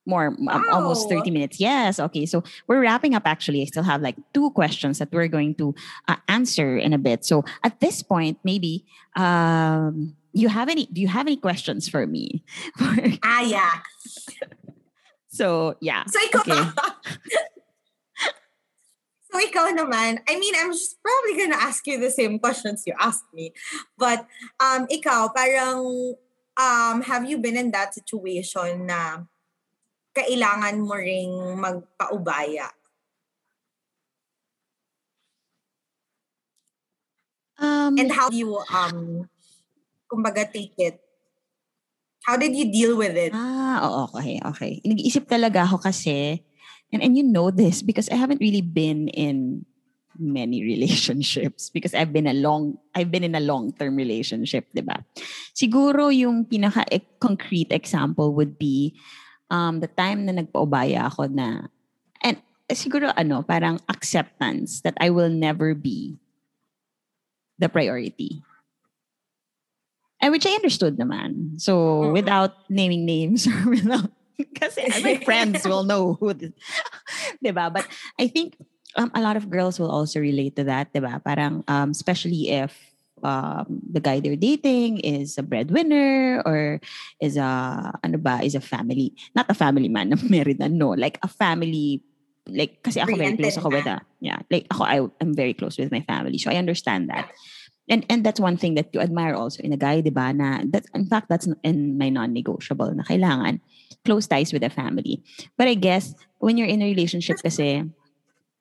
more 0.07 0.33
wow. 0.39 0.55
um, 0.55 0.65
almost 0.71 1.09
30 1.09 1.29
minutes. 1.31 1.59
Yes 1.59 1.99
okay 1.99 2.25
so 2.25 2.43
we're 2.67 2.81
wrapping 2.81 3.13
up 3.13 3.23
actually. 3.27 3.61
I 3.61 3.65
still 3.65 3.83
have 3.83 4.01
like 4.01 4.15
two 4.33 4.49
questions 4.51 4.99
that 4.99 5.11
we're 5.11 5.27
going 5.27 5.55
to 5.55 5.75
uh, 6.07 6.15
answer 6.27 6.77
in 6.77 6.93
a 6.93 6.97
bit. 6.97 7.25
So 7.25 7.43
at 7.63 7.79
this 7.79 8.01
point 8.01 8.39
maybe 8.43 8.85
um 9.15 10.15
you 10.33 10.49
have 10.49 10.69
any 10.69 10.87
do 10.87 11.01
you 11.01 11.07
have 11.07 11.27
any 11.27 11.37
questions 11.37 11.89
for 11.89 12.07
me? 12.07 12.43
Ah 13.23 13.41
yeah. 13.41 13.83
So 15.27 15.75
yeah 15.81 16.07
so 16.07 16.17
ikaw, 16.23 16.41
okay. 16.41 16.63
so 19.27 19.35
ikaw 19.43 19.69
naman 19.75 20.23
i 20.25 20.33
mean 20.39 20.55
i'm 20.57 20.71
just 20.71 20.97
probably 21.03 21.35
gonna 21.37 21.59
ask 21.59 21.85
you 21.85 21.99
the 21.99 22.09
same 22.09 22.39
questions 22.39 22.83
you 22.87 22.95
asked 22.97 23.27
me. 23.33 23.53
But 23.99 24.25
um 24.57 24.87
ikaw 24.87 25.29
parang 25.35 26.15
um 26.57 27.05
have 27.05 27.29
you 27.29 27.37
been 27.37 27.57
in 27.57 27.69
that 27.71 27.93
situation 27.93 28.87
na 28.89 29.29
kailangan 30.17 30.81
mo 30.81 30.97
ring 30.97 31.31
magpaubaya? 31.61 32.73
Um, 37.57 37.97
And 37.97 38.09
how 38.13 38.29
do 38.29 38.37
you, 38.37 38.57
um, 38.69 39.29
kumbaga, 40.09 40.45
take 40.49 40.77
it? 40.77 41.01
How 42.25 42.35
did 42.37 42.53
you 42.53 42.69
deal 42.69 42.97
with 42.99 43.15
it? 43.15 43.31
Ah, 43.33 43.81
oo, 43.87 44.11
okay, 44.19 44.37
okay. 44.43 44.71
Nag-iisip 44.83 45.31
talaga 45.31 45.63
ako 45.63 45.79
kasi, 45.79 46.43
and, 46.91 46.99
and 47.01 47.15
you 47.15 47.23
know 47.23 47.49
this 47.49 47.81
because 47.81 48.11
I 48.11 48.19
haven't 48.19 48.43
really 48.43 48.61
been 48.61 49.07
in 49.09 49.65
many 50.19 50.65
relationships 50.65 51.69
because 51.69 51.93
I've 51.93 52.11
been 52.11 52.27
a 52.27 52.33
long 52.33 52.77
I've 52.97 53.13
been 53.13 53.23
in 53.23 53.37
a 53.37 53.39
long-term 53.39 53.95
relationship, 53.95 54.67
'di 54.73 54.83
ba? 54.83 55.05
Siguro 55.53 56.09
yung 56.09 56.45
pinaka 56.49 56.83
concrete 57.21 57.71
example 57.71 58.33
would 58.33 58.57
be 58.57 58.97
um 59.49 59.79
the 59.79 59.87
time 59.87 60.25
na 60.27 60.33
nagpaubaya 60.35 61.07
ako 61.07 61.27
na 61.31 61.67
and 62.23 62.37
siguro 62.75 63.13
ano, 63.15 63.43
parang 63.43 63.79
acceptance 63.87 64.81
that 64.83 64.95
I 64.99 65.09
will 65.09 65.31
never 65.31 65.71
be 65.73 66.19
the 67.59 67.69
priority. 67.69 68.43
And 70.19 70.33
which 70.33 70.45
I 70.49 70.51
understood 70.57 70.97
naman. 70.97 71.61
So, 71.61 72.01
Mhm. 72.09 72.13
without 72.13 72.53
naming 72.69 73.05
names 73.05 73.45
or 73.49 73.69
without 73.69 74.09
kasi 74.57 74.81
my 75.05 75.17
friends 75.21 75.65
will 75.65 75.85
know 75.85 76.17
who 76.17 76.33
this, 76.33 76.53
'di 77.41 77.53
ba? 77.53 77.69
But 77.69 77.85
I 78.19 78.27
think 78.27 78.57
um, 78.97 79.09
a 79.13 79.21
lot 79.21 79.37
of 79.37 79.49
girls 79.49 79.77
will 79.79 79.89
also 79.93 80.19
relate 80.19 80.57
to 80.57 80.65
that, 80.65 80.89
'di 80.91 81.01
ba? 81.05 81.21
Parang 81.21 81.61
um, 81.69 81.93
especially 81.93 82.49
if 82.49 82.73
um, 83.23 83.81
the 83.91 83.99
guy 83.99 84.19
they're 84.19 84.35
dating 84.39 84.99
is 84.99 85.37
a 85.37 85.43
breadwinner 85.43 86.41
or 86.45 86.79
is 87.21 87.37
a 87.37 87.91
ano 88.03 88.17
ba, 88.17 88.41
is 88.43 88.55
a 88.55 88.61
family, 88.61 89.13
not 89.35 89.49
a 89.49 89.57
family 89.57 89.89
man, 89.89 90.13
married 90.29 90.59
na, 90.59 90.67
no, 90.67 90.89
like 90.91 91.19
a 91.23 91.27
family 91.27 92.01
like 92.47 92.79
kasi 92.83 93.03
ako 93.03 93.19
very 93.19 93.35
close 93.35 93.57
ako 93.59 93.69
with 93.69 93.87
a 93.87 93.99
yeah, 94.23 94.39
like 94.49 94.65
ako 94.71 94.83
I 94.83 94.97
am 95.19 95.35
very 95.35 95.53
close 95.53 95.77
with 95.77 95.91
my 95.91 96.01
family. 96.01 96.37
So 96.37 96.49
I 96.49 96.55
understand 96.55 97.09
that. 97.09 97.29
And 97.87 98.03
and 98.11 98.23
that's 98.23 98.39
one 98.39 98.57
thing 98.57 98.75
that 98.75 98.91
you 98.91 98.99
admire 98.99 99.35
also 99.35 99.63
in 99.63 99.71
a 99.71 99.79
guy, 99.79 99.99
'di 99.99 100.11
ba? 100.11 100.31
Na 100.31 100.63
that 100.71 100.87
in 100.95 101.07
fact 101.07 101.27
that's 101.27 101.47
in 101.63 101.95
my 101.95 102.07
non-negotiable 102.11 102.91
na 102.95 103.03
kailangan 103.03 103.59
close 104.03 104.27
ties 104.27 104.51
with 104.51 104.63
the 104.63 104.71
family. 104.71 105.23
But 105.55 105.67
I 105.67 105.75
guess 105.75 106.15
when 106.39 106.55
you're 106.55 106.71
in 106.71 106.83
a 106.83 106.87
relationship 106.91 107.39
kasi 107.43 107.83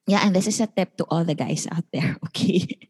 yeah, 0.07 0.23
and 0.23 0.31
this 0.35 0.47
is 0.47 0.59
a 0.63 0.67
tip 0.67 0.95
to 0.97 1.03
all 1.11 1.27
the 1.27 1.35
guys 1.35 1.67
out 1.71 1.83
there, 1.91 2.15
okay? 2.31 2.87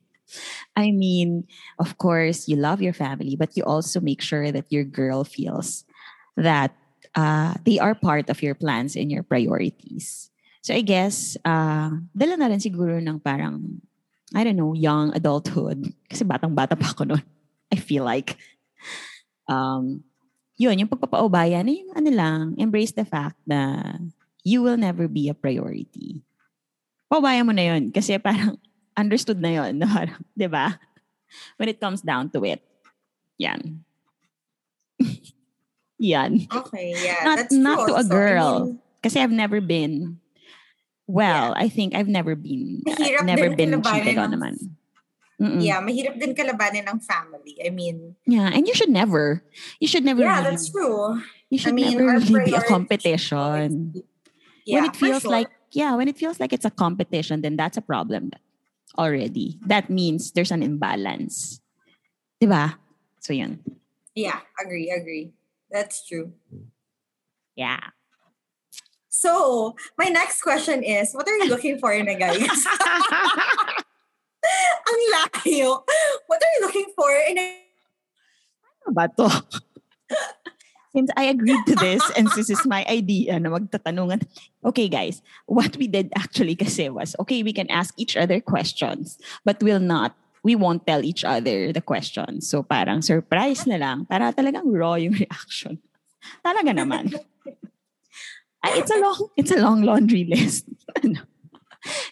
I 0.75 0.91
mean, 0.91 1.47
of 1.79 1.97
course, 1.97 2.47
you 2.47 2.55
love 2.55 2.81
your 2.81 2.93
family, 2.93 3.35
but 3.35 3.55
you 3.55 3.63
also 3.63 3.99
make 3.99 4.21
sure 4.21 4.51
that 4.51 4.69
your 4.69 4.83
girl 4.83 5.23
feels 5.23 5.85
that 6.35 6.75
uh, 7.15 7.55
they 7.65 7.79
are 7.79 7.95
part 7.95 8.29
of 8.29 8.43
your 8.43 8.55
plans 8.55 8.95
and 8.95 9.11
your 9.11 9.23
priorities. 9.23 10.29
So 10.61 10.73
I 10.75 10.81
guess, 10.81 11.37
uh, 11.45 11.89
dala 12.11 12.35
na 12.37 12.51
rin 12.51 12.59
siguro 12.59 12.99
ng 12.99 13.19
parang, 13.23 13.81
I 14.35 14.43
don't 14.43 14.59
know, 14.59 14.75
young 14.75 15.15
adulthood. 15.15 15.95
Kasi 16.11 16.27
batang-bata 16.27 16.75
pa 16.75 16.91
ako 16.91 17.07
noon. 17.07 17.25
I 17.73 17.79
feel 17.79 18.03
like. 18.03 18.35
Um, 19.47 20.03
yun, 20.59 20.77
yung 20.77 20.91
pagpapaubaya 20.91 21.63
na 21.63 21.71
yung 21.71 21.91
ano 21.95 22.09
lang, 22.11 22.41
embrace 22.59 22.91
the 22.91 23.05
fact 23.07 23.39
na 23.47 23.95
you 24.43 24.59
will 24.59 24.75
never 24.75 25.07
be 25.07 25.29
a 25.29 25.37
priority. 25.37 26.25
Paubaya 27.07 27.45
mo 27.47 27.55
na 27.55 27.71
yun. 27.73 27.89
Kasi 27.95 28.19
parang 28.19 28.59
understood 28.97 29.39
na 29.39 29.63
yun. 29.63 29.79
Parang, 29.93 30.25
di 30.33 30.47
ba? 30.49 30.79
When 31.61 31.69
it 31.69 31.79
comes 31.79 32.01
down 32.01 32.33
to 32.33 32.43
it. 32.43 32.61
Yan. 33.37 33.85
Yan. 36.01 36.49
Okay, 36.49 36.93
yeah. 36.97 37.21
Not- 37.23 37.37
that's 37.37 37.53
true 37.53 37.63
not 37.63 37.85
to 37.87 37.93
a 37.93 38.01
also. 38.01 38.09
I 38.09 38.17
girl. 38.17 38.53
mean, 38.65 38.79
Kasi 39.03 39.21
I've 39.21 39.31
never 39.31 39.61
been, 39.61 40.19
well, 41.05 41.53
I 41.55 41.69
think 41.69 41.93
I've 41.93 42.09
never 42.09 42.35
been, 42.35 42.81
Mahirap 42.83 43.23
never 43.23 43.53
been 43.55 43.77
cheated 43.81 44.17
on 44.17 44.33
naman. 44.33 44.73
Mm-mm. 45.37 45.61
yeah, 45.61 45.77
mahirap 45.77 46.17
din 46.17 46.33
kalabanin 46.33 46.89
ng 46.89 46.97
family. 46.97 47.61
I 47.61 47.69
mean, 47.69 48.17
Yeah, 48.25 48.49
and 48.49 48.65
you 48.65 48.73
should 48.73 48.89
never, 48.89 49.45
you 49.77 49.85
should 49.87 50.01
never 50.03 50.25
yeah, 50.25 50.41
really, 50.41 50.49
that's 50.49 50.73
true. 50.73 51.21
you 51.53 51.61
should 51.61 51.73
I 51.73 51.75
mean, 51.77 51.93
never 51.93 52.17
really 52.17 52.49
be 52.49 52.57
a 52.57 52.65
competition. 52.65 53.93
Yeah, 54.65 54.81
when 54.81 54.85
it 54.89 54.95
feels 54.97 55.21
sure. 55.21 55.31
like, 55.31 55.53
yeah, 55.71 55.93
when 55.93 56.09
it 56.09 56.17
feels 56.17 56.41
like 56.41 56.53
it's 56.53 56.65
a 56.65 56.73
competition, 56.73 57.45
then 57.45 57.53
that's 57.55 57.77
a 57.77 57.85
problem 57.85 58.33
already. 58.97 59.59
That 59.65 59.89
means 59.89 60.31
there's 60.31 60.51
an 60.51 60.63
imbalance. 60.63 61.59
Diba? 62.41 62.75
So 63.19 63.33
yun. 63.33 63.59
Yeah, 64.15 64.39
agree, 64.63 64.89
agree. 64.89 65.33
That's 65.71 66.07
true. 66.07 66.33
Yeah. 67.55 67.79
So, 69.09 69.75
my 69.97 70.09
next 70.09 70.41
question 70.41 70.83
is, 70.83 71.13
what 71.13 71.27
are 71.27 71.35
you 71.37 71.49
looking 71.49 71.79
for 71.79 71.91
in 71.91 72.07
a 72.07 72.13
guy? 72.13 72.37
Ang 74.87 75.01
layo. 75.11 75.83
What 76.27 76.39
are 76.39 76.51
you 76.53 76.61
looking 76.65 76.93
for 76.95 77.11
in 77.27 77.37
a 77.37 77.67
Ano 78.87 78.95
ba 78.95 79.11
to? 79.19 79.27
Since 80.97 81.13
I 81.13 81.29
agreed 81.29 81.61
to 81.69 81.75
this 81.77 82.01
and 82.17 82.25
this 82.33 82.49
is 82.49 82.65
my 82.65 82.81
idea 82.89 83.37
na 83.37 83.53
magtatanungan. 83.53 84.25
Okay 84.65 84.89
guys, 84.89 85.21
what 85.45 85.77
we 85.77 85.85
did 85.85 86.09
actually 86.17 86.57
kasi 86.57 86.89
was, 86.89 87.13
okay, 87.21 87.45
we 87.45 87.53
can 87.53 87.69
ask 87.69 87.93
each 88.01 88.17
other 88.17 88.41
questions, 88.41 89.21
but 89.45 89.61
we'll 89.61 89.77
not, 89.77 90.17
we 90.41 90.57
won't 90.57 90.89
tell 90.89 91.05
each 91.05 91.21
other 91.21 91.69
the 91.69 91.85
questions. 91.85 92.49
So 92.49 92.65
parang 92.65 93.05
surprise 93.05 93.69
na 93.69 93.77
lang, 93.77 94.09
para 94.09 94.33
talagang 94.33 94.73
raw 94.73 94.97
yung 94.97 95.13
reaction. 95.13 95.77
Talaga 96.41 96.73
naman. 96.73 97.13
It's 98.65 98.89
a 98.89 98.97
long, 98.97 99.21
it's 99.37 99.53
a 99.53 99.61
long 99.61 99.85
laundry 99.85 100.25
list. 100.25 100.65
Ano? 100.97 101.21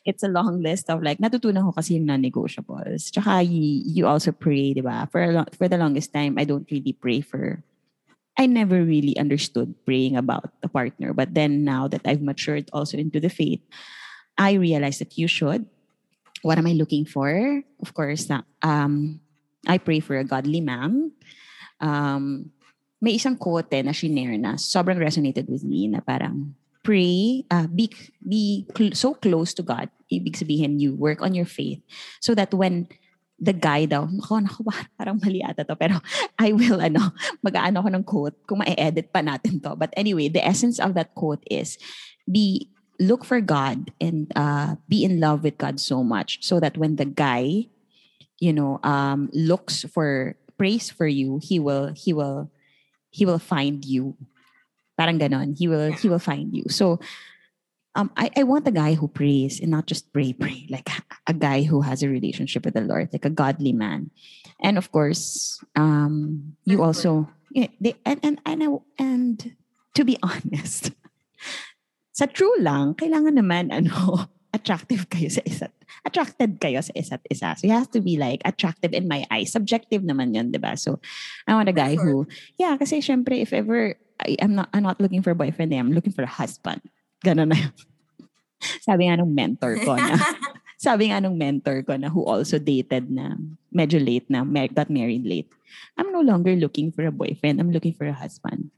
it's 0.06 0.21
a 0.21 0.30
long 0.30 0.62
list 0.62 0.93
of 0.93 1.02
like, 1.02 1.17
natutunan 1.17 1.65
ko 1.65 1.74
kasi 1.74 1.98
yung 1.98 2.06
non-negotiables. 2.06 3.10
Tsaka 3.10 3.41
you, 3.41 3.82
you 3.82 4.06
also 4.06 4.32
pray, 4.32 4.78
di 4.78 4.86
ba? 4.86 5.10
For, 5.10 5.26
a 5.26 5.32
lo- 5.41 5.52
for 5.58 5.65
the 5.65 5.82
longest 5.82 6.13
time, 6.13 6.38
I 6.38 6.45
don't 6.45 6.69
really 6.69 6.93
pray 6.93 7.26
for, 7.26 7.65
I 8.38 8.45
never 8.45 8.84
really 8.84 9.17
understood 9.17 9.74
praying 9.86 10.17
about 10.17 10.52
a 10.63 10.67
partner. 10.67 11.13
But 11.13 11.34
then 11.34 11.63
now 11.63 11.88
that 11.88 12.02
I've 12.04 12.21
matured 12.21 12.69
also 12.74 12.98
into 12.98 13.19
the 13.19 13.30
faith, 13.30 13.62
I 14.38 14.60
realized 14.60 15.00
that 15.00 15.17
you 15.17 15.28
should. 15.28 15.65
What 16.41 16.58
am 16.58 16.67
I 16.67 16.76
looking 16.76 17.06
for? 17.06 17.63
Of 17.82 17.93
course, 17.93 18.30
um, 18.62 19.21
I 19.67 19.78
pray 19.78 20.00
for 20.00 20.17
a 20.17 20.28
godly 20.28 20.62
man. 20.62 21.12
Um, 21.80 22.52
may 23.02 23.15
isang 23.15 23.39
quote 23.39 23.71
na 23.84 23.95
shinare 23.95 24.39
na 24.39 24.56
sobrang 24.56 25.00
resonated 25.00 25.50
with 25.50 25.63
me 25.63 25.88
na 25.88 26.00
parang 26.00 26.56
pray, 26.84 27.43
uh, 27.50 27.67
be, 27.67 27.89
be 28.21 28.67
cl- 28.78 28.93
so 28.93 29.13
close 29.15 29.54
to 29.56 29.63
God. 29.63 29.89
Ibig 30.12 30.38
sabihin, 30.38 30.80
you 30.80 30.93
work 30.93 31.21
on 31.21 31.34
your 31.34 31.50
faith 31.50 31.82
so 32.21 32.36
that 32.36 32.54
when 32.54 32.88
the 33.39 33.54
guy 33.54 33.86
daw, 33.86 34.08
nako, 34.08 34.43
nako, 34.48 34.71
parang 34.98 35.19
mali 35.19 35.43
ata 35.43 35.63
to, 35.63 35.76
pero 35.76 36.00
I 36.39 36.52
will, 36.52 36.80
ano, 36.80 37.12
mag-aano 37.43 37.84
ako 37.84 37.89
ng 37.91 38.06
quote 38.08 38.38
kung 38.48 38.60
ma-edit 38.63 39.12
pa 39.12 39.19
natin 39.19 39.60
to. 39.63 39.76
But 39.76 39.91
anyway, 39.98 40.30
the 40.30 40.43
essence 40.43 40.80
of 40.80 40.95
that 40.95 41.15
quote 41.15 41.43
is, 41.52 41.78
be, 42.30 42.71
look 43.00 43.26
for 43.28 43.41
God 43.41 43.91
and 44.00 44.32
uh, 44.36 44.76
be 44.88 45.04
in 45.04 45.19
love 45.19 45.43
with 45.43 45.58
God 45.58 45.80
so 45.80 46.04
much 46.04 46.39
so 46.43 46.60
that 46.60 46.78
when 46.78 46.95
the 46.95 47.06
guy, 47.06 47.67
you 48.39 48.54
know, 48.54 48.80
um, 48.84 49.30
looks 49.34 49.84
for 49.84 50.36
praise 50.58 50.89
for 50.89 51.08
you, 51.08 51.39
he 51.43 51.60
will, 51.60 51.91
he 51.91 52.13
will, 52.13 52.50
he 53.12 53.26
will 53.26 53.39
find 53.39 53.84
you. 53.84 54.15
Parang 54.98 55.19
ganon. 55.19 55.60
He 55.60 55.67
will, 55.67 55.91
he 55.91 56.08
will 56.08 56.24
find 56.24 56.56
you. 56.56 56.63
So, 56.69 57.00
um, 57.95 58.12
I, 58.15 58.29
I 58.36 58.43
want 58.43 58.67
a 58.67 58.71
guy 58.71 58.93
who 58.93 59.08
prays 59.08 59.60
and 59.60 59.71
not 59.71 59.88
just 59.88 60.12
pray, 60.13 60.34
pray, 60.34 60.67
like 60.69 60.89
a 61.27 61.34
guy 61.34 61.63
who 61.63 61.81
has 61.81 62.03
a 62.03 62.10
relationship 62.10 62.65
with 62.65 62.75
the 62.75 62.81
Lord, 62.81 63.10
like 63.12 63.25
a 63.25 63.29
godly 63.29 63.73
man. 63.73 64.12
And 64.62 64.77
of 64.77 64.91
course, 64.91 65.63
um, 65.75 66.55
you 66.65 66.84
also, 66.84 67.27
yeah, 67.51 67.67
they, 67.79 67.95
and, 68.05 68.19
and, 68.23 68.39
and, 68.45 68.63
I, 68.63 68.67
and 68.99 69.55
to 69.95 70.03
be 70.03 70.17
honest, 70.23 70.91
sa 72.12 72.25
true 72.27 72.55
lang, 72.60 72.95
kailangan 72.95 73.39
naman, 73.39 73.71
ano, 73.71 74.27
attractive 74.55 75.12
kayo 75.12 75.27
sa 75.27 75.43
isa't, 75.43 75.75
attracted 76.08 76.60
kayo 76.63 76.79
sa 76.79 76.95
isa't 76.95 77.19
isa. 77.27 77.55
So 77.60 77.67
you 77.67 77.75
have 77.75 77.91
to 77.91 77.99
be 77.99 78.15
like 78.15 78.39
attractive 78.45 78.95
in 78.95 79.08
my 79.08 79.27
eyes. 79.27 79.51
Subjective 79.51 80.03
naman 80.03 80.31
yun, 80.31 80.51
di 80.51 80.60
ba? 80.60 80.79
So 80.79 81.03
I 81.47 81.55
want 81.55 81.67
a 81.67 81.75
guy 81.75 81.95
Sure. 81.95 82.03
who, 82.03 82.27
yeah, 82.55 82.79
kasi 82.79 83.03
syempre, 83.03 83.43
if 83.43 83.51
ever, 83.51 83.99
I, 84.23 84.39
I'm 84.39 84.55
not, 84.55 84.71
I'm 84.71 84.84
not 84.84 85.03
looking 85.03 85.19
for 85.19 85.31
a 85.31 85.36
boyfriend, 85.36 85.73
eh, 85.73 85.79
I'm 85.79 85.91
looking 85.91 86.15
for 86.15 86.23
a 86.23 86.31
husband. 86.31 86.79
Ganon 87.25 87.49
na 87.49 87.57
yun. 87.57 87.73
Sabi 88.85 89.09
nga 89.09 89.17
nung 89.17 89.33
mentor 89.33 89.81
ko 89.81 89.97
na, 89.97 90.13
sabi 90.85 91.09
nga 91.09 91.17
nung 91.17 91.38
mentor 91.38 91.81
ko 91.81 91.97
na 91.97 92.09
who 92.13 92.21
also 92.25 92.61
dated 92.61 93.09
na 93.09 93.33
medyo 93.73 93.97
late 93.97 94.29
na, 94.29 94.45
got 94.69 94.89
married 94.93 95.25
late. 95.25 95.49
I'm 95.97 96.13
no 96.13 96.21
longer 96.21 96.53
looking 96.53 96.93
for 96.93 97.03
a 97.05 97.13
boyfriend. 97.13 97.57
I'm 97.57 97.73
looking 97.73 97.93
for 97.93 98.05
a 98.05 98.15
husband. 98.15 98.69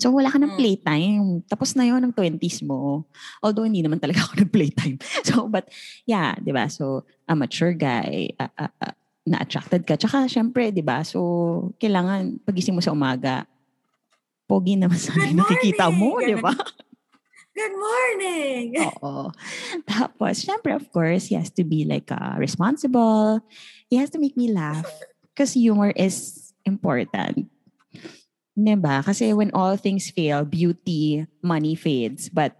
So 0.00 0.10
wala 0.14 0.32
ka 0.32 0.38
ng 0.40 0.54
Mm. 0.54 0.58
playtime. 0.58 1.26
Tapos 1.44 1.76
na 1.76 1.84
yon 1.84 2.00
ng 2.00 2.14
20s 2.14 2.64
mo. 2.64 3.04
Although 3.44 3.66
hindi 3.66 3.82
naman 3.84 4.00
talaga 4.00 4.24
ako 4.24 4.32
ng 4.42 4.52
playtime. 4.52 4.96
So, 5.26 5.44
but 5.50 5.68
yeah, 6.08 6.34
di 6.40 6.54
ba? 6.54 6.70
So, 6.72 7.04
a 7.28 7.34
mature 7.34 7.74
guy, 7.76 8.32
uh, 8.40 8.52
uh, 8.56 8.72
uh, 8.80 8.94
na-attracted 9.26 9.84
ka. 9.84 10.00
Tsaka, 10.00 10.24
syempre, 10.30 10.72
di 10.72 10.80
ba? 10.80 11.04
So, 11.04 11.74
kailangan, 11.76 12.40
pagising 12.46 12.74
mo 12.74 12.82
sa 12.82 12.96
umaga, 12.96 13.44
pogi 14.48 14.74
naman 14.74 14.98
sana 14.98 15.30
nakikita 15.30 15.92
mo, 15.92 16.18
di 16.18 16.34
ba? 16.38 16.54
Good 17.50 17.74
morning! 17.74 18.78
Oo. 18.86 19.34
Tapos, 19.84 20.38
syempre, 20.38 20.70
of 20.70 20.86
course, 20.94 21.26
he 21.28 21.34
has 21.34 21.50
to 21.58 21.66
be 21.66 21.82
like 21.84 22.06
uh, 22.14 22.38
responsible. 22.38 23.42
He 23.90 23.98
has 23.98 24.10
to 24.14 24.22
make 24.22 24.36
me 24.38 24.54
laugh. 24.54 24.86
Because 25.34 25.58
humor 25.58 25.90
is 25.98 26.50
important. 26.64 27.50
Diba? 28.54 29.02
Kasi 29.02 29.32
when 29.32 29.50
all 29.50 29.76
things 29.76 30.10
fail, 30.10 30.44
beauty, 30.44 31.26
money 31.42 31.74
fades. 31.74 32.28
But 32.28 32.54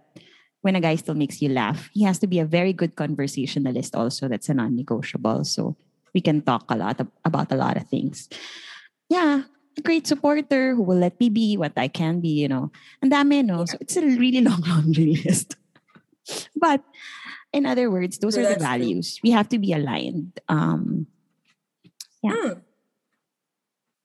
when 0.61 0.75
a 0.75 0.81
guy 0.81 0.95
still 0.95 1.15
makes 1.15 1.41
you 1.41 1.49
laugh, 1.49 1.89
he 1.93 2.03
has 2.03 2.19
to 2.19 2.27
be 2.27 2.39
a 2.39 2.45
very 2.45 2.73
good 2.73 2.95
conversationalist 2.95 3.95
also. 3.95 4.27
That's 4.27 4.49
a 4.49 4.53
non-negotiable. 4.53 5.43
So 5.45 5.77
we 6.13 6.21
can 6.21 6.41
talk 6.41 6.65
a 6.69 6.75
lot 6.75 6.99
ab- 6.99 7.15
about 7.23 7.51
a 7.51 7.55
lot 7.55 7.77
of 7.77 7.87
things. 7.87 8.27
Yeah, 9.09 9.43
great 9.83 10.05
supporter 10.07 10.75
who 10.75 10.83
will 10.83 10.99
let 10.99 11.19
me 11.19 11.29
be 11.29 11.55
what 11.57 11.73
I 11.77 11.87
can 11.87 12.19
be, 12.19 12.29
you 12.43 12.47
know. 12.47 12.71
And 13.01 13.11
dami, 13.11 13.43
no? 13.45 13.65
So 13.65 13.77
it's 13.79 13.95
a 13.95 14.03
really 14.03 14.41
long 14.45 14.61
laundry 14.67 15.15
list. 15.23 15.55
but 16.55 16.83
in 17.53 17.65
other 17.65 17.89
words, 17.89 18.19
those 18.19 18.35
So 18.35 18.41
are 18.41 18.43
the 18.43 18.49
that's 18.59 18.63
true. 18.63 18.67
values. 18.67 19.19
We 19.23 19.31
have 19.31 19.49
to 19.49 19.59
be 19.59 19.73
aligned. 19.73 20.39
Um, 20.47 21.07
Yeah. 22.21 22.37
Hmm. 22.37 22.53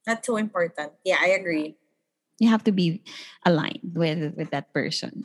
That's 0.07 0.27
so 0.27 0.37
important. 0.41 0.93
Yeah, 1.05 1.19
I 1.21 1.37
agree. 1.37 1.77
you 2.39 2.49
have 2.49 2.65
to 2.65 2.73
be 2.73 3.01
aligned 3.45 3.97
with 3.97 4.33
with 4.37 4.49
that 4.53 4.73
person. 4.73 5.25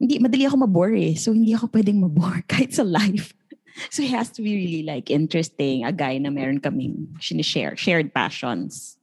Hindi, 0.00 0.16
madali 0.20 0.44
ako 0.48 0.64
mabore 0.68 0.96
eh. 0.96 1.16
So, 1.16 1.32
hindi 1.32 1.52
ako 1.56 1.68
pwedeng 1.72 2.00
mabore 2.04 2.44
kahit 2.52 2.72
sa 2.76 2.84
life. 2.84 3.32
So, 3.88 4.00
he 4.04 4.12
has 4.12 4.28
to 4.36 4.44
be 4.44 4.52
really 4.56 4.84
like 4.84 5.08
interesting. 5.08 5.84
A 5.88 5.92
guy 5.92 6.16
na 6.20 6.28
meron 6.28 6.60
kaming 6.60 7.16
sinishare, 7.20 7.76
shared 7.80 8.12
passions. 8.12 8.96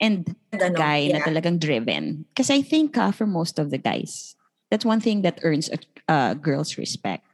And 0.00 0.36
ano, 0.52 0.76
guy 0.76 1.08
na 1.08 1.18
yeah. 1.18 1.24
talagang 1.24 1.58
driven. 1.58 2.26
Because 2.28 2.50
I 2.50 2.60
think 2.60 2.96
uh, 2.96 3.12
for 3.12 3.26
most 3.26 3.58
of 3.58 3.70
the 3.70 3.78
guys, 3.78 4.36
that's 4.70 4.84
one 4.84 5.00
thing 5.00 5.22
that 5.22 5.40
earns 5.42 5.70
a, 5.70 5.78
a 6.12 6.34
girl's 6.34 6.76
respect. 6.76 7.24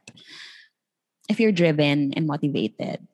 If 1.29 1.39
you're 1.39 1.51
driven 1.51 2.13
and 2.13 2.27
motivated, 2.27 3.07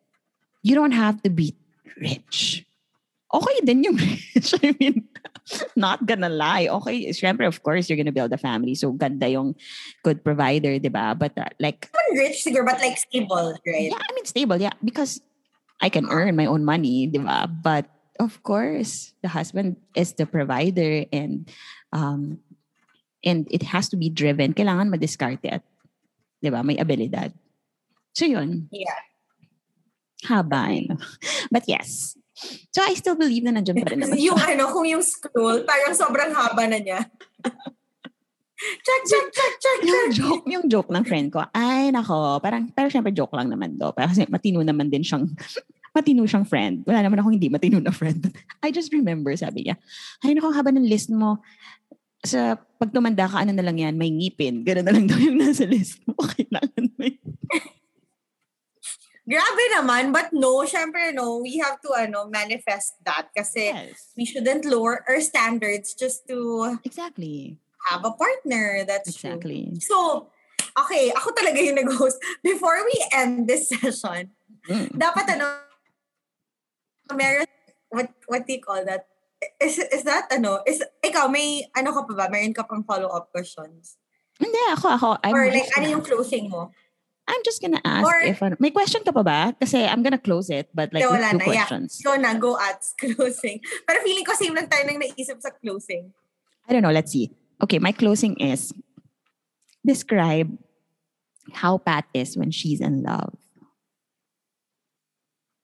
you 0.61 0.75
don't 0.75 0.91
have 0.91 1.21
to 1.23 1.29
be 1.29 1.55
rich. 1.97 2.65
Okay 3.33 3.57
din 3.63 3.83
yung 3.83 3.97
rich. 4.35 4.53
I 4.63 4.75
mean, 4.79 5.05
not 5.75 6.05
gonna 6.05 6.29
lie. 6.29 6.67
Okay, 6.67 7.09
syempre, 7.13 7.45
of 7.45 7.61
course, 7.61 7.89
you're 7.89 7.97
gonna 7.97 8.13
build 8.13 8.33
a 8.33 8.41
family. 8.41 8.73
So, 8.73 8.91
ganda 8.91 9.29
yung 9.29 9.55
good 10.03 10.23
provider, 10.23 10.79
di 10.79 10.89
ba? 10.89 11.13
But 11.17 11.37
uh, 11.37 11.49
like, 11.59 11.89
Not 11.93 12.17
rich 12.17 12.41
siguro, 12.41 12.65
but 12.65 12.81
like 12.81 12.97
stable, 12.97 13.53
right? 13.65 13.89
yeah, 13.93 14.01
I 14.01 14.09
mean, 14.13 14.25
stable, 14.25 14.57
yeah. 14.57 14.73
Because 14.83 15.21
I 15.81 15.89
can 15.89 16.09
earn 16.09 16.35
my 16.35 16.45
own 16.45 16.65
money, 16.65 17.07
di 17.07 17.19
ba? 17.19 17.45
But 17.45 17.85
of 18.19 18.43
course, 18.43 19.15
the 19.23 19.31
husband 19.31 19.77
is 19.95 20.13
the 20.13 20.27
provider 20.27 21.07
and 21.09 21.47
um, 21.91 22.39
and 23.23 23.47
it 23.49 23.63
has 23.71 23.89
to 23.89 23.97
be 23.97 24.11
driven. 24.11 24.53
Kailangan 24.53 24.91
ma-discarte 24.91 25.47
at, 25.49 25.63
di 26.39 26.51
ba, 26.51 26.63
may 26.63 26.75
abilidad. 26.77 27.31
So 28.13 28.27
yun, 28.27 28.67
Yeah. 28.71 28.99
haba. 30.27 30.67
ano. 30.71 30.99
But 31.51 31.63
yes. 31.67 32.15
So 32.71 32.79
I 32.83 32.95
still 32.95 33.15
believe 33.19 33.43
na 33.43 33.51
nandiyan 33.51 33.83
pa 33.83 33.91
rin 33.91 33.99
naman 34.03 34.15
yung 34.27 34.39
ano, 34.39 34.71
kung 34.71 34.87
yung 34.87 35.03
scroll, 35.03 35.63
parang 35.67 35.91
sobrang 35.95 36.31
haba 36.31 36.63
na 36.67 36.79
niya. 36.79 36.99
check, 38.59 39.01
check, 39.07 39.27
check, 39.31 39.53
check, 39.59 39.79
Yung 39.83 40.11
check. 40.11 40.19
joke, 40.19 40.45
yung 40.47 40.65
joke 40.67 40.91
ng 40.91 41.03
friend 41.07 41.27
ko, 41.31 41.43
ay 41.55 41.91
nako, 41.91 42.39
parang, 42.43 42.67
pero 42.71 42.87
syempre 42.91 43.11
joke 43.11 43.31
lang 43.35 43.47
naman 43.47 43.75
do. 43.75 43.91
Pero 43.95 44.11
kasi 44.11 44.27
matino 44.27 44.59
naman 44.63 44.87
din 44.91 45.03
siyang, 45.03 45.27
matino 45.95 46.23
siyang 46.25 46.45
friend. 46.47 46.83
Wala 46.85 47.05
naman 47.05 47.19
ako 47.19 47.29
hindi 47.33 47.49
matino 47.49 47.79
na 47.81 47.91
friend. 47.91 48.29
I 48.65 48.71
just 48.71 48.93
remember, 48.93 49.33
sabi 49.35 49.67
niya, 49.67 49.75
ay 50.23 50.33
nako, 50.35 50.53
haba 50.53 50.69
ng 50.73 50.85
list 50.87 51.09
mo, 51.09 51.41
sa 52.19 52.59
pag 52.79 52.91
tumanda 52.91 53.31
ka, 53.31 53.43
ano 53.47 53.55
na 53.55 53.63
lang 53.63 53.79
yan, 53.79 53.95
may 53.95 54.11
ngipin. 54.11 54.67
Ganun 54.67 54.83
na 54.83 54.93
lang 54.95 55.07
daw 55.07 55.15
yung 55.15 55.39
nasa 55.39 55.63
list 55.63 56.03
mo. 56.03 56.19
Kailangan 56.35 56.85
yun. 56.99 57.15
Grabe 59.29 59.63
naman, 59.77 60.09
but 60.09 60.33
no, 60.33 60.65
syempre 60.65 61.13
no, 61.13 61.37
we 61.37 61.61
have 61.61 61.77
to 61.85 61.93
ano 61.93 62.25
manifest 62.25 62.97
that 63.05 63.29
kasi 63.29 63.69
Yes. 63.69 64.09
we 64.17 64.25
shouldn't 64.25 64.65
lower 64.65 65.05
our 65.05 65.21
standards 65.21 65.93
just 65.93 66.25
to 66.25 66.73
Exactly. 66.81 67.61
have 67.93 68.01
a 68.01 68.09
partner. 68.09 68.81
That's 68.89 69.13
true. 69.13 69.37
Exactly. 69.37 69.77
So, 69.85 70.27
okay, 70.73 71.13
ako 71.13 71.29
talaga 71.37 71.61
yung 71.61 71.77
nag-host. 71.77 72.17
Before 72.41 72.81
we 72.81 72.97
end 73.13 73.45
this 73.45 73.69
session, 73.69 74.33
Mm. 74.65 74.97
dapat 74.97 75.37
ano, 75.37 75.45
meron, 77.15 77.47
what, 77.89 78.09
what 78.27 78.45
do 78.45 78.53
you 78.53 78.61
call 78.61 78.83
that? 78.85 79.07
Is, 79.61 79.79
is 79.79 80.03
that 80.03 80.27
ano, 80.31 80.59
is, 80.67 80.83
ikaw, 81.03 81.31
may, 81.31 81.63
ano 81.75 81.93
ka 81.93 82.03
pa 82.03 82.13
ba? 82.13 82.25
Meron 82.29 82.53
ka 82.53 82.63
pang 82.63 82.83
follow-up 82.83 83.31
questions? 83.31 83.97
Hindi, 84.39 84.59
ako, 84.71 84.87
ako. 84.95 85.09
I'm 85.23 85.35
Or 85.35 85.47
like, 85.47 85.67
ano 85.77 85.87
yung 85.87 86.03
closing 86.03 86.49
mo? 86.49 86.71
I'm 87.29 87.43
just 87.45 87.61
gonna 87.61 87.81
ask 87.85 88.07
Or- 88.07 88.25
if, 88.25 88.41
ano- 88.41 88.57
may 88.59 88.71
question 88.71 89.03
ka 89.05 89.11
pa 89.13 89.21
ba? 89.21 89.53
Kasi 89.61 89.85
I'm 89.85 90.01
gonna 90.01 90.17
close 90.17 90.49
it, 90.49 90.67
but 90.73 90.89
like 90.91 91.05
wala 91.05 91.29
two 91.29 91.37
na, 91.37 91.45
yeah. 91.45 91.45
questions. 91.45 92.01
Go 92.01 92.17
na, 92.17 92.33
go 92.33 92.57
at 92.57 92.81
closing. 92.99 93.61
Pero 93.85 94.01
feeling 94.01 94.25
ko 94.25 94.33
same 94.33 94.55
lang 94.57 94.65
tayo 94.65 94.83
nang 94.89 94.97
naisip 94.97 95.37
sa 95.37 95.53
closing. 95.61 96.09
I 96.67 96.73
don't 96.73 96.81
know. 96.81 96.91
Let's 96.91 97.13
see. 97.13 97.29
Okay, 97.61 97.77
my 97.77 97.91
closing 97.93 98.33
is 98.41 98.73
describe 99.85 100.49
how 101.53 101.77
Pat 101.77 102.05
is 102.13 102.37
when 102.37 102.49
she's 102.49 102.81
in 102.81 103.03
love. 103.03 103.37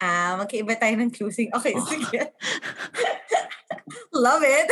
Ah, 0.05 0.37
magkaiba 0.37 0.77
tayo 0.77 0.93
ng 1.01 1.09
closing. 1.09 1.49
Okay, 1.49 1.73
Oh. 1.73 1.85
sige. 1.89 2.29
Love 4.13 4.45
it. 4.45 4.69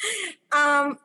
um, 0.56 0.96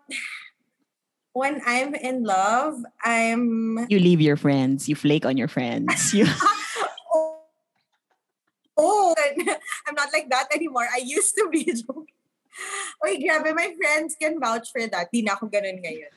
when 1.36 1.60
I'm 1.68 1.92
in 1.92 2.24
love, 2.24 2.80
I'm 3.04 3.84
You 3.92 4.00
leave 4.00 4.24
your 4.24 4.40
friends. 4.40 4.88
You 4.88 4.96
flake 4.96 5.28
on 5.28 5.36
your 5.36 5.52
friends. 5.52 5.92
You, 6.16 6.24
oh, 7.12 7.44
oh, 8.80 9.16
I'm 9.88 9.96
not 9.96 10.16
like 10.16 10.32
that 10.32 10.48
anymore. 10.56 10.88
I 10.88 11.04
used 11.04 11.36
to 11.36 11.52
be. 11.52 11.68
Uy, 13.04 13.20
grabe, 13.20 13.52
my 13.52 13.76
friends 13.76 14.16
can 14.16 14.40
vouch 14.40 14.72
for 14.72 14.88
that. 14.88 15.12
Di 15.12 15.22
na 15.22 15.36
ako 15.36 15.52
ganun 15.52 15.84
ngayon. 15.84 16.12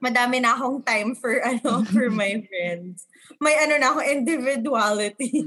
Madami 0.00 0.40
na 0.40 0.56
akong 0.56 0.80
time 0.82 1.12
for 1.14 1.36
ano 1.44 1.84
for 1.92 2.08
my 2.08 2.40
friends. 2.48 3.04
May 3.38 3.54
ano 3.60 3.76
na 3.76 3.92
ako 3.92 4.00
individuality. 4.00 5.44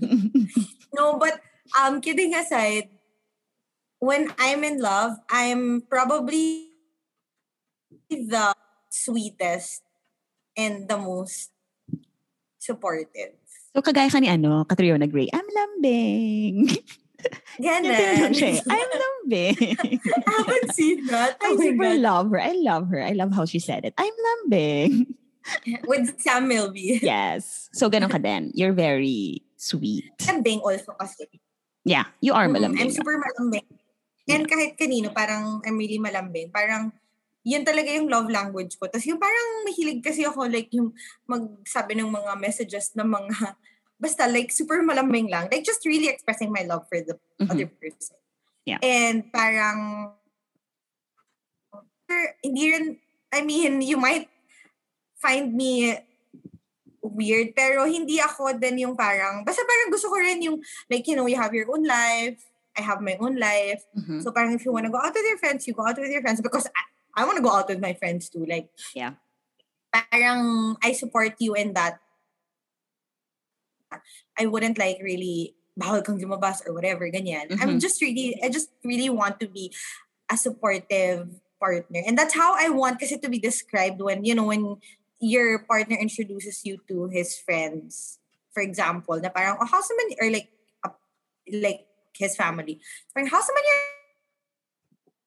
No, 0.95 1.19
but 1.19 1.43
um 1.75 1.99
kidding 1.99 2.31
aside, 2.34 2.88
when 3.99 4.31
I'm 4.39 4.63
in 4.63 4.79
love, 4.79 5.19
I'm 5.27 5.84
probably 5.91 6.71
the 8.10 8.55
sweetest 8.89 9.84
and 10.55 10.88
the 10.88 10.97
most 10.97 11.51
supportive. 12.60 13.36
so 13.75 13.81
kagaya 13.84 14.08
ka 14.10 14.19
ni 14.23 14.31
ano, 14.31 14.63
Catriona 14.63 15.03
Gray, 15.12 15.27
I'm 15.36 15.45
lambing. 15.51 16.71
Ganun. 17.60 18.63
I'm 18.71 18.89
lambing. 19.03 19.58
I 20.15 20.31
haven't 20.31 20.69
seen 20.73 21.05
that. 21.12 21.36
I 21.41 21.51
Oh 21.51 21.55
my 21.58 21.65
super 21.65 21.91
God. 21.91 21.99
love 21.99 22.25
her. 22.31 22.41
I 22.41 22.53
love 22.55 22.86
her. 22.89 23.01
I 23.03 23.12
love 23.17 23.34
how 23.36 23.45
she 23.45 23.60
said 23.60 23.84
it. 23.86 23.93
I'm 23.97 24.13
lambing. 24.15 25.13
With 25.89 26.17
Sam 26.21 26.47
Milby. 26.49 26.97
Yes. 27.05 27.69
So 27.73 27.89
ganun 27.89 28.10
ka 28.10 28.17
din. 28.17 28.49
You're 28.58 28.73
very 28.73 29.44
sweet. 29.65 30.13
Malambing 30.21 30.62
also 30.62 30.93
kasi. 30.93 31.25
Yeah, 31.82 32.06
you 32.21 32.34
are 32.38 32.45
Mm, 32.45 32.54
malambing. 32.58 32.82
I'm 32.86 32.93
super 32.93 33.17
malambing. 33.17 33.65
And 34.25 34.45
kahit 34.45 34.78
kanino, 34.78 35.13
parang 35.13 35.62
I'm 35.65 35.78
really 35.78 36.01
malambing. 36.01 36.49
Parang, 36.49 36.89
yun 37.45 37.62
talaga 37.62 37.93
yung 37.93 38.10
love 38.10 38.25
language 38.30 38.73
ko. 38.78 38.89
Tapos 38.89 39.06
yung 39.06 39.21
parang 39.21 39.65
mahilig 39.69 40.01
kasi 40.01 40.25
ako, 40.25 40.49
like 40.49 40.69
yung 40.73 40.93
magsabi 41.30 41.93
ng 41.97 42.10
mga 42.10 42.34
messages 42.41 42.89
na 42.97 43.06
mga, 43.06 43.54
basta 44.01 44.25
like 44.25 44.49
super 44.49 44.82
malambing 44.82 45.30
lang. 45.30 45.45
Like 45.49 45.62
just 45.62 45.86
really 45.86 46.10
expressing 46.10 46.49
my 46.49 46.65
love 46.65 46.86
for 46.89 47.01
the 47.01 47.17
Mhm. 47.41 47.49
other 47.54 47.69
person. 47.69 48.17
Yeah. 48.65 48.82
And 48.82 49.30
parang, 49.30 50.13
hindi 52.41 52.63
rin, 52.74 52.86
I 53.30 53.41
mean, 53.45 53.82
you 53.86 53.97
might 53.97 54.30
find 55.22 55.53
me 55.53 55.93
weird, 57.14 57.53
pero 57.53 57.86
hindi 57.86 58.18
ako 58.18 58.58
din 58.58 58.89
yung 58.89 58.95
parang, 58.97 59.45
basta 59.45 59.62
parang 59.62 59.93
gusto 59.93 60.10
ko 60.10 60.18
rin 60.18 60.41
yung, 60.41 60.58
like, 60.89 61.06
you 61.06 61.16
know, 61.16 61.28
you 61.30 61.38
have 61.38 61.53
your 61.53 61.70
own 61.70 61.86
life, 61.86 62.41
I 62.76 62.82
have 62.82 62.99
my 62.99 63.16
own 63.22 63.39
life. 63.39 63.86
Mhm. 63.95 64.20
So 64.24 64.32
parang 64.32 64.53
if 64.58 64.66
you 64.66 64.74
want 64.74 64.86
to 64.86 64.91
go 64.91 64.99
out 64.99 65.16
with 65.16 65.24
your 65.24 65.39
friends, 65.39 65.64
you 65.68 65.74
go 65.74 65.88
out 65.88 65.95
with 65.95 66.12
your 66.12 66.22
friends 66.22 66.41
because 66.41 66.68
I, 66.68 67.22
I 67.22 67.26
want 67.26 67.38
to 67.38 67.45
go 67.45 67.53
out 67.53 67.70
with 67.70 67.80
my 67.80 67.93
friends 67.95 68.28
too. 68.28 68.43
Like, 68.43 68.68
Yeah. 68.91 69.16
parang 69.95 70.76
I 70.84 70.91
support 70.91 71.39
you 71.39 71.56
in 71.56 71.72
that. 71.80 72.03
I 74.36 74.43
wouldn't 74.45 74.76
like 74.76 74.99
really 74.99 75.56
bawal 75.80 76.03
kang 76.03 76.20
lumabas 76.20 76.60
or 76.68 76.76
whatever, 76.76 77.08
ganyan. 77.08 77.56
I'm 77.64 77.80
Mhm. 77.80 77.82
just 77.84 78.01
really, 78.03 78.36
I 78.43 78.51
just 78.51 78.72
really 78.84 79.08
want 79.08 79.39
to 79.39 79.47
be 79.47 79.72
a 80.28 80.36
supportive 80.36 81.32
partner. 81.60 82.03
And 82.03 82.20
that's 82.20 82.36
how 82.36 82.56
I 82.60 82.68
want 82.70 82.99
kasi 82.99 83.16
to 83.16 83.30
be 83.32 83.39
described 83.39 84.03
when, 84.03 84.28
you 84.28 84.36
know, 84.36 84.51
when 84.51 84.84
your 85.20 85.59
partner 85.63 85.97
introduces 85.97 86.66
you 86.66 86.80
to 86.88 87.07
his 87.07 87.38
friends. 87.38 88.20
For 88.53 88.63
example, 88.63 89.20
na 89.20 89.30
parang, 89.30 89.57
oh, 89.59 89.68
how's 89.68 89.88
naman, 89.88 90.16
or 90.22 90.30
like, 90.32 90.49
uh, 90.84 90.95
like 91.51 91.88
his 92.16 92.36
family. 92.36 92.80
Parang, 93.13 93.30
how's 93.30 93.47
your, 93.47 93.80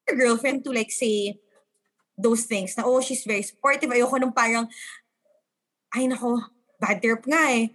your 0.08 0.16
girlfriend 0.16 0.64
to 0.64 0.72
like 0.72 0.90
say, 0.90 1.38
those 2.18 2.44
things 2.44 2.74
na, 2.76 2.82
oh, 2.84 3.00
she's 3.00 3.22
very 3.22 3.46
supportive. 3.46 3.90
Ayoko 3.90 4.18
nung 4.18 4.34
parang, 4.34 4.66
ay 5.94 6.10
nako, 6.10 6.42
bad 6.82 6.98
trip 6.98 7.22
nga 7.24 7.54
eh. 7.54 7.70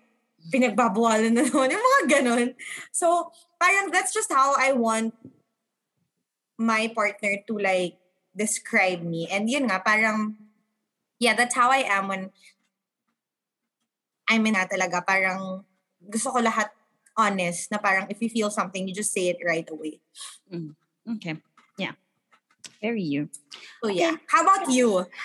Pinagbabawalan 0.52 1.32
na 1.32 1.48
naman. 1.48 1.72
Yung 1.74 1.86
mga 1.88 2.04
ganun. 2.20 2.48
So, 2.92 3.32
parang 3.56 3.88
that's 3.96 4.12
just 4.12 4.28
how 4.28 4.52
I 4.60 4.76
want 4.76 5.16
my 6.60 6.92
partner 6.92 7.40
to 7.48 7.56
like 7.56 7.96
describe 8.36 9.00
me. 9.02 9.32
And 9.32 9.48
yun 9.48 9.72
nga, 9.72 9.80
parang, 9.80 10.36
yeah, 11.24 11.34
that's 11.34 11.56
how 11.56 11.72
I 11.72 11.88
am 11.88 12.12
when 12.12 12.30
I'm 14.28 14.44
in 14.44 14.54
na 14.54 14.68
talaga. 14.68 15.00
Parang, 15.08 15.64
gusto 16.04 16.36
ko 16.36 16.44
lahat 16.44 16.76
honest 17.16 17.72
na 17.72 17.80
parang 17.80 18.12
if 18.12 18.20
you 18.20 18.28
feel 18.28 18.52
something, 18.52 18.84
you 18.84 18.94
just 18.94 19.16
say 19.16 19.32
it 19.32 19.40
right 19.40 19.66
away. 19.72 20.04
Mm. 20.52 20.76
Okay. 21.16 21.40
Yeah. 21.80 21.96
Very 22.84 23.02
you. 23.02 23.32
So 23.80 23.88
yeah. 23.88 24.20
How 24.28 24.44
about 24.44 24.68
you? 24.68 25.08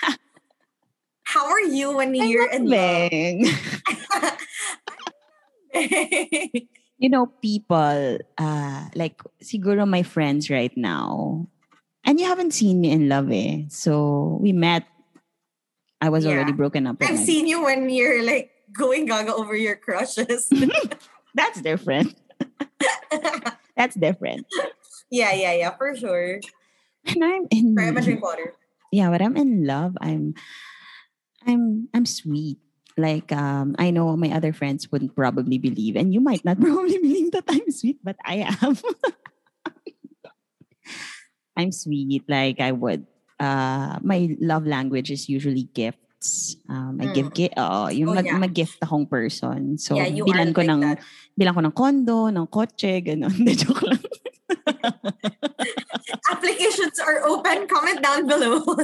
How 1.28 1.44
are 1.44 1.60
you 1.60 1.92
when 1.92 2.14
you're 2.14 2.48
in 2.48 2.64
love? 2.64 3.12
you 6.98 7.08
know, 7.08 7.26
people, 7.42 8.18
uh, 8.38 8.88
like, 8.94 9.20
siguro 9.44 9.86
my 9.86 10.02
friends 10.02 10.48
right 10.48 10.74
now, 10.74 11.46
and 12.02 12.18
you 12.18 12.24
haven't 12.24 12.54
seen 12.54 12.80
me 12.80 12.90
in 12.90 13.10
love, 13.10 13.30
eh. 13.30 13.64
So, 13.68 14.38
we 14.40 14.52
met. 14.52 14.84
I 16.00 16.08
was 16.10 16.24
Yeah. 16.24 16.32
already 16.32 16.52
broken 16.52 16.86
up. 16.86 16.96
I've 17.00 17.18
seen 17.18 17.46
you 17.46 17.64
when 17.64 17.90
you're 17.90 18.22
like 18.22 18.50
going 18.72 19.06
gaga 19.06 19.34
over 19.34 19.56
your 19.56 19.76
crushes. 19.76 20.48
That's 21.34 21.60
different. 21.60 22.14
That's 23.76 23.94
different. 23.96 24.46
yeah, 25.10 25.32
yeah, 25.34 25.52
yeah, 25.54 25.70
for 25.76 25.94
sure. 25.96 26.40
When 27.14 27.22
I'm 27.22 27.46
in, 27.50 27.74
my 27.74 27.90
drink 28.00 28.22
water. 28.22 28.54
yeah, 28.92 29.08
when 29.10 29.22
I'm 29.22 29.36
in 29.36 29.64
love, 29.66 29.96
I'm, 30.00 30.34
I'm, 31.46 31.88
I'm 31.94 32.06
sweet. 32.06 32.58
Like, 32.98 33.30
um, 33.30 33.76
I 33.78 33.90
know 33.90 34.16
my 34.16 34.30
other 34.34 34.52
friends 34.52 34.90
wouldn't 34.90 35.14
probably 35.14 35.58
believe, 35.58 35.94
and 35.96 36.12
you 36.12 36.20
might 36.20 36.44
not 36.44 36.58
probably 36.60 36.98
believe 36.98 37.30
that 37.32 37.44
I'm 37.48 37.70
sweet, 37.70 37.98
but 38.02 38.16
I 38.26 38.46
am. 38.60 38.76
I'm 41.56 41.72
sweet. 41.72 42.22
Like 42.28 42.60
I 42.60 42.72
would. 42.72 43.06
Uh, 43.38 43.98
my 44.02 44.34
love 44.42 44.66
language 44.66 45.10
is 45.10 45.30
usually 45.30 45.70
gifts. 45.72 46.56
Um, 46.68 46.98
I 47.00 47.14
give 47.14 47.32
gift. 47.32 47.54
Oh, 47.56 47.86
yung 47.88 48.10
Oh, 48.10 48.14
mag, 48.18 48.26
yeah. 48.26 48.38
mag-gift 48.38 48.82
akong 48.82 49.06
person. 49.06 49.78
So, 49.78 49.94
yeah, 49.94 50.10
you 50.10 50.26
bilan 50.26 50.50
ko 50.50 50.66
like 50.66 50.70
ng 50.74 50.80
that. 50.82 50.98
bilang 51.38 51.54
ko 51.54 51.62
ng 51.62 51.74
kondo, 51.74 52.26
ng 52.26 52.46
kotse, 52.50 52.98
ganun. 53.06 53.30
Hindi, 53.38 53.54
joke 53.54 53.86
lang. 53.86 54.02
Applications 56.34 56.98
are 56.98 57.22
open. 57.30 57.70
Comment 57.70 58.02
down 58.02 58.26
below. 58.26 58.58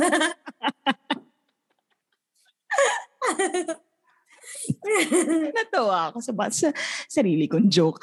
Natawa 5.55 6.13
ako 6.13 6.19
sa, 6.21 6.33
sa 6.53 6.69
sarili 7.09 7.49
kong 7.49 7.69
joke. 7.69 8.01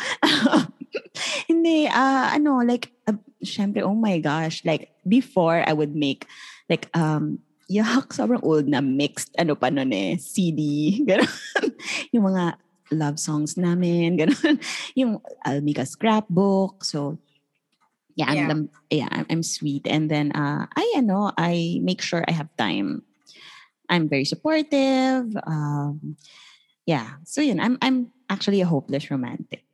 Hindi, 1.50 1.88
ah 1.88 2.32
ano, 2.34 2.62
like, 2.64 2.92
uh, 3.08 3.18
syempre, 3.44 3.82
oh 3.84 3.96
my 3.96 4.20
gosh, 4.20 4.64
like, 4.66 4.92
before 5.08 5.64
I 5.68 5.74
would 5.74 5.96
make, 5.96 6.28
like, 6.70 6.90
um, 6.96 7.40
yuck, 7.72 8.12
sobrang 8.12 8.44
old 8.44 8.68
na 8.68 8.82
mixed, 8.84 9.32
ano 9.40 9.56
pa 9.56 9.72
nun 9.72 9.94
eh, 9.96 10.20
CD, 10.20 10.60
gano'n. 11.08 11.32
yung 12.12 12.28
mga 12.28 12.60
love 12.92 13.16
songs 13.16 13.56
namin, 13.56 14.20
gano'n. 14.20 14.60
Yung 15.00 15.24
Almika 15.48 15.88
scrapbook, 15.88 16.84
so, 16.84 17.16
yeah, 18.20 18.28
I'm, 18.28 18.36
Yeah. 18.36 18.48
the- 18.52 18.70
yeah, 18.92 19.10
I'm, 19.12 19.26
I'm 19.32 19.44
sweet. 19.44 19.88
And 19.88 20.12
then, 20.12 20.36
uh, 20.36 20.68
I, 20.68 20.84
ano, 21.00 21.32
I 21.40 21.80
make 21.80 22.02
sure 22.04 22.26
I 22.28 22.36
have 22.36 22.52
time. 22.60 23.04
I'm 23.88 24.08
very 24.08 24.24
supportive. 24.24 25.32
Um, 25.48 26.16
yeah. 26.88 27.20
So 27.28 27.40
yun, 27.44 27.60
I'm 27.60 27.76
I'm 27.82 28.12
actually 28.30 28.60
a 28.64 28.66
hopeless 28.68 29.12
romantic. 29.12 29.71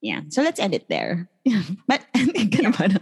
Yeah. 0.00 0.22
So 0.28 0.42
let's 0.42 0.60
end 0.60 0.74
it 0.74 0.88
there. 0.88 1.28
But 1.88 2.06
ganun 2.54 2.74
ba 2.76 2.86
na? 2.88 3.00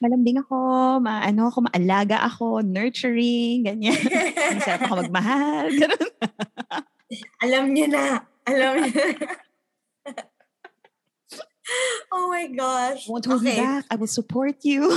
Malambing 0.00 0.40
ako, 0.40 0.56
maano 1.04 1.52
ako, 1.52 1.68
maalaga 1.68 2.24
ako, 2.24 2.64
nurturing, 2.64 3.68
ganyan. 3.68 3.92
Masarap 4.56 4.88
ako 4.88 4.94
magmahal, 5.04 5.68
ganun. 5.76 6.08
Alam 7.44 7.64
niyo 7.76 7.86
na. 7.92 8.24
Alam 8.48 8.88
niyo 8.88 9.04
na. 9.20 9.28
oh 12.16 12.32
my 12.32 12.48
gosh. 12.48 13.04
Won't 13.04 13.28
hold 13.28 13.44
you 13.44 13.52
Okay. 13.52 13.60
back. 13.60 13.84
I 13.92 14.00
will 14.00 14.08
support 14.08 14.64
you. 14.64 14.88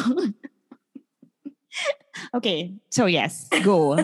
okay. 2.40 2.72
So 2.88 3.12
yes, 3.12 3.52
go. 3.60 4.00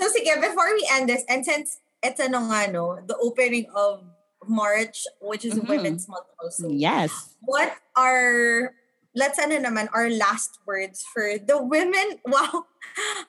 So 0.00 0.08
sige, 0.08 0.32
before 0.40 0.72
we 0.72 0.88
end 0.96 1.12
this, 1.12 1.28
and 1.28 1.44
since 1.44 1.76
it's 2.02 2.20
ano 2.20 2.48
nga, 2.48 2.70
no, 2.72 2.98
the 3.06 3.16
opening 3.20 3.66
of 3.74 4.04
March, 4.48 5.04
which 5.20 5.44
is 5.44 5.54
Mhm. 5.60 5.68
Women's 5.68 6.08
Month 6.08 6.26
also, 6.40 6.68
yes. 6.72 7.12
what 7.44 7.76
are, 7.96 8.72
let's 9.14 9.36
ano 9.38 9.60
naman, 9.60 9.88
our 9.92 10.08
last 10.08 10.56
words 10.64 11.04
for 11.04 11.36
the 11.36 11.60
women, 11.60 12.18
wow, 12.26 12.64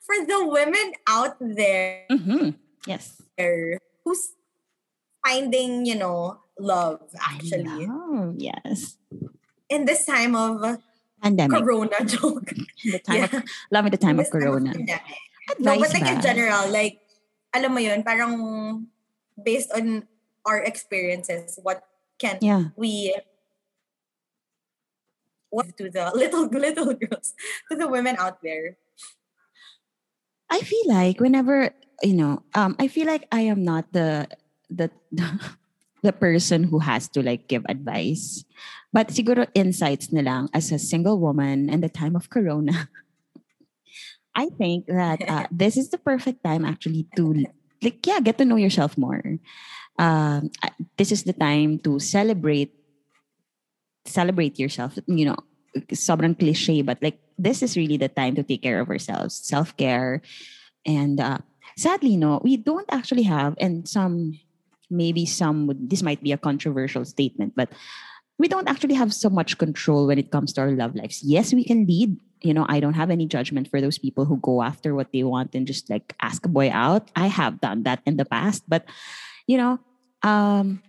for 0.05 0.17
the 0.23 0.39
women 0.47 0.95
out 1.07 1.35
there 1.39 2.07
hmm 2.07 2.55
Yes. 2.87 3.21
who's 4.05 4.33
finding, 5.21 5.85
you 5.85 5.95
know, 5.99 6.39
love 6.57 7.01
actually 7.19 7.85
Oh, 7.91 8.33
yes. 8.37 8.97
in 9.69 9.85
this 9.85 10.05
time 10.05 10.33
of 10.33 10.79
Pandemic. 11.21 11.59
corona 11.61 12.01
joke. 12.09 12.55
The 12.81 12.97
time 13.03 13.15
Yeah. 13.21 13.29
of, 13.29 13.43
love 13.69 13.83
me 13.85 13.89
the 13.93 14.01
time 14.01 14.17
of 14.17 14.29
corona. 14.31 14.73
No, 15.59 15.73
Advice 15.73 15.91
but 15.91 16.01
like 16.01 16.09
in 16.09 16.21
general, 16.21 16.69
like, 16.71 17.00
alam 17.53 17.71
mo 17.71 17.79
yun, 17.79 18.03
parang 18.03 18.33
based 19.35 19.71
on 19.75 20.07
our 20.45 20.59
experiences, 20.63 21.59
what 21.61 21.83
can 22.17 22.39
Yeah. 22.41 22.71
we 22.75 23.15
what 25.51 25.75
to 25.77 25.91
the 25.91 26.11
little 26.15 26.47
little 26.47 26.93
girls, 26.95 27.35
to 27.69 27.75
the 27.75 27.87
women 27.87 28.15
out 28.17 28.41
there? 28.41 28.77
I 30.51 30.59
feel 30.59 30.87
like 30.87 31.19
whenever 31.19 31.71
you 32.03 32.13
know, 32.13 32.43
um, 32.55 32.75
I 32.79 32.87
feel 32.87 33.05
like 33.05 33.27
I 33.31 33.41
am 33.51 33.63
not 33.63 33.91
the 33.93 34.27
the 34.69 34.89
the 36.03 36.13
person 36.13 36.63
who 36.65 36.79
has 36.79 37.07
to 37.13 37.21
like 37.21 37.47
give 37.47 37.65
advice, 37.69 38.43
but 38.91 39.13
siguro 39.13 39.45
insights 39.53 40.11
na 40.11 40.21
lang 40.25 40.49
as 40.53 40.71
a 40.71 40.79
single 40.79 41.19
woman 41.19 41.69
in 41.69 41.81
the 41.81 41.89
time 41.89 42.15
of 42.15 42.29
Corona. 42.29 42.89
I 44.35 44.49
think 44.57 44.87
that 44.87 45.21
uh, 45.27 45.47
this 45.51 45.77
is 45.77 45.89
the 45.89 45.97
perfect 45.97 46.43
time 46.43 46.65
actually 46.65 47.07
to 47.15 47.45
like 47.81 48.05
yeah 48.05 48.19
get 48.19 48.37
to 48.37 48.45
know 48.45 48.57
yourself 48.57 48.97
more. 48.97 49.21
Um, 49.99 50.51
this 50.97 51.11
is 51.11 51.23
the 51.23 51.33
time 51.33 51.79
to 51.83 51.99
celebrate 51.99 52.73
celebrate 54.05 54.59
yourself. 54.59 54.97
You 55.07 55.33
know, 55.33 55.39
sobrang 55.93 56.37
cliche, 56.37 56.81
but 56.81 57.01
like 57.01 57.19
this 57.37 57.61
is 57.61 57.77
really 57.77 57.97
the 57.97 58.09
time 58.09 58.35
to 58.35 58.43
take 58.43 58.61
care 58.61 58.79
of 58.79 58.89
ourselves, 58.89 59.35
self 59.35 59.75
care, 59.77 60.21
and 60.85 61.19
uh, 61.19 61.39
sadly, 61.77 62.17
no, 62.17 62.39
we 62.43 62.57
don't 62.57 62.87
actually 62.91 63.23
have, 63.23 63.55
and 63.59 63.87
some 63.87 64.39
maybe 64.89 65.25
some 65.25 65.67
would 65.67 65.89
this 65.89 66.03
might 66.03 66.21
be 66.21 66.31
a 66.31 66.37
controversial 66.37 67.05
statement, 67.05 67.53
but 67.55 67.69
we 68.39 68.47
don't 68.47 68.67
actually 68.67 68.95
have 68.95 69.13
so 69.13 69.29
much 69.29 69.57
control 69.57 70.07
when 70.07 70.17
it 70.17 70.31
comes 70.31 70.53
to 70.53 70.61
our 70.61 70.71
love 70.71 70.95
lives. 70.95 71.21
Yes, 71.23 71.53
we 71.53 71.63
can 71.63 71.85
lead. 71.85 72.17
You 72.41 72.53
know, 72.53 72.65
I 72.67 72.79
don't 72.79 72.97
have 72.97 73.11
any 73.11 73.27
judgment 73.27 73.69
for 73.69 73.81
those 73.81 73.99
people 73.99 74.25
who 74.25 74.37
go 74.37 74.63
after 74.63 74.95
what 74.95 75.13
they 75.13 75.23
want 75.23 75.53
and 75.53 75.67
just 75.67 75.89
like 75.89 76.15
ask 76.21 76.45
a 76.45 76.49
boy 76.49 76.71
out. 76.71 77.11
I 77.15 77.27
have 77.27 77.61
done 77.61 77.83
that 77.83 78.01
in 78.05 78.17
the 78.17 78.25
past, 78.25 78.63
but 78.67 78.85
you 79.45 79.57
know, 79.57 79.79
um, 80.23 80.81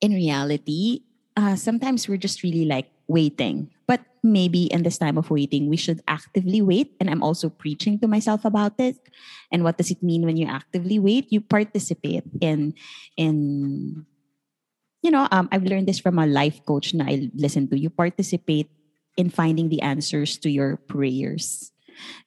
in 0.00 0.12
reality, 0.12 1.02
uh, 1.36 1.54
sometimes 1.54 2.08
we're 2.08 2.18
just 2.18 2.42
really 2.42 2.64
like 2.64 2.90
waiting. 3.06 3.70
But 3.86 4.02
maybe 4.22 4.66
in 4.66 4.82
this 4.82 4.98
time 4.98 5.18
of 5.18 5.30
waiting, 5.30 5.68
we 5.68 5.76
should 5.76 6.02
actively 6.08 6.60
wait. 6.60 6.94
And 6.98 7.08
I'm 7.08 7.22
also 7.22 7.48
preaching 7.48 7.98
to 8.00 8.08
myself 8.08 8.44
about 8.44 8.74
it. 8.78 8.98
And 9.52 9.62
what 9.62 9.78
does 9.78 9.90
it 9.90 10.02
mean 10.02 10.26
when 10.26 10.36
you 10.36 10.46
actively 10.46 10.98
wait? 10.98 11.30
You 11.30 11.40
participate 11.40 12.24
in 12.40 12.74
in 13.16 14.06
you 15.06 15.14
know, 15.14 15.30
um, 15.30 15.46
I've 15.54 15.62
learned 15.62 15.86
this 15.86 16.02
from 16.02 16.18
a 16.18 16.26
life 16.26 16.66
coach 16.66 16.90
na 16.90 17.06
I 17.06 17.30
listen 17.38 17.70
to. 17.70 17.78
You 17.78 17.94
participate 17.94 18.66
in 19.14 19.30
finding 19.30 19.70
the 19.70 19.80
answers 19.86 20.34
to 20.42 20.50
your 20.50 20.82
prayers. 20.90 21.70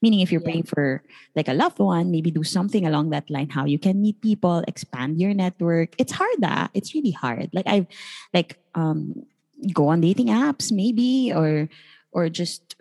Meaning, 0.01 0.23
if 0.23 0.32
you're 0.32 0.41
Yeah. 0.41 0.63
praying 0.63 0.65
for 0.71 1.03
like 1.36 1.51
a 1.51 1.53
loved 1.53 1.77
one, 1.77 2.09
maybe 2.09 2.32
do 2.32 2.41
something 2.47 2.88
along 2.88 3.11
that 3.11 3.30
line. 3.30 3.51
How 3.51 3.67
you 3.67 3.77
can 3.77 4.01
meet 4.01 4.17
people, 4.23 4.63
expand 4.65 5.19
your 5.19 5.36
network. 5.36 5.93
It's 5.99 6.15
hard, 6.15 6.39
ah. 6.41 6.71
It's 6.73 6.95
really 6.95 7.11
hard. 7.13 7.51
Like 7.53 7.67
I've, 7.67 7.86
like, 8.34 8.57
um, 8.73 9.27
go 9.75 9.91
on 9.91 10.01
dating 10.01 10.32
apps 10.32 10.71
maybe, 10.71 11.36
or 11.36 11.67
or 12.15 12.32
just 12.32 12.80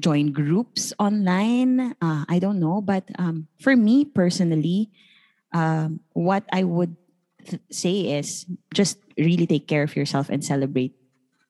join 0.00 0.32
groups 0.32 0.94
online. 0.96 1.92
Uh, 2.00 2.24
I 2.30 2.38
don't 2.38 2.60
know, 2.62 2.80
but 2.80 3.04
um, 3.18 3.48
for 3.60 3.76
me 3.76 4.06
personally, 4.08 4.88
um, 5.52 6.00
what 6.14 6.44
I 6.52 6.64
would 6.64 6.96
say 7.70 8.18
is 8.18 8.46
just 8.74 8.98
really 9.18 9.46
take 9.46 9.66
care 9.66 9.82
of 9.82 9.96
yourself 9.96 10.28
and 10.28 10.44
celebrate 10.44 10.94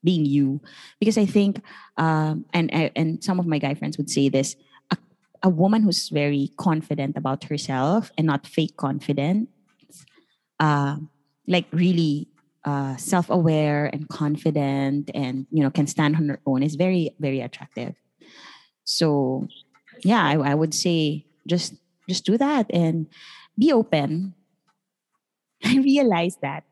being 0.02 0.24
you. 0.24 0.60
Because 0.98 1.18
i 1.18 1.26
think 1.26 1.62
um 1.96 2.44
and 2.52 2.72
and 2.72 3.22
some 3.22 3.38
of 3.38 3.46
my 3.46 3.58
guy 3.58 3.74
friends 3.74 3.98
would 3.98 4.10
say 4.10 4.28
this 4.28 4.56
a, 4.90 4.96
a 5.44 5.48
woman 5.48 5.82
who's 5.82 6.08
very 6.08 6.50
confident 6.56 7.16
about 7.16 7.44
herself 7.44 8.10
and 8.16 8.26
not 8.26 8.46
fake 8.46 8.76
confident 8.76 9.48
uh 10.58 10.96
like 11.46 11.66
really 11.72 12.28
uh 12.64 12.96
self-aware 12.96 13.90
and 13.92 14.08
confident 14.08 15.10
and 15.14 15.46
you 15.50 15.62
know 15.62 15.70
can 15.70 15.86
stand 15.86 16.16
on 16.16 16.28
her 16.28 16.40
own 16.46 16.62
is 16.62 16.74
very 16.76 17.14
very 17.18 17.40
attractive. 17.40 17.94
So 18.84 19.46
yeah 20.04 20.24
i, 20.24 20.52
I 20.52 20.54
would 20.54 20.72
say 20.72 21.26
just 21.46 21.74
just 22.08 22.24
do 22.24 22.38
that 22.38 22.66
and 22.72 23.06
be 23.58 23.72
open 23.72 24.34
i 25.64 25.78
realized 25.78 26.40
that. 26.42 26.64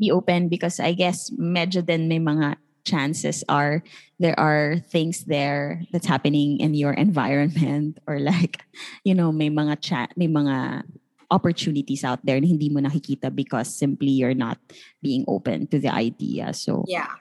Be 0.00 0.10
open 0.10 0.48
because 0.48 0.80
I 0.80 0.92
guess 0.92 1.28
medyo 1.30 1.84
din 1.84 2.08
may 2.08 2.18
mga 2.18 2.56
chances 2.86 3.44
are 3.48 3.82
there 4.22 4.38
are 4.38 4.78
things 4.88 5.26
there 5.26 5.82
that's 5.92 6.06
happening 6.06 6.60
in 6.60 6.72
your 6.72 6.94
environment 6.94 7.98
or 8.06 8.22
like 8.22 8.62
you 9.02 9.12
know 9.12 9.34
may 9.34 9.50
mga 9.50 9.82
chat 9.82 10.14
may 10.16 10.30
mga 10.30 10.86
opportunities 11.30 12.04
out 12.04 12.24
there 12.24 12.40
na 12.40 12.46
hindi 12.46 12.70
mo 12.70 12.80
nakikita 12.80 13.34
because 13.34 13.66
simply 13.66 14.14
you're 14.14 14.38
not 14.38 14.58
being 15.02 15.24
open 15.26 15.66
to 15.66 15.78
the 15.78 15.92
idea. 15.92 16.54
So 16.54 16.84
yeah. 16.86 17.18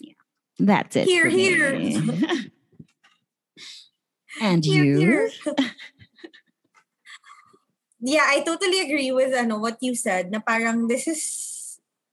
yeah 0.00 0.18
that's 0.58 0.96
it 0.96 1.06
here 1.06 1.28
here 1.28 1.74
and 4.40 4.64
here, 4.64 4.84
you? 4.84 4.98
here. 4.98 5.30
Yeah 8.04 8.28
i 8.28 8.44
totally 8.44 8.84
agree 8.84 9.08
with 9.10 9.32
ano 9.32 9.56
what 9.56 9.80
you 9.80 9.96
said 9.96 10.28
na 10.28 10.38
parang 10.38 10.84
this 10.86 11.08
is 11.08 11.22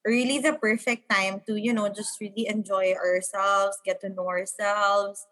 really 0.06 0.40
the 0.40 0.54
perfect 0.54 1.10
time 1.10 1.42
to, 1.48 1.56
you 1.56 1.74
know, 1.74 1.90
just 1.90 2.20
really 2.20 2.48
enjoy 2.48 2.94
ourselves, 2.94 3.78
get 3.86 4.02
to 4.02 4.10
know 4.10 4.28
ourselves. 4.28 5.28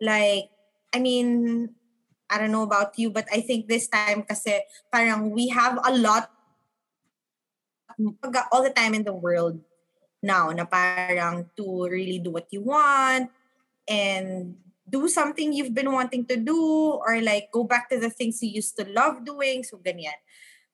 Like, 0.00 0.50
I 0.94 0.98
mean, 0.98 1.70
I 2.28 2.38
don't 2.38 2.52
know 2.52 2.62
about 2.62 2.98
you, 2.98 3.10
but 3.10 3.26
I 3.32 3.40
think 3.40 3.68
this 3.68 3.88
time 3.88 4.22
kasi 4.22 4.60
parang 4.92 5.30
we 5.30 5.48
have 5.48 5.78
a 5.84 5.92
lot 5.92 6.30
all 8.52 8.62
the 8.62 8.72
time 8.72 8.94
in 8.94 9.04
the 9.04 9.12
world 9.12 9.60
now 10.22 10.48
na 10.52 10.64
parang 10.64 11.48
to 11.56 11.88
really 11.88 12.18
do 12.18 12.30
what 12.30 12.48
you 12.50 12.62
want 12.62 13.28
and 13.88 14.56
do 14.90 15.06
something 15.08 15.54
you've 15.54 15.74
been 15.74 15.92
wanting 15.92 16.26
to 16.26 16.36
do 16.36 16.58
or 16.98 17.22
like 17.22 17.48
go 17.54 17.62
back 17.64 17.88
to 17.90 17.98
the 17.98 18.10
things 18.10 18.42
you 18.42 18.50
used 18.50 18.76
to 18.76 18.84
love 18.90 19.24
doing. 19.24 19.62
So 19.62 19.78
ganyan. 19.78 20.18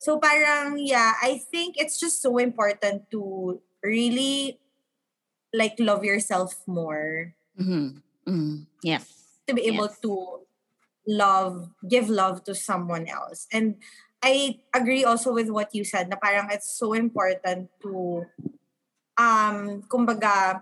So 0.00 0.18
parang 0.18 0.80
yeah, 0.80 1.12
I 1.22 1.38
think 1.52 1.76
it's 1.76 2.00
just 2.00 2.20
so 2.22 2.38
important 2.38 3.10
to 3.12 3.60
really 3.84 4.58
like 5.54 5.76
love 5.78 6.04
yourself 6.04 6.56
more. 6.66 7.34
mm-hmm. 7.58 8.00
mm-hmm. 8.28 8.68
yeah 8.82 9.00
To 9.46 9.54
be 9.54 9.68
able 9.70 9.88
Yes. 9.88 10.00
to 10.02 10.12
love, 11.06 11.70
give 11.88 12.10
love 12.10 12.42
to 12.44 12.54
someone 12.54 13.06
else. 13.06 13.46
And 13.52 13.78
I 14.22 14.58
agree 14.74 15.04
also 15.04 15.32
with 15.32 15.48
what 15.50 15.70
you 15.74 15.84
said 15.84 16.08
na 16.10 16.16
parang 16.18 16.50
it's 16.50 16.66
so 16.66 16.92
important 16.92 17.70
to 17.84 18.26
um 19.16 19.86
kumbaga 19.86 20.60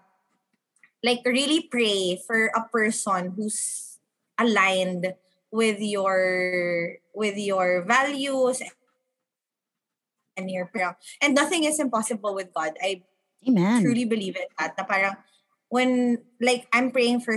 like 1.04 1.20
really 1.28 1.68
pray 1.68 2.16
for 2.24 2.48
a 2.56 2.64
person 2.72 3.36
who's 3.36 4.00
aligned 4.40 5.12
with 5.52 5.78
your 5.78 6.96
with 7.12 7.36
your 7.36 7.84
values 7.84 8.64
and 10.34 10.50
your 10.50 10.66
parang, 10.66 10.96
and 11.20 11.36
nothing 11.36 11.62
is 11.68 11.78
impossible 11.78 12.34
with 12.34 12.50
God. 12.56 12.72
I 12.80 13.04
amen 13.46 13.84
truly 13.84 14.08
believe 14.08 14.34
it 14.34 14.48
that. 14.58 14.74
Na 14.80 14.88
parang 14.88 15.20
when 15.68 16.24
like 16.40 16.66
I'm 16.72 16.90
praying 16.90 17.20
for 17.20 17.36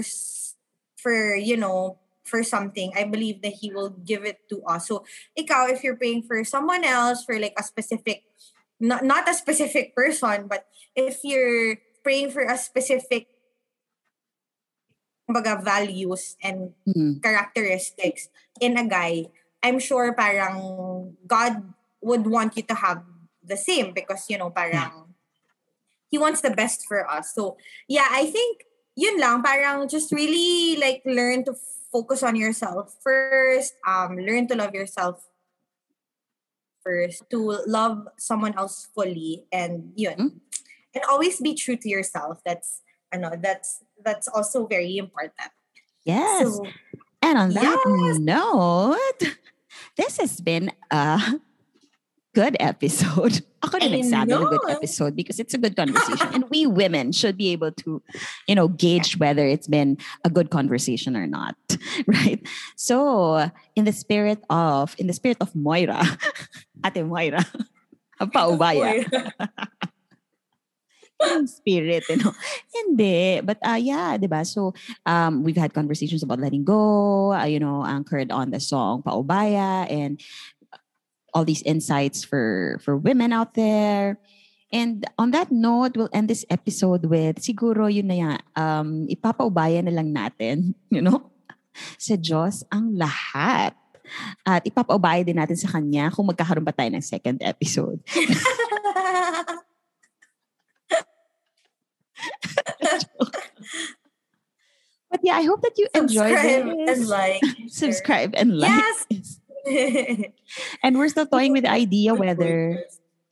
for 0.95 1.35
you 1.35 1.59
know 1.59 1.99
for 2.23 2.43
something, 2.43 2.91
I 2.95 3.03
believe 3.03 3.43
that 3.43 3.59
He 3.59 3.69
will 3.69 3.91
give 3.91 4.23
it 4.23 4.47
to 4.49 4.63
us. 4.63 4.87
So, 4.87 5.03
ikaw, 5.37 5.71
if 5.71 5.83
you're 5.83 5.99
praying 5.99 6.23
for 6.23 6.43
someone 6.43 6.83
else 6.83 7.23
for 7.23 7.39
like 7.39 7.55
a 7.59 7.63
specific, 7.63 8.23
not 8.79 9.03
not 9.03 9.27
a 9.27 9.35
specific 9.35 9.95
person, 9.95 10.47
but 10.47 10.67
if 10.95 11.19
you're 11.23 11.79
praying 12.03 12.31
for 12.31 12.43
a 12.43 12.57
specific 12.57 13.36
kumbaga, 15.27 15.59
values 15.59 16.39
and 16.39 16.71
Mhm. 16.87 17.19
characteristics 17.21 18.31
in 18.63 18.79
a 18.79 18.87
guy, 18.87 19.27
I'm 19.61 19.77
sure 19.77 20.15
parang 20.15 21.17
God 21.27 21.73
would 21.99 22.23
want 22.25 22.55
you 22.55 22.63
to 22.63 22.75
have 22.79 23.03
the 23.43 23.59
same 23.59 23.91
because, 23.91 24.31
you 24.31 24.39
know, 24.39 24.49
parang 24.49 25.11
He 26.07 26.15
wants 26.15 26.39
the 26.39 26.55
best 26.55 26.87
for 26.87 27.03
us. 27.03 27.35
So, 27.35 27.59
yeah, 27.83 28.07
I 28.07 28.31
think 28.31 28.63
yun 28.95 29.19
lang, 29.19 29.43
parang 29.43 29.91
just 29.91 30.07
really 30.15 30.79
like 30.79 31.03
learn 31.03 31.43
to 31.43 31.53
focus 31.91 32.23
on 32.23 32.39
yourself 32.39 32.95
first, 33.03 33.75
um, 33.83 34.15
learn 34.15 34.47
to 34.47 34.55
love 34.55 34.71
yourself 34.71 35.27
first, 36.79 37.27
to 37.27 37.59
love 37.67 38.07
someone 38.15 38.55
else 38.55 38.87
fully, 38.95 39.43
and 39.51 39.91
yun. 39.99 40.15
Mhm. 40.15 40.31
And 40.95 41.03
always 41.11 41.43
be 41.43 41.51
true 41.53 41.75
to 41.75 41.89
yourself. 41.91 42.39
That's, 42.47 42.81
ano, 43.11 43.35
that's, 43.39 43.83
that's 44.03 44.27
also 44.27 44.67
very 44.67 44.97
important. 44.97 45.51
yes 46.05 46.43
So, 46.43 46.65
And 47.21 47.37
on 47.37 47.49
that 47.53 47.83
Yes! 47.85 48.19
note, 48.19 49.35
this 49.97 50.17
has 50.17 50.39
been 50.39 50.71
a 50.91 51.39
good 52.33 52.55
episode. 52.59 53.41
Ako 53.65 53.81
rin 53.81 53.89
I 53.89 53.99
nagsabi 53.99 54.29
na 54.29 54.45
good 54.45 54.69
episode 54.69 55.15
because 55.17 55.41
it's 55.41 55.53
a 55.53 55.57
good 55.57 55.75
conversation. 55.75 56.29
and 56.35 56.45
we 56.53 56.69
women 56.69 57.11
should 57.11 57.35
be 57.35 57.49
able 57.49 57.71
to, 57.83 58.01
you 58.47 58.53
know, 58.53 58.69
gauge 58.69 59.17
whether 59.17 59.43
it's 59.43 59.67
been 59.67 59.97
a 60.23 60.29
good 60.29 60.53
conversation 60.53 61.17
or 61.17 61.25
not. 61.25 61.57
Right? 62.05 62.39
So, 62.77 63.49
in 63.75 63.85
the 63.85 63.93
spirit 63.93 64.45
of, 64.49 64.95
in 64.99 65.07
the 65.07 65.13
spirit 65.13 65.37
of 65.41 65.55
Moira, 65.55 66.05
Ate 66.85 67.01
Moira, 67.03 67.41
ang 68.21 68.29
yung 71.21 71.47
spirit, 71.47 72.05
you 72.09 72.17
know. 72.17 72.33
Hindi. 72.73 73.41
But 73.41 73.57
uh, 73.65 73.79
yeah, 73.79 74.17
di 74.17 74.27
ba? 74.27 74.45
So, 74.45 74.73
um, 75.05 75.43
we've 75.43 75.57
had 75.57 75.73
conversations 75.73 76.21
about 76.23 76.39
letting 76.39 76.63
go, 76.63 77.33
uh, 77.33 77.45
you 77.45 77.59
know, 77.59 77.85
anchored 77.85 78.31
on 78.31 78.51
the 78.51 78.59
song 78.59 79.01
Paubaya 79.01 79.89
and 79.89 80.21
all 81.33 81.45
these 81.45 81.61
insights 81.63 82.23
for 82.23 82.77
for 82.81 82.97
women 82.97 83.33
out 83.33 83.53
there. 83.53 84.17
And 84.67 85.07
on 85.15 85.31
that 85.31 85.47
note, 85.47 85.95
we'll 85.95 86.11
end 86.11 86.27
this 86.27 86.43
episode 86.51 87.07
with 87.07 87.39
siguro 87.39 87.87
yun 87.87 88.11
na 88.11 88.17
yan, 88.19 88.39
um, 88.51 88.89
ipapaubaya 89.07 89.79
na 89.79 89.95
lang 89.95 90.11
natin, 90.11 90.75
you 90.93 90.99
know, 90.99 91.31
sa 91.95 92.19
Diyos 92.19 92.67
ang 92.67 92.93
lahat. 92.95 93.73
At 94.47 94.63
ipapaubaya 94.63 95.19
din 95.19 95.35
natin 95.35 95.59
sa 95.59 95.67
Kanya 95.67 96.07
kung 96.11 96.31
magkakaroon 96.31 96.63
pa 96.63 96.71
tayo 96.71 96.87
ng 96.95 97.03
second 97.03 97.43
episode. 97.43 97.99
But 105.09 105.21
yeah, 105.23 105.39
I 105.39 105.43
hope 105.43 105.61
that 105.61 105.77
you 105.77 105.87
enjoyed 105.95 106.35
this. 106.35 106.99
and 106.99 107.07
like. 107.07 107.41
Subscribe 107.67 108.35
and 108.35 108.59
like. 108.59 108.71
Yes. 109.09 109.39
And 110.83 110.97
we're 110.97 111.09
still 111.09 111.27
toying 111.27 111.51
with 111.51 111.63
the 111.63 111.71
idea 111.83 112.15
whether, 112.15 112.83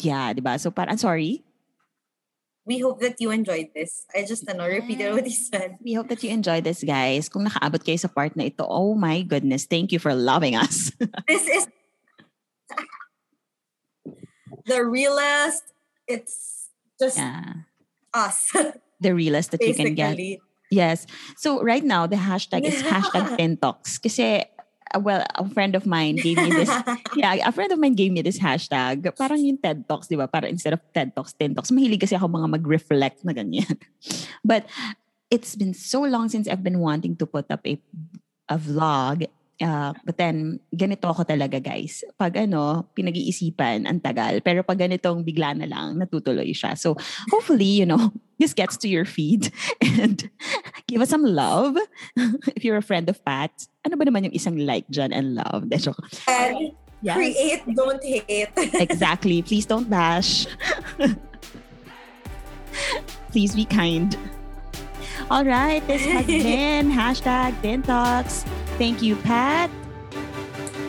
yeah, 0.02 0.34
diba? 0.34 0.60
So, 0.60 0.72
parang, 0.72 0.98
sorry. 0.98 1.44
We 2.66 2.80
hope 2.80 3.00
that 3.00 3.22
you 3.22 3.32
enjoyed 3.32 3.70
this. 3.76 4.06
I 4.14 4.26
just 4.26 4.44
ano, 4.50 4.68
repeated 4.68 5.14
what 5.14 5.24
he 5.24 5.32
said. 5.32 5.78
We 5.80 5.94
hope 5.94 6.10
that 6.10 6.24
you 6.24 6.32
enjoyed 6.32 6.64
this, 6.66 6.84
guys. 6.84 7.30
Kung 7.30 7.46
nakaabot 7.46 7.80
kayo 7.86 8.00
sa 8.00 8.10
part 8.10 8.36
na 8.36 8.50
ito, 8.50 8.66
oh 8.66 8.96
my 8.98 9.22
goodness, 9.22 9.70
thank 9.70 9.94
you 9.94 10.00
for 10.00 10.18
loving 10.18 10.58
us. 10.58 10.92
This 11.30 11.46
is 11.46 11.70
the 14.66 14.82
realest. 14.82 15.62
It's 16.10 16.68
just 16.98 17.22
yeah. 17.22 17.70
Us, 18.16 18.56
The 19.04 19.12
realest 19.12 19.52
that 19.52 19.60
you 19.60 19.76
can 19.76 19.92
get. 19.92 20.16
basically. 20.16 20.40
Yes. 20.72 21.06
So 21.36 21.62
right 21.62 21.84
now, 21.84 22.08
the 22.08 22.16
hashtag 22.16 22.64
is 22.64 22.82
hashtag 22.88 23.36
Tentox. 23.38 24.02
Kasi, 24.02 24.48
uh, 24.96 25.00
well, 25.04 25.28
a 25.36 25.44
friend 25.52 25.76
of 25.76 25.86
mine 25.86 26.16
gave 26.16 26.40
me 26.40 26.50
this 26.50 26.72
yeah, 27.20 27.36
a 27.44 27.52
friend 27.52 27.76
of 27.76 27.78
mine 27.78 27.94
gave 27.94 28.16
me 28.16 28.24
this 28.24 28.40
hashtag. 28.40 29.04
Parang 29.20 29.44
yung 29.44 29.60
TED 29.60 29.84
Talks, 29.86 30.08
di 30.08 30.16
ba? 30.16 30.32
Parang 30.32 30.50
instead 30.50 30.74
of 30.74 30.82
TED 30.96 31.12
Talks, 31.14 31.36
TED 31.36 31.54
Talks. 31.54 31.76
Mahilig 31.76 32.02
kasi 32.02 32.16
ako 32.16 32.32
mga 32.32 32.56
mag-reflect 32.56 33.22
na 33.28 33.36
ganyan. 33.36 33.76
But 34.48 34.66
it's 35.30 35.60
been 35.60 35.76
so 35.76 36.02
long 36.02 36.32
since 36.32 36.48
I've 36.48 36.64
been 36.64 36.80
wanting 36.80 37.20
to 37.20 37.28
put 37.28 37.52
up 37.52 37.62
a, 37.68 37.76
a 38.48 38.58
vlog. 38.58 39.28
Uh, 39.62 39.96
but 40.04 40.18
then, 40.20 40.60
ganito 40.76 41.08
ako 41.08 41.24
talaga, 41.24 41.64
guys. 41.64 42.04
Pag 42.20 42.44
ano, 42.44 42.92
pinag-iisipan, 42.92 43.88
ang 43.88 44.04
tagal. 44.04 44.44
Pero 44.44 44.68
pag 44.68 44.80
ganitong 44.84 45.24
bigla 45.24 45.56
na 45.56 45.64
lang, 45.64 45.96
natutuloy 45.96 46.52
siya. 46.52 46.76
So, 46.76 47.00
hopefully, 47.32 47.80
you 47.80 47.88
know, 47.88 48.12
this 48.40 48.52
gets 48.52 48.76
to 48.84 48.92
your 48.92 49.06
feed 49.08 49.52
and 49.82 50.28
give 50.92 51.00
us 51.00 51.10
some 51.10 51.24
love. 51.24 51.80
If 52.56 52.68
you're 52.68 52.80
a 52.80 52.84
friend 52.84 53.08
of 53.08 53.24
Pat, 53.24 53.52
ano 53.88 53.96
ba 53.96 54.04
naman 54.04 54.28
yung 54.28 54.36
isang 54.36 54.60
like 54.60 54.88
dyan 54.92 55.16
and 55.16 55.40
love? 55.40 55.72
De, 55.72 55.80
joke. 55.80 56.04
And 56.28 56.76
Yes. 57.06 57.22
create, 57.22 57.62
don't 57.76 58.02
hate. 58.02 58.50
exactly. 58.82 59.44
Please 59.46 59.68
don't 59.70 59.86
bash. 59.86 60.48
please 63.30 63.54
be 63.54 63.66
kind. 63.66 64.18
All 65.30 65.46
right, 65.46 65.86
this 65.88 66.06
has 66.06 66.26
been 66.28 66.92
hashtag 66.92 67.62
Din 67.62 67.82
Talks. 67.82 68.44
Thank 68.78 69.02
you, 69.02 69.16
Pat. 69.16 69.70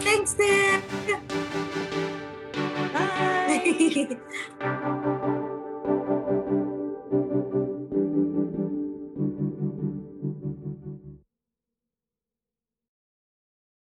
Thanks, 0.01 0.35
Tim. 0.35 0.83
Bye. 2.93 4.17